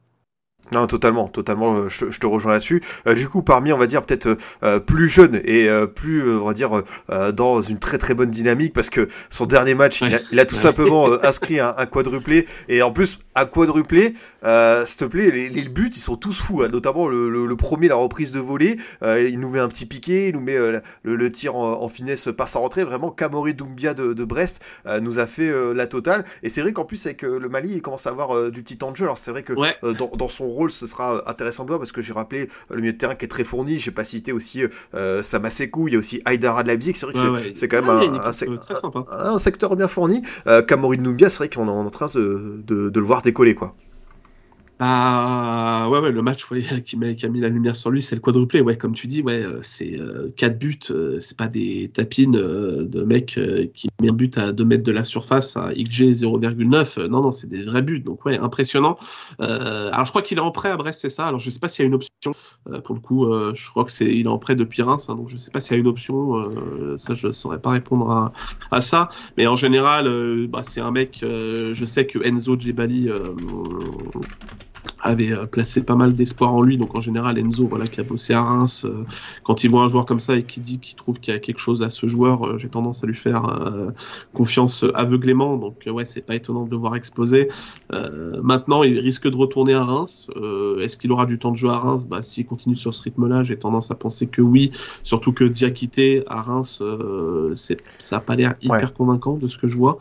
[0.75, 2.83] Non, totalement, totalement, euh, je, je te rejoins là-dessus.
[3.07, 6.45] Euh, du coup, parmi, on va dire, peut-être euh, plus jeune et euh, plus, on
[6.45, 6.83] va dire,
[7.33, 10.45] dans une très très bonne dynamique, parce que son dernier match, il, a, il a
[10.45, 10.61] tout Ouais.
[10.61, 15.69] simplement inscrit un, un quadruplé, et en plus, un quadruplé, s'il te plaît, les, les
[15.69, 18.77] buts, ils sont tous fous, hein, notamment le, le, le premier, la reprise de volée,
[19.03, 20.83] il nous met un petit piqué, il nous met le,
[21.17, 24.63] le tir en, en finesse par sa rentrée, vraiment, Kamori Doumbia de, de Brest
[25.01, 28.07] nous a fait la totale, et c'est vrai qu'en plus, avec le Mali, il commence
[28.07, 29.77] à avoir du petit temps de jeu, alors c'est vrai que Ouais.
[29.83, 32.75] dans, dans son rôle, ce sera euh, intéressant de voir parce que j'ai rappelé euh,
[32.75, 33.79] le milieu de terrain qui est très fourni.
[33.79, 34.63] J'ai pas cité aussi
[34.95, 36.95] euh, Samasekou, il y a aussi Aïdara de Leipzig.
[36.95, 37.69] C'est vrai que Ouais, c'est ouais.
[37.69, 38.49] quand même Ouais, il y a un, un, sec-
[39.13, 40.23] euh, secteur bien fourni.
[40.47, 43.55] Euh, Kamori Numbia, c'est vrai qu'on est en train de, de, de le voir décoller
[43.55, 43.75] quoi.
[44.79, 46.47] Bah ouais, ouais, le match
[46.87, 48.61] qui, met, qui a mis la lumière sur lui, c'est le quadruplé.
[48.61, 52.37] Ouais, comme tu dis, ouais, euh, c'est euh, 4 buts, euh, c'est pas des tapines
[52.37, 55.73] euh, de mecs euh, qui met un but à 2 mètres de la surface à
[55.75, 57.01] XG 0,9.
[57.01, 57.99] Euh, non, non, c'est des vrais buts.
[58.01, 58.97] Donc ouais, impressionnant.
[59.41, 61.27] Euh, alors je crois qu'il est en prêt à Brest, c'est ça.
[61.27, 62.35] Alors je sais pas s'il y a une option.
[62.71, 65.07] Euh, pour le coup, euh, je crois que c'est il est en prêt depuis Reims,
[65.09, 66.37] hein, donc je sais pas s'il y a une option.
[66.37, 68.33] Euh, ça, je saurais pas répondre
[68.71, 69.09] à, ça.
[69.37, 71.21] Mais en général, euh, bah, c'est un mec.
[71.25, 73.11] euh, je sais que Enzo Djebali.
[75.01, 76.77] Avait euh, placé pas mal d'espoir en lui.
[76.77, 79.05] Donc en général, Enzo, voilà, qui a bossé à Reims, euh,
[79.45, 81.41] quand il voit un joueur comme ça et qui dit qu'il trouve qu'il y a
[81.41, 83.91] quelque chose à ce joueur, euh, j'ai tendance à lui faire euh,
[84.33, 85.57] confiance aveuglément.
[85.57, 87.49] Donc euh, ouais, c'est pas étonnant de le voir exploser.
[87.93, 90.29] Euh, maintenant, il risque de retourner à Reims.
[90.37, 92.07] Euh, Est-ce qu'il aura du temps de jeu à Reims?
[92.09, 94.71] Bah, S'il continue sur ce rythme-là, j'ai tendance à penser que oui.
[95.05, 97.55] Surtout que Diakité à Reims, euh,
[97.99, 98.85] ça a pas l'air hyper Ouais.
[98.97, 99.99] convaincant de ce que je vois.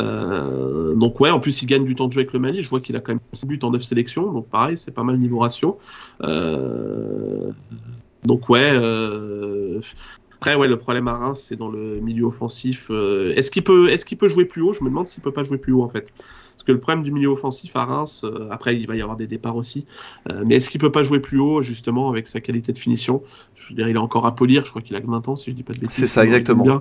[0.00, 2.62] Euh, donc ouais, en plus il gagne du temps de jeu avec le Mali.
[2.62, 5.04] Je vois qu'il a quand même 6 buts en 9 sélections, donc pareil, c'est pas
[5.04, 5.78] mal niveau ratio.
[6.22, 7.50] Euh,
[8.24, 8.70] donc ouais.
[8.72, 9.80] Euh...
[10.40, 12.86] Après ouais, le problème à Reims, c'est dans le milieu offensif.
[12.88, 14.72] Euh, est-ce qu'il peut, est-ce qu'il peut jouer plus haut?
[14.72, 16.14] Je me demande s'il peut pas jouer plus haut en fait.
[16.54, 19.18] Parce que le problème du milieu offensif à Reims, euh, après il va y avoir
[19.18, 19.84] des départs aussi,
[20.30, 23.22] euh, mais est-ce qu'il peut pas jouer plus haut justement avec sa qualité de finition?
[23.54, 24.64] Je veux dire, il a encore à polir.
[24.64, 25.98] Je crois qu'il a que 20 ans si je dis pas de bêtises.
[25.98, 26.80] C'est ça, exactement.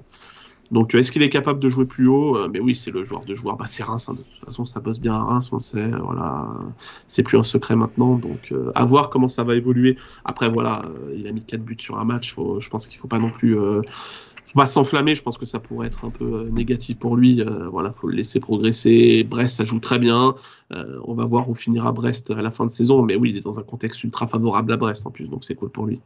[0.72, 2.48] Donc, est-ce qu'il est capable de jouer plus haut?
[2.50, 3.58] Mais oui, c'est le joueur de joueur.
[3.58, 4.08] Bah, c'est Reims.
[4.08, 4.14] Hein.
[4.14, 5.92] De toute façon, ça bosse bien à Reims, on le sait.
[6.04, 6.48] Voilà,
[7.08, 8.16] c'est plus un secret maintenant.
[8.18, 9.98] Donc, à voir comment ça va évoluer.
[10.26, 12.36] Après, voilà, il a mis 4 buts sur un match.
[12.60, 13.58] Je pense qu'il faut pas non plus
[14.54, 15.16] pas s'enflammer.
[15.16, 17.42] Je pense que ça pourrait être un peu euh, négatif pour lui.
[17.42, 19.24] Euh, voilà, faut le laisser progresser.
[19.24, 20.36] Brest, ça joue très bien.
[20.72, 23.02] Euh, on va voir où finira Brest à la fin de saison.
[23.04, 25.56] Mais oui, il est dans un contexte ultra favorable à Brest en plus, donc c'est
[25.56, 26.00] cool pour lui.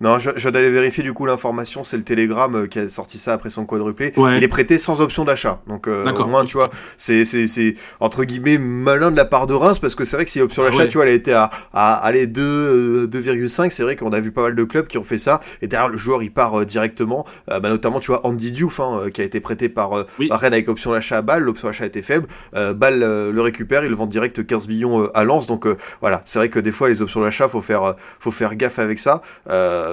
[0.00, 1.82] Non, je, je d'aller vérifier du coup l'information.
[1.82, 4.12] C'est le Télégramme qui a sorti ça après son quadruplé.
[4.16, 5.62] Il est prêté sans option d'achat.
[5.66, 9.78] Donc au moins, tu vois, c'est, c'est, entre guillemets malin de la part de Reims
[9.78, 11.50] parce que c'est vrai que si option ah d'achat, tu vois, elle a été à,
[11.72, 13.70] à aller 2,5.
[13.70, 15.40] C'est vrai qu'on a vu pas mal de clubs qui ont fait ça.
[15.62, 19.10] Et derrière, le joueur il part directement, bah, notamment tu vois, Andy Diouf, hein, euh,
[19.10, 21.42] qui a été prêté par, euh, Rennes avec option d'achat à Bâle.
[21.42, 22.26] L'option d'achat était faible.
[22.54, 25.46] Euh, Bâle le récupère, il le vend direct 15 millions à Lens.
[25.46, 25.66] Donc
[26.00, 28.98] voilà, c'est vrai que des fois, les options d'achat, faut faire, faut faire gaffe avec
[28.98, 29.22] ça.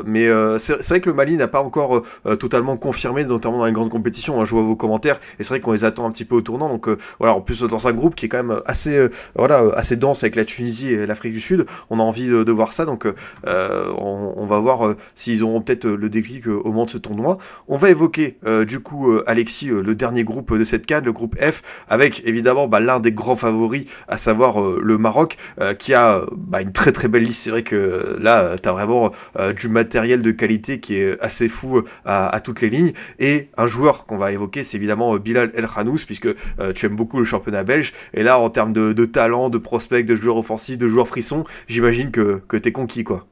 [0.05, 0.27] mais
[0.59, 2.03] c'est vrai que le Mali n'a pas encore
[2.39, 4.41] totalement confirmé, notamment dans les grandes compétitions.
[4.41, 6.41] Hein, je vois vos commentaires et c'est vrai qu'on les attend un petit peu au
[6.41, 6.69] tournant.
[6.69, 6.87] Donc
[7.19, 10.35] voilà, en plus dans un groupe qui est quand même assez, voilà, assez dense avec
[10.35, 12.85] la Tunisie et l'Afrique du Sud, on a envie de, voir ça.
[12.85, 13.07] Donc
[13.45, 17.37] on, on, va voir s'ils auront peut-être le déclic au moment de ce tournoi.
[17.67, 21.05] On va évoquer euh, du coup euh, Alexis euh, le dernier groupe de cette canne,
[21.05, 25.37] le groupe F, avec évidemment bah, l'un des grands favoris, à savoir le Maroc,
[25.79, 27.43] qui a bah, une très très belle liste.
[27.43, 29.11] C'est vrai que là, tu as vraiment
[29.55, 32.93] du matériel de qualité qui est assez fou à, toutes les lignes.
[33.19, 36.29] Et un joueur qu'on va évoquer, c'est évidemment Bilal El Khanous, puisque
[36.75, 37.93] tu aimes beaucoup le championnat belge.
[38.13, 42.11] Et là, en termes de, talent, de prospects, de joueurs offensifs, de joueurs frissons, j'imagine
[42.11, 43.27] que, que t'es conquis quoi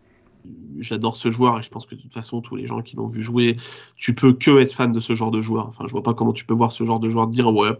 [0.81, 3.07] j'adore ce joueur et je pense que de toute façon tous les gens qui l'ont
[3.07, 3.57] vu jouer,
[3.95, 5.67] tu peux que être fan de ce genre de joueur.
[5.67, 7.71] Enfin, je vois pas comment tu peux voir ce genre de joueur dire ouais,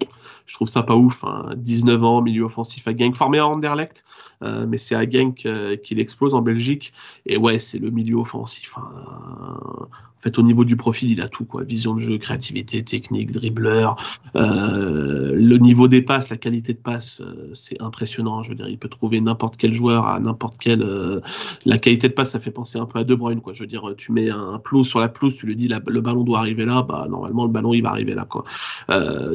[0.46, 1.24] je trouve ça pas ouf.
[1.56, 4.04] 19 ans, milieu offensif à Genk, formé à Anderlecht,
[4.44, 6.94] euh, mais c'est à Genk euh, qu'il explose en Belgique
[7.26, 8.76] et ouais, c'est le milieu offensif.
[8.78, 9.88] Hein.
[10.22, 11.64] En fait, au niveau du profil, il a tout, quoi.
[11.64, 13.96] Vision de jeu, créativité, technique, dribbleur.
[14.36, 18.44] Euh, le niveau des passes, la qualité de passe, euh, c'est impressionnant.
[18.44, 20.84] Je veux dire, il peut trouver n'importe quel joueur à n'importe quel.
[20.84, 21.22] Euh,
[21.66, 23.54] la qualité de passe, ça fait penser un peu à De Bruyne, quoi.
[23.54, 26.24] Je veux dire, tu mets un pelouse sur la pelouse, tu lui dis le ballon
[26.24, 28.44] doit arriver là, bah normalement le ballon il va arriver là, quoi.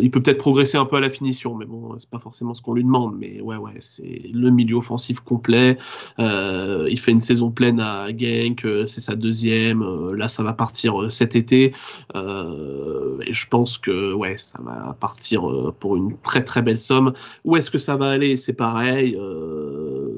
[0.00, 2.62] il peut peut-être progresser un peu à la finition, mais bon, c'est pas forcément ce
[2.62, 3.16] qu'on lui demande.
[3.18, 5.78] Mais ouais, ouais, c'est le milieu offensif complet.
[6.18, 9.84] il fait une saison pleine à Genk, c'est sa deuxième.
[10.12, 11.72] là, ça va partir euh, cet été.
[12.14, 16.78] Euh, et je pense que ouais, ça va partir euh, pour une très très belle
[16.78, 17.12] somme.
[17.44, 18.36] Où est-ce que ça va aller?
[18.36, 19.18] C'est pareil.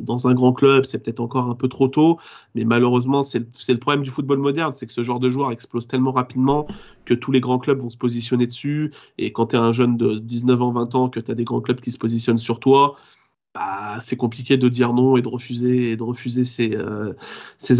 [0.02, 2.18] dans un grand club, c'est peut-être encore un peu trop tôt,
[2.54, 5.86] mais malheureusement, c'est le problème du football moderne, c'est que ce genre de joueur explose
[5.86, 6.66] tellement rapidement
[7.04, 8.92] que tous les grands clubs vont se positionner dessus.
[9.18, 11.44] Et quand tu es un jeune de 19 ans, 20 ans, que tu as des
[11.44, 12.96] grands clubs qui se positionnent sur toi,
[13.54, 17.14] bah, c'est compliqué de dire non et de refuser et de refuser ses, euh,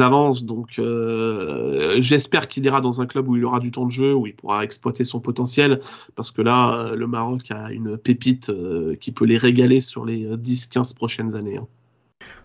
[0.01, 0.45] avances.
[0.45, 4.14] Donc euh, j'espère qu'il ira dans un club où il aura du temps de jeu,
[4.14, 5.81] où il pourra exploiter son potentiel,
[6.16, 8.51] parce que là, euh, le Maroc a une pépite
[9.01, 11.59] qui peut les régaler sur les 10-15 prochaines années.
[11.59, 11.69] Hein.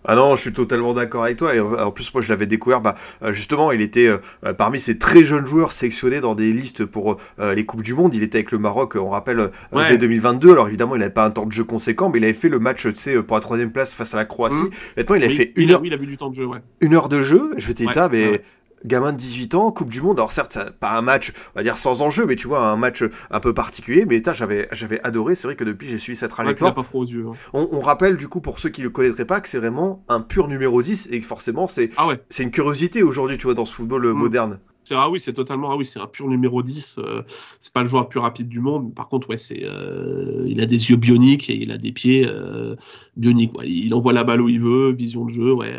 [0.05, 1.55] Ah non, je suis totalement d'accord avec toi.
[1.55, 2.81] Et en plus, moi, je l'avais découvert.
[2.81, 6.51] Bah, euh, justement, il était euh, euh, parmi ces très jeunes joueurs sélectionnés dans des
[6.51, 8.13] listes pour les coupes du monde.
[8.13, 10.51] Il était avec le Maroc, on rappelle, dès 2022.
[10.51, 12.59] Alors évidemment, il n'avait pas un temps de jeu conséquent, mais il avait fait le
[12.59, 14.63] match, tu sais, pour la troisième place face à la Croatie.
[14.63, 15.03] Mmh.
[15.15, 15.81] il avait fait une heure.
[15.83, 16.59] il a vu du temps de jeu, ouais.
[16.81, 17.53] Une heure de jeu.
[17.57, 18.41] Je vais t'éteindre, mais
[18.85, 20.19] gamin de 18 ans, Coupe du Monde.
[20.19, 23.03] Alors certes, pas un match, on va dire sans enjeu, mais tu vois, un match
[23.31, 24.05] un peu particulier.
[24.05, 25.35] Mais j'avais, j'avais adoré.
[25.35, 26.73] C'est vrai que depuis, j'ai suivi cette trajectoire.
[26.73, 27.25] pas aux yeux.
[27.27, 27.33] Hein.
[27.53, 30.47] On, rappelle du coup pour ceux qui le connaîtraient pas que c'est vraiment un pur
[30.47, 32.21] numéro 10 et que forcément c'est, ah ouais.
[32.29, 34.13] c'est une curiosité aujourd'hui, tu vois, dans ce football mm.
[34.13, 34.59] moderne.
[34.95, 35.71] Ah oui, c'est totalement.
[35.71, 36.97] Ah oui, c'est un pur numéro 10.
[36.97, 37.23] Euh,
[37.59, 38.93] c'est pas le joueur le plus rapide du monde.
[38.93, 39.63] Par contre, ouais, c'est.
[39.63, 42.75] Euh, il a des yeux bioniques et il a des pieds euh,
[43.17, 43.51] bioniques.
[43.65, 45.53] Il envoie la balle où il veut, vision de jeu.
[45.53, 45.73] Ouais.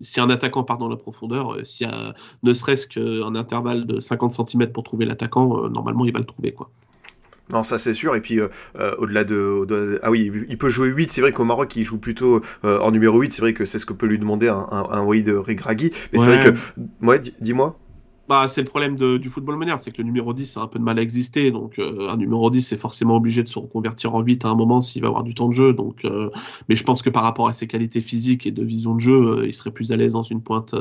[0.00, 3.98] si un attaquant part dans la profondeur, s'il y a ne serait-ce qu'un intervalle de
[3.98, 6.70] 50 cm pour trouver l'attaquant, normalement, il va le trouver, quoi.
[7.50, 8.14] Non, ça c'est sûr.
[8.14, 8.40] Et puis
[8.98, 11.12] au-delà de, Ah oui, il peut jouer 8.
[11.12, 13.32] C'est vrai qu'au Maroc, il joue plutôt en numéro 8.
[13.32, 15.90] C'est vrai que c'est ce que peut lui demander un, un, un Walid Regragui.
[16.12, 16.58] Mais c'est vrai que.
[17.04, 17.78] Ouais, dis-moi.
[18.28, 20.78] Bah, c'est le problème du football moderne, c'est que le numéro 10 a un peu
[20.78, 21.50] de mal à exister.
[21.50, 24.54] Donc, euh, un numéro 10 est forcément obligé de se reconvertir en 8 à un
[24.54, 25.72] moment s'il va avoir du temps de jeu.
[25.72, 26.30] Donc, euh,
[26.68, 29.12] mais je pense que par rapport à ses qualités physiques et de vision de jeu,
[29.12, 30.74] euh, il serait plus à l'aise dans une pointe,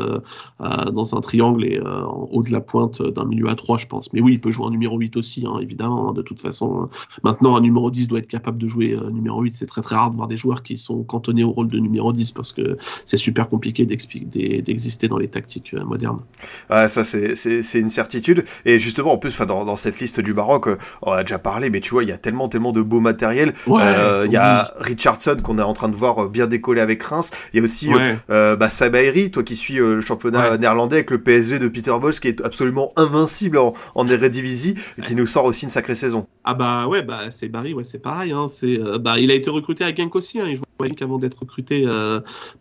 [0.60, 4.14] dans un triangle et en haut de la pointe d'un milieu à 3, je pense.
[4.14, 6.90] Mais oui, il peut jouer en numéro 8 aussi, hein, évidemment, hein, de toute faison.
[7.24, 9.56] Maintenant, un numéro 10 doit être capable de jouer numéro 8.
[9.56, 12.14] C'est très très rare de voir des joueurs qui sont cantonnés au rôle de numéro
[12.14, 16.22] 10 parce que c'est super compliqué d'exister dans les tactiques modernes.
[16.70, 18.44] Ça, c'est c'est une certitude.
[18.66, 20.68] Et justement, en plus, dans, dans cette liste du Maroc,
[21.02, 23.54] on a déjà parlé, mais tu vois, il y a tellement, tellement de beaux matériels.
[23.68, 27.32] Il y a Richardson qu'on est en train de voir bien décoller avec Reims.
[27.54, 27.92] Il y a aussi
[28.28, 32.28] bah, Sabairi, toi qui suis le championnat néerlandais avec le PSV de Peter Bosch, qui
[32.28, 36.28] est absolument invincible en, en Eredivisie, qui nous sort aussi une sacrée saison.
[36.44, 38.32] Ah bah ouais, bah c'est Barry, ouais, c'est pareil.
[38.32, 40.40] Hein, c'est, bah, il a été recruté à Genk aussi.
[40.40, 40.66] Hein, il jouait
[41.02, 41.86] avant d'être recruté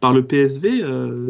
[0.00, 0.84] par le PSV.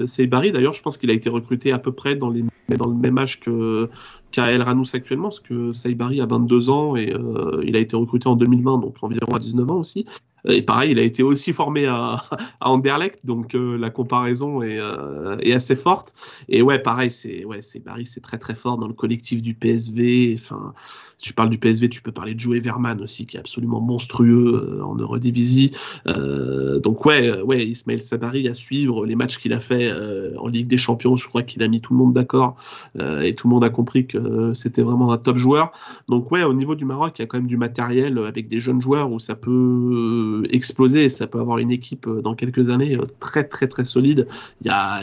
[0.09, 2.43] c'est Barry, d'ailleurs, je pense qu'il a été recruté à peu près dans, les,
[2.77, 3.89] dans le même âge que
[4.31, 8.29] qu'à Ranous actuellement, parce que Saïbari a 22 ans et euh, il a été recruté
[8.29, 10.07] en 2020, donc environ à 19 ans aussi.
[10.49, 12.23] Et pareil, il a été aussi formé à,
[12.61, 16.15] Anderlecht, donc euh, la comparaison est, euh, est, assez forte.
[16.49, 19.55] Et ouais, pareil, c'est ouais, c'est Barry, c'est très très fort dans le collectif du
[19.55, 20.35] PSV.
[20.39, 20.73] Enfin,
[21.19, 24.79] tu parles du PSV, tu peux parler de Joey Verman aussi, qui est absolument monstrueux
[24.81, 25.73] euh, en Eurodivisie.
[26.07, 29.93] Donc ouais, ouais, Ismaël Sabari à suivre les matchs qu'il a fait
[30.39, 32.57] en Ligue des Champions, je crois qu'il a mis tout le monde d'accord
[32.99, 35.73] et tout le monde a compris que c'était vraiment un top joueur.
[36.09, 38.61] Donc ouais, au niveau du Maroc, il y a quand même du matériel avec des
[38.61, 42.97] jeunes joueurs où ça peut exploser ça peut avoir une équipe euh, dans quelques années
[42.97, 44.27] euh, très très très solide.
[44.63, 45.03] Il y a,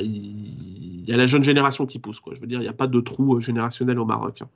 [1.17, 2.19] la jeune génération qui pousse.
[2.19, 2.33] Quoi.
[2.35, 4.41] Je veux dire, il n'y a pas de trou euh, générationnel au Maroc.
[4.41, 4.49] Hein.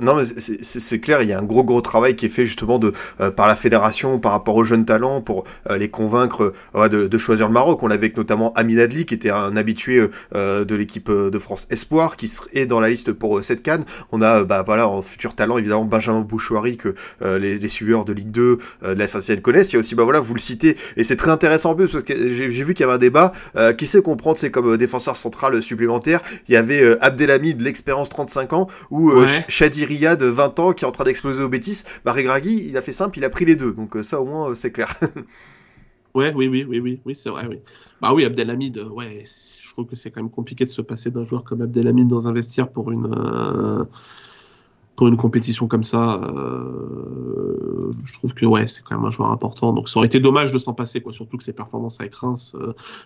[0.00, 2.78] Non, mais c'est clair, il y a un gros gros travail qui est fait justement
[2.78, 6.88] de euh, par la fédération par rapport aux jeunes talents pour euh, les convaincre euh,
[6.88, 7.82] de, de, choisir le Maroc.
[7.82, 12.16] On l'avait avec notamment Amin Adli qui était un habitué de l'équipe de France Espoir
[12.16, 13.84] qui est dans la liste pour cette canne.
[14.10, 18.12] On a bah voilà en futur talent évidemment Benjamin Bouchouari que les, les, suiveurs de
[18.12, 19.72] Ligue 2 de la saint connaissent.
[19.72, 21.92] Il y a aussi bah voilà vous le citez et c'est très intéressant en plus
[21.92, 23.32] parce que j'ai vu qu'il y avait un débat
[23.78, 26.20] qui sait comprendre c'est comme défenseur central supplémentaire.
[26.48, 29.26] Il y avait Abdelhamid l'expérience 35 ans ou ouais.
[29.72, 32.82] Diria de 20 ans qui est en train d'exploser au Bétis, bah Regragui, il a
[32.82, 33.72] fait simple, il a pris les deux.
[33.72, 34.94] Donc euh, ça au moins euh, c'est clair.
[36.14, 37.58] ouais, oui, oui, oui, oui, oui, c'est vrai, oui.
[38.00, 41.10] Bah oui, Abdelhamid, euh, ouais, je trouve que c'est quand même compliqué de se passer
[41.10, 43.86] d'un joueur comme Abdelhamid dans un vestiaire pour une
[44.94, 46.20] pour une compétition comme ça.
[48.04, 49.72] je trouve que ouais, c'est quand même un joueur important.
[49.72, 51.12] Donc ça aurait été dommage de s'en passer, quoi.
[51.12, 52.54] Surtout que ses performances avec Reims,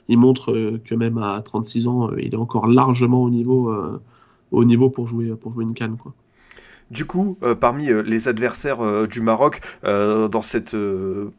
[0.08, 0.52] il montre
[0.84, 3.72] que même à 36 ans, il est encore largement au niveau
[4.50, 6.12] au niveau pour jouer pour jouer une canne, quoi.
[6.90, 10.76] Du coup, euh, parmi euh, les adversaires euh, du Maroc dans cette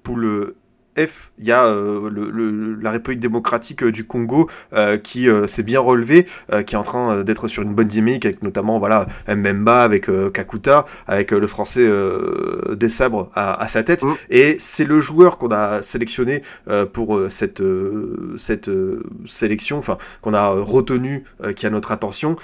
[0.04, 0.56] poule
[0.98, 5.64] F, il y a euh, le, la République démocratique euh, du Congo euh, qui s'est
[5.64, 6.26] bien relevé,
[6.66, 10.86] qui est en train d'être sur une bonne dynamique avec notamment voilà Mbemba, avec Kakuta,
[11.08, 11.88] avec le français
[12.76, 14.04] des sabres à, à sa tête.
[14.04, 14.14] Mm.
[14.30, 16.42] Et c'est le joueur qu'on a sélectionné
[16.94, 17.62] pour cette
[18.38, 18.70] cette
[19.26, 21.24] sélection, enfin qu'on a retenu,
[21.56, 22.36] qui a notre attention.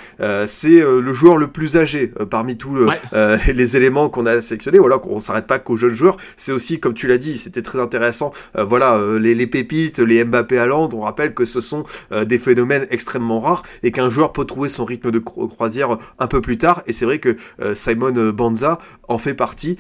[0.46, 2.76] c'est le joueur le plus âgé parmi tous
[3.48, 4.80] les éléments qu'on a sélectionnés.
[4.80, 6.18] Voilà, qu'on s'arrête pas qu'aux jeunes joueurs.
[6.38, 10.24] C'est aussi, comme tu l'as dit, c'était très intéressant euh, voilà, euh, les, pépites, les
[10.24, 14.34] Mbappé à on rappelle que ce sont euh, des phénomènes extrêmement rares et qu'un joueur
[14.34, 16.82] peut trouver son rythme de croisière un peu plus tard.
[16.88, 17.36] Et c'est vrai que
[17.74, 19.78] Simon Banza en fait partie,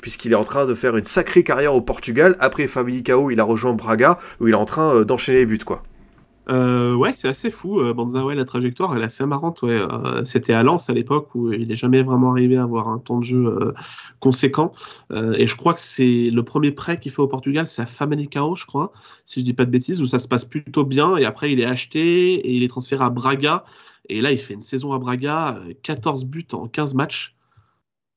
[0.00, 2.36] puisqu'il est en train de faire une sacrée carrière au Portugal.
[2.40, 5.82] Après Famalicão, il a rejoint Braga, où il est en train d'enchaîner les buts, quoi.
[6.50, 7.80] Euh, ouais, c'est assez fou.
[7.80, 9.62] Euh, Banza, ouais, la trajectoire, elle est assez marrante.
[9.62, 9.78] Ouais.
[9.78, 12.98] Euh, c'était à Lens à l'époque où il n'est jamais vraiment arrivé à avoir un
[12.98, 13.72] temps de jeu euh,
[14.20, 14.72] conséquent.
[15.12, 18.54] et je crois que c'est le premier prêt qu'il fait au Portugal, c'est à Famalicão,
[18.54, 18.92] je crois,
[19.24, 21.16] si je dis pas de bêtises, où ça se passe plutôt bien.
[21.16, 23.64] Et après, il est acheté et il est transféré à Braga.
[24.08, 27.37] Et là, il fait une saison à Braga, 14 buts en 15 matchs.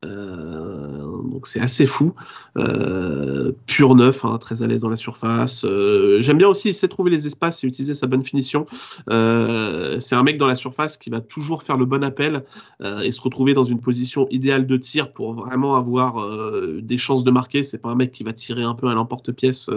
[0.04, 2.14] Euh, donc c'est assez fou.
[2.58, 5.64] Euh, pur neuf, hein, très à l'aise dans la surface.
[5.64, 8.66] Euh, j'aime bien aussi, il sait trouver les espaces et utiliser sa bonne finition.
[9.08, 12.44] c'est un mec dans la surface qui va toujours faire le bon appel
[12.84, 16.18] et se retrouver dans une position idéale de tir pour vraiment avoir
[16.82, 17.64] des chances de marquer.
[17.64, 19.70] C'est pas un mec qui va tirer un peu à l'emporte-pièce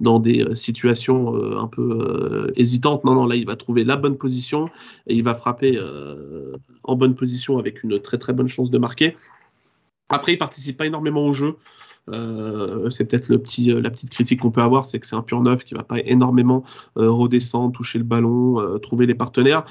[0.00, 3.04] dans des situations un peu hésitantes.
[3.04, 4.68] Non, non, là il va trouver la bonne position
[5.06, 5.78] et il va frapper
[6.84, 9.16] en bonne position avec une très très bonne chance de marquer.
[10.08, 11.56] Après, il participe pas énormément au jeu.
[12.12, 15.16] Euh, c'est peut-être le petit, euh, la petite critique qu'on peut avoir, c'est que c'est
[15.16, 16.64] un pur neuf qui va pas énormément
[16.96, 19.64] euh, redescendre, toucher le ballon, trouver les partenaires.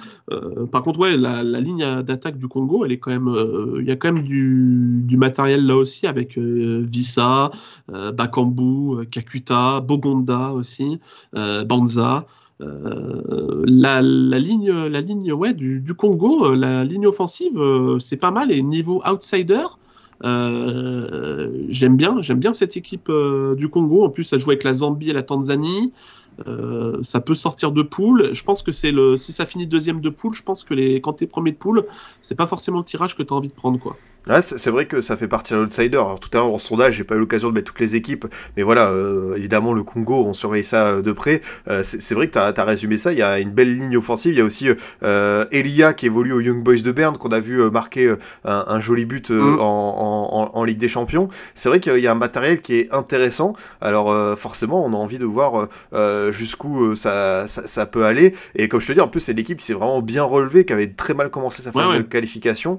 [0.72, 3.34] par contre, ouais, la, ligne d'attaque du Congo, elle est quand même,
[3.80, 7.51] il y a quand même du, matériel là aussi avec Vissa,
[7.88, 10.99] Bakambu, Kakuta, Bogonda aussi,
[11.34, 12.27] Banza.
[12.59, 17.59] la, ligne, la ligne ouais, du Congo, la ligne offensive,
[17.99, 18.51] c'est pas mal.
[18.51, 19.65] Et niveau outsider,
[20.23, 24.03] euh, j'aime bien, j'aime bien cette équipe euh, du Congo.
[24.03, 25.94] En plus, ça joue avec la Zambie et la Tanzanie.
[26.48, 28.34] Euh, ça peut sortir de poule.
[28.34, 31.02] Je pense que c'est le si ça finit deuxième de poule, je pense que les
[31.02, 31.85] quand t'es premier de poule,
[32.22, 33.98] c'est pas forcément le tirage que tu as envie de prendre quoi.
[34.30, 35.98] Ouais, c'est vrai que ça fait partie d'un outsider.
[35.98, 37.95] Alors, tout à l'heure, dans ce sondage, j'ai pas eu l'occasion de mettre toutes les
[37.95, 38.26] équipes,
[38.58, 41.41] mais voilà, euh, évidemment, le Congo, on surveille ça euh, de près.
[41.70, 43.14] Euh, c'est vrai que tu as, résumé ça.
[43.14, 44.34] Il y a une belle ligne offensive.
[44.34, 44.68] Il y a aussi
[45.52, 48.14] Elia qui évolue au Young Boys de Berne, qu'on a vu marquer
[48.44, 49.60] un, joli but mm.
[49.60, 51.30] en, en, Ligue des Champions.
[51.56, 53.54] C'est vrai qu'il y a un matériel qui est intéressant.
[53.80, 55.70] Alors, forcément, on a envie de voir
[56.32, 58.34] jusqu'où ça, ça, peut aller.
[58.56, 60.74] Et comme je te dis, en plus, c'est l'équipe qui s'est vraiment bien relevée, qui
[60.74, 62.78] avait très mal commencé sa phase de qualification,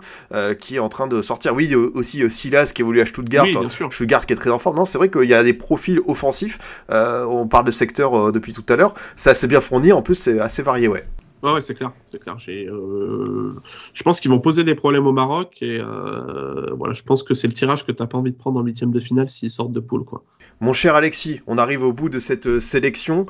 [0.59, 3.47] qui est en train de sortir oui, aussi euh, Silas qui évolue à Stuttgart.
[3.90, 4.77] Stuttgart qui est très en forme.
[4.77, 6.59] Non, c'est vrai qu'il y a des profils offensifs.
[6.90, 8.94] Euh, on parle de secteur euh, depuis tout à l'heure.
[9.16, 9.93] C'est assez bien fourni.
[9.93, 11.05] En plus, c'est assez varié, ouais.
[11.43, 12.36] Ouais, c'est clair, c'est clair.
[12.48, 13.55] Euh,
[13.94, 17.32] je pense qu'ils vont poser des problèmes au Maroc et euh, voilà, je pense que
[17.32, 19.51] c'est le tirage que tu n'as pas envie de prendre en huitième de finale s'ils
[19.51, 20.24] sortent de poule, quoi.
[20.60, 23.27] Mon cher Alexis, on arrive au bout de cette euh, sélection.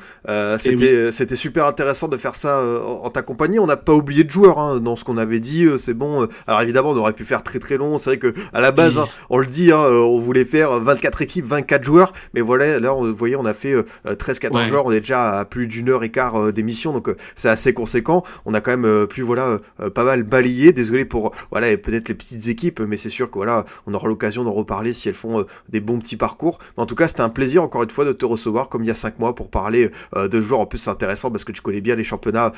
[0.57, 2.63] c'était, c'était super intéressant de faire ça
[3.03, 3.59] en ta compagnie.
[3.59, 5.67] On n'a pas oublié de joueurs hein, dans ce qu'on avait dit.
[5.77, 6.27] c'est bon.
[6.47, 7.99] Alors évidemment, on aurait pu faire très très long.
[7.99, 11.21] C'est vrai que à la base, hein, on le dit, hein, on voulait faire 24
[11.21, 13.75] équipes, 24 joueurs, mais voilà, là, vous voyez, on a fait
[14.05, 14.85] 13-14 joueurs.
[14.87, 17.98] On est déjà à plus d'une heure et quart d'émission, donc c'est assez conséquent
[18.45, 20.73] on a quand même euh, pu voilà euh, pas mal balayer.
[20.73, 24.43] Désolé pour voilà peut-être les petites équipes, mais c'est sûr que voilà on aura l'occasion
[24.43, 26.59] d'en reparler si elles font euh, des bons petits parcours.
[26.77, 28.87] Mais en tout cas, c'était un plaisir encore une fois de te recevoir comme il
[28.87, 30.59] y a 5 mois pour parler de joueurs.
[30.59, 32.53] En plus, c'est intéressant parce que tu connais bien les championnats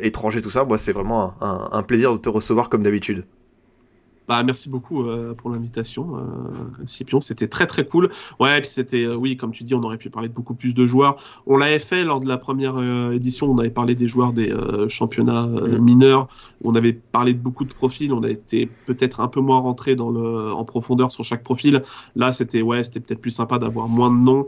[0.00, 0.64] étrangers, tout ça.
[0.64, 3.24] Moi, c'est vraiment un plaisir de te recevoir comme d'habitude.
[4.30, 7.20] Bah, merci beaucoup euh, pour l'invitation, euh, Scipion.
[7.20, 8.10] C'était très très cool.
[8.38, 10.72] Ouais, puis c'était, euh, oui, comme tu dis, on aurait pu parler de beaucoup plus
[10.72, 11.16] de joueurs.
[11.48, 13.50] On l'avait fait lors de la première euh, édition.
[13.50, 14.54] On avait parlé des joueurs des
[14.86, 15.78] championnats mm.
[15.78, 16.28] mineurs.
[16.62, 18.12] On avait parlé de beaucoup de profils.
[18.12, 21.82] On a été peut-être un peu moins rentré dans le, en profondeur sur chaque profil.
[22.14, 24.46] Là, c'était ouais, c'était peut-être plus sympa d'avoir moins de noms,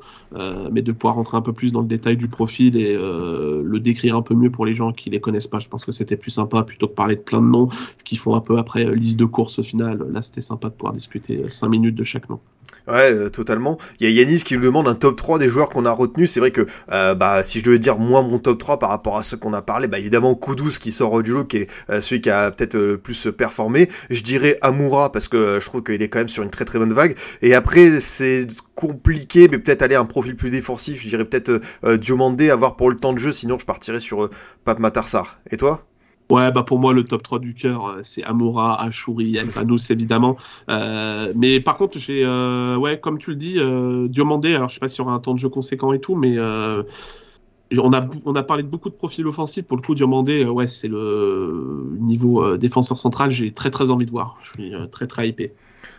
[0.71, 4.15] mais de pouvoir rentrer un peu plus dans le détail du profil et le décrire
[4.17, 5.59] un peu mieux pour les gens qui les connaissent pas.
[5.59, 7.69] Je pense que c'était plus sympa plutôt que parler de plein de noms
[8.05, 11.69] qui font un peu après liste de courses Là, c'était sympa de pouvoir discuter 5
[11.69, 12.41] minutes de chaque nom.
[12.89, 13.79] Ouais, euh, totalement.
[14.01, 16.31] Il y a Yanis qui nous demande un top 3 des joueurs qu'on a retenus.
[16.33, 19.17] C'est vrai que euh, bah, si je devais dire moi mon top 3 par rapport
[19.17, 22.01] à ce qu'on a parlé, bah, évidemment Kudus qui sort du lot, qui est euh,
[22.01, 23.89] celui qui a peut-être le plus performé.
[24.11, 26.79] Je dirais Amoura parce que je trouve qu'il est quand même sur une très très
[26.79, 27.17] bonne vague.
[27.41, 31.03] Et après, c'est compliqué, mais peut-être aller un profil plus défensif.
[31.03, 31.61] Je dirais peut-être
[31.99, 33.33] Diomandé, avoir pour le temps de jeu.
[33.33, 34.29] Sinon, je partirais sur
[34.65, 35.41] Pape Matarsar.
[35.51, 35.87] Et toi?
[36.33, 40.39] Ouais, bah pour moi, le top 3 du cœur, euh, c'est Amoura, Ashuri, Elvanous, évidemment.
[40.71, 44.75] Euh, mais par contre, j'ai, euh, ouais, comme tu le dis, euh, Diomandé, alors je
[44.75, 48.09] sais pas s'il y aura un temps de jeu conséquent et tout, mais on, a,
[48.25, 49.67] on a parlé de beaucoup de profils offensifs.
[49.67, 54.11] Pour le coup, Diomandé, ouais, c'est le niveau défenseur central, j'ai très très envie de
[54.11, 54.39] voir.
[54.41, 55.53] Je suis très très hypé.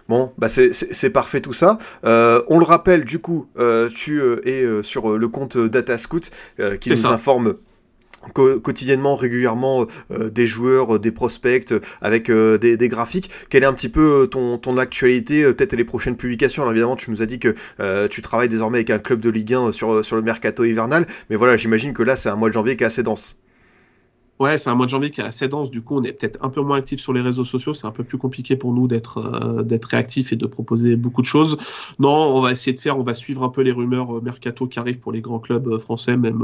[0.09, 1.77] Bon, bah c'est parfait tout ça.
[2.05, 6.31] Euh, on le rappelle, du coup, euh, tu es sur le compte DataScout
[6.81, 7.53] qui nous informe
[8.33, 13.29] quotidiennement, régulièrement euh, des joueurs, euh, des prospects, avec euh, des, des, graphiques.
[13.49, 16.63] Quelle est un petit peu ton, ton actualité, peut-être les prochaines publications?
[16.63, 17.55] Alors évidemment, tu nous as dit que
[18.07, 21.35] tu travailles désormais avec un club de Ligue 1 sur, sur le mercato hivernal, mais
[21.35, 23.37] voilà, j'imagine que là, c'est un mois de janvier qui est assez dense.
[24.39, 25.69] Ouais, c'est un mois de janvier qui est assez dense.
[25.69, 27.75] Du coup, on est peut-être un peu moins actif sur les réseaux sociaux.
[27.75, 31.21] C'est un peu plus compliqué pour nous d'être euh, d'être réactif et de proposer beaucoup
[31.21, 31.57] de choses.
[31.99, 32.97] Non, on va essayer de faire.
[32.97, 35.67] On va suivre un peu les rumeurs euh, mercato qui arrivent pour les grands clubs
[35.67, 36.43] euh, français, même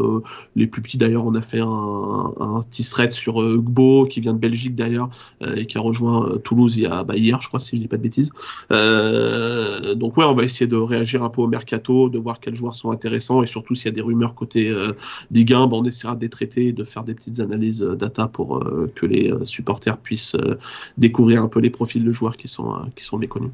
[0.56, 1.26] les plus petits d'ailleurs.
[1.26, 5.10] On a fait un, un petit thread sur Gbo qui vient de Belgique d'ailleurs
[5.56, 7.88] et qui a rejoint Toulouse il y a bah, hier, je crois, si je dis
[7.88, 8.32] pas de bêtises.
[8.70, 12.76] donc ouais, on va essayer de réagir un peu au mercato, de voir quels joueurs
[12.76, 14.72] sont intéressants et surtout s'il y a des rumeurs côté
[15.32, 18.28] des gains, bah, on essaiera de les traiter et de faire des petites analyses data
[18.28, 20.58] pour euh, que les euh, supporters puissent euh,
[20.98, 23.52] découvrir un peu les profils de joueurs qui sont, qui sont méconnus.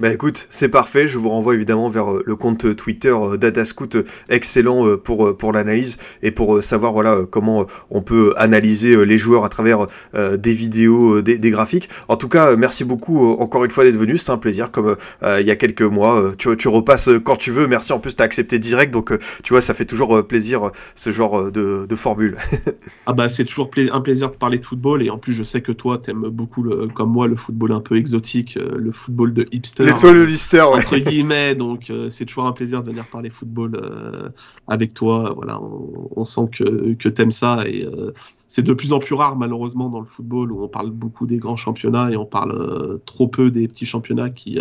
[0.00, 1.06] Bah écoute, c'est parfait.
[1.06, 5.52] Je vous renvoie évidemment vers euh, le compte Twitter euh, DataScout, euh, excellent pour pour
[5.52, 11.22] l'analyse et pour savoir voilà comment on peut analyser les joueurs à travers des vidéos,
[11.22, 11.88] des, graphiques.
[12.08, 14.16] En tout cas, merci beaucoup encore une fois d'être venu.
[14.16, 14.70] C'est un plaisir.
[14.70, 17.66] Comme il y a quelques mois, tu, tu repasses quand tu veux.
[17.66, 17.92] Merci.
[17.92, 19.12] En plus, t'as accepté direct, donc
[19.42, 22.36] tu vois, ça fait toujours plaisir ce genre de, formule.
[23.06, 25.60] ah bah c'est toujours un plaisir de parler de football et en plus, je sais
[25.60, 26.64] que toi, t'aimes beaucoup
[26.94, 30.78] comme moi le football un peu exotique, le football de hipster les folles Lister, ouais.
[30.78, 31.54] entre guillemets.
[31.54, 34.28] Donc euh, c'est toujours un plaisir de venir parler football euh,
[34.68, 35.32] avec toi.
[35.34, 38.12] Voilà, on, sent que que t'aimes ça et euh,
[38.48, 41.38] c'est de plus en plus rare malheureusement dans le football où on parle beaucoup des
[41.38, 44.58] grands championnats et on parle trop peu des petits championnats qui,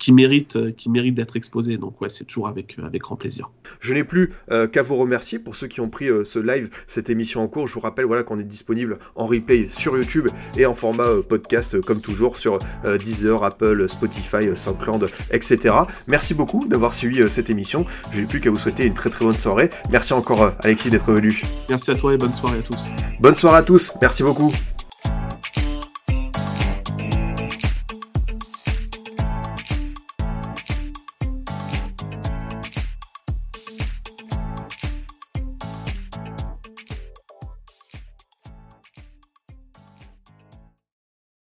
[0.00, 1.76] qui méritent, qui méritent d'être exposés.
[1.76, 3.50] Donc ouais, c'est toujours avec, avec grand plaisir.
[3.78, 4.32] Je n'ai plus
[4.72, 7.68] qu'à vous remercier pour ceux qui ont pris ce live, cette émission en cours.
[7.68, 11.80] Je vous rappelle voilà, qu'on est disponible en replay sur YouTube et en format podcast
[11.82, 15.74] comme toujours sur Deezer, Apple, Spotify, SoundCloud, etc.
[16.08, 17.84] Merci beaucoup d'avoir suivi cette émission.
[18.12, 19.70] Je n'ai plus qu'à vous souhaiter une très très bonne soirée.
[19.90, 21.42] Merci encore Alexis d'être venu.
[21.68, 22.90] Merci à toi et bonne soirée à tous.
[23.20, 24.52] Bonne soirée à tous, merci beaucoup.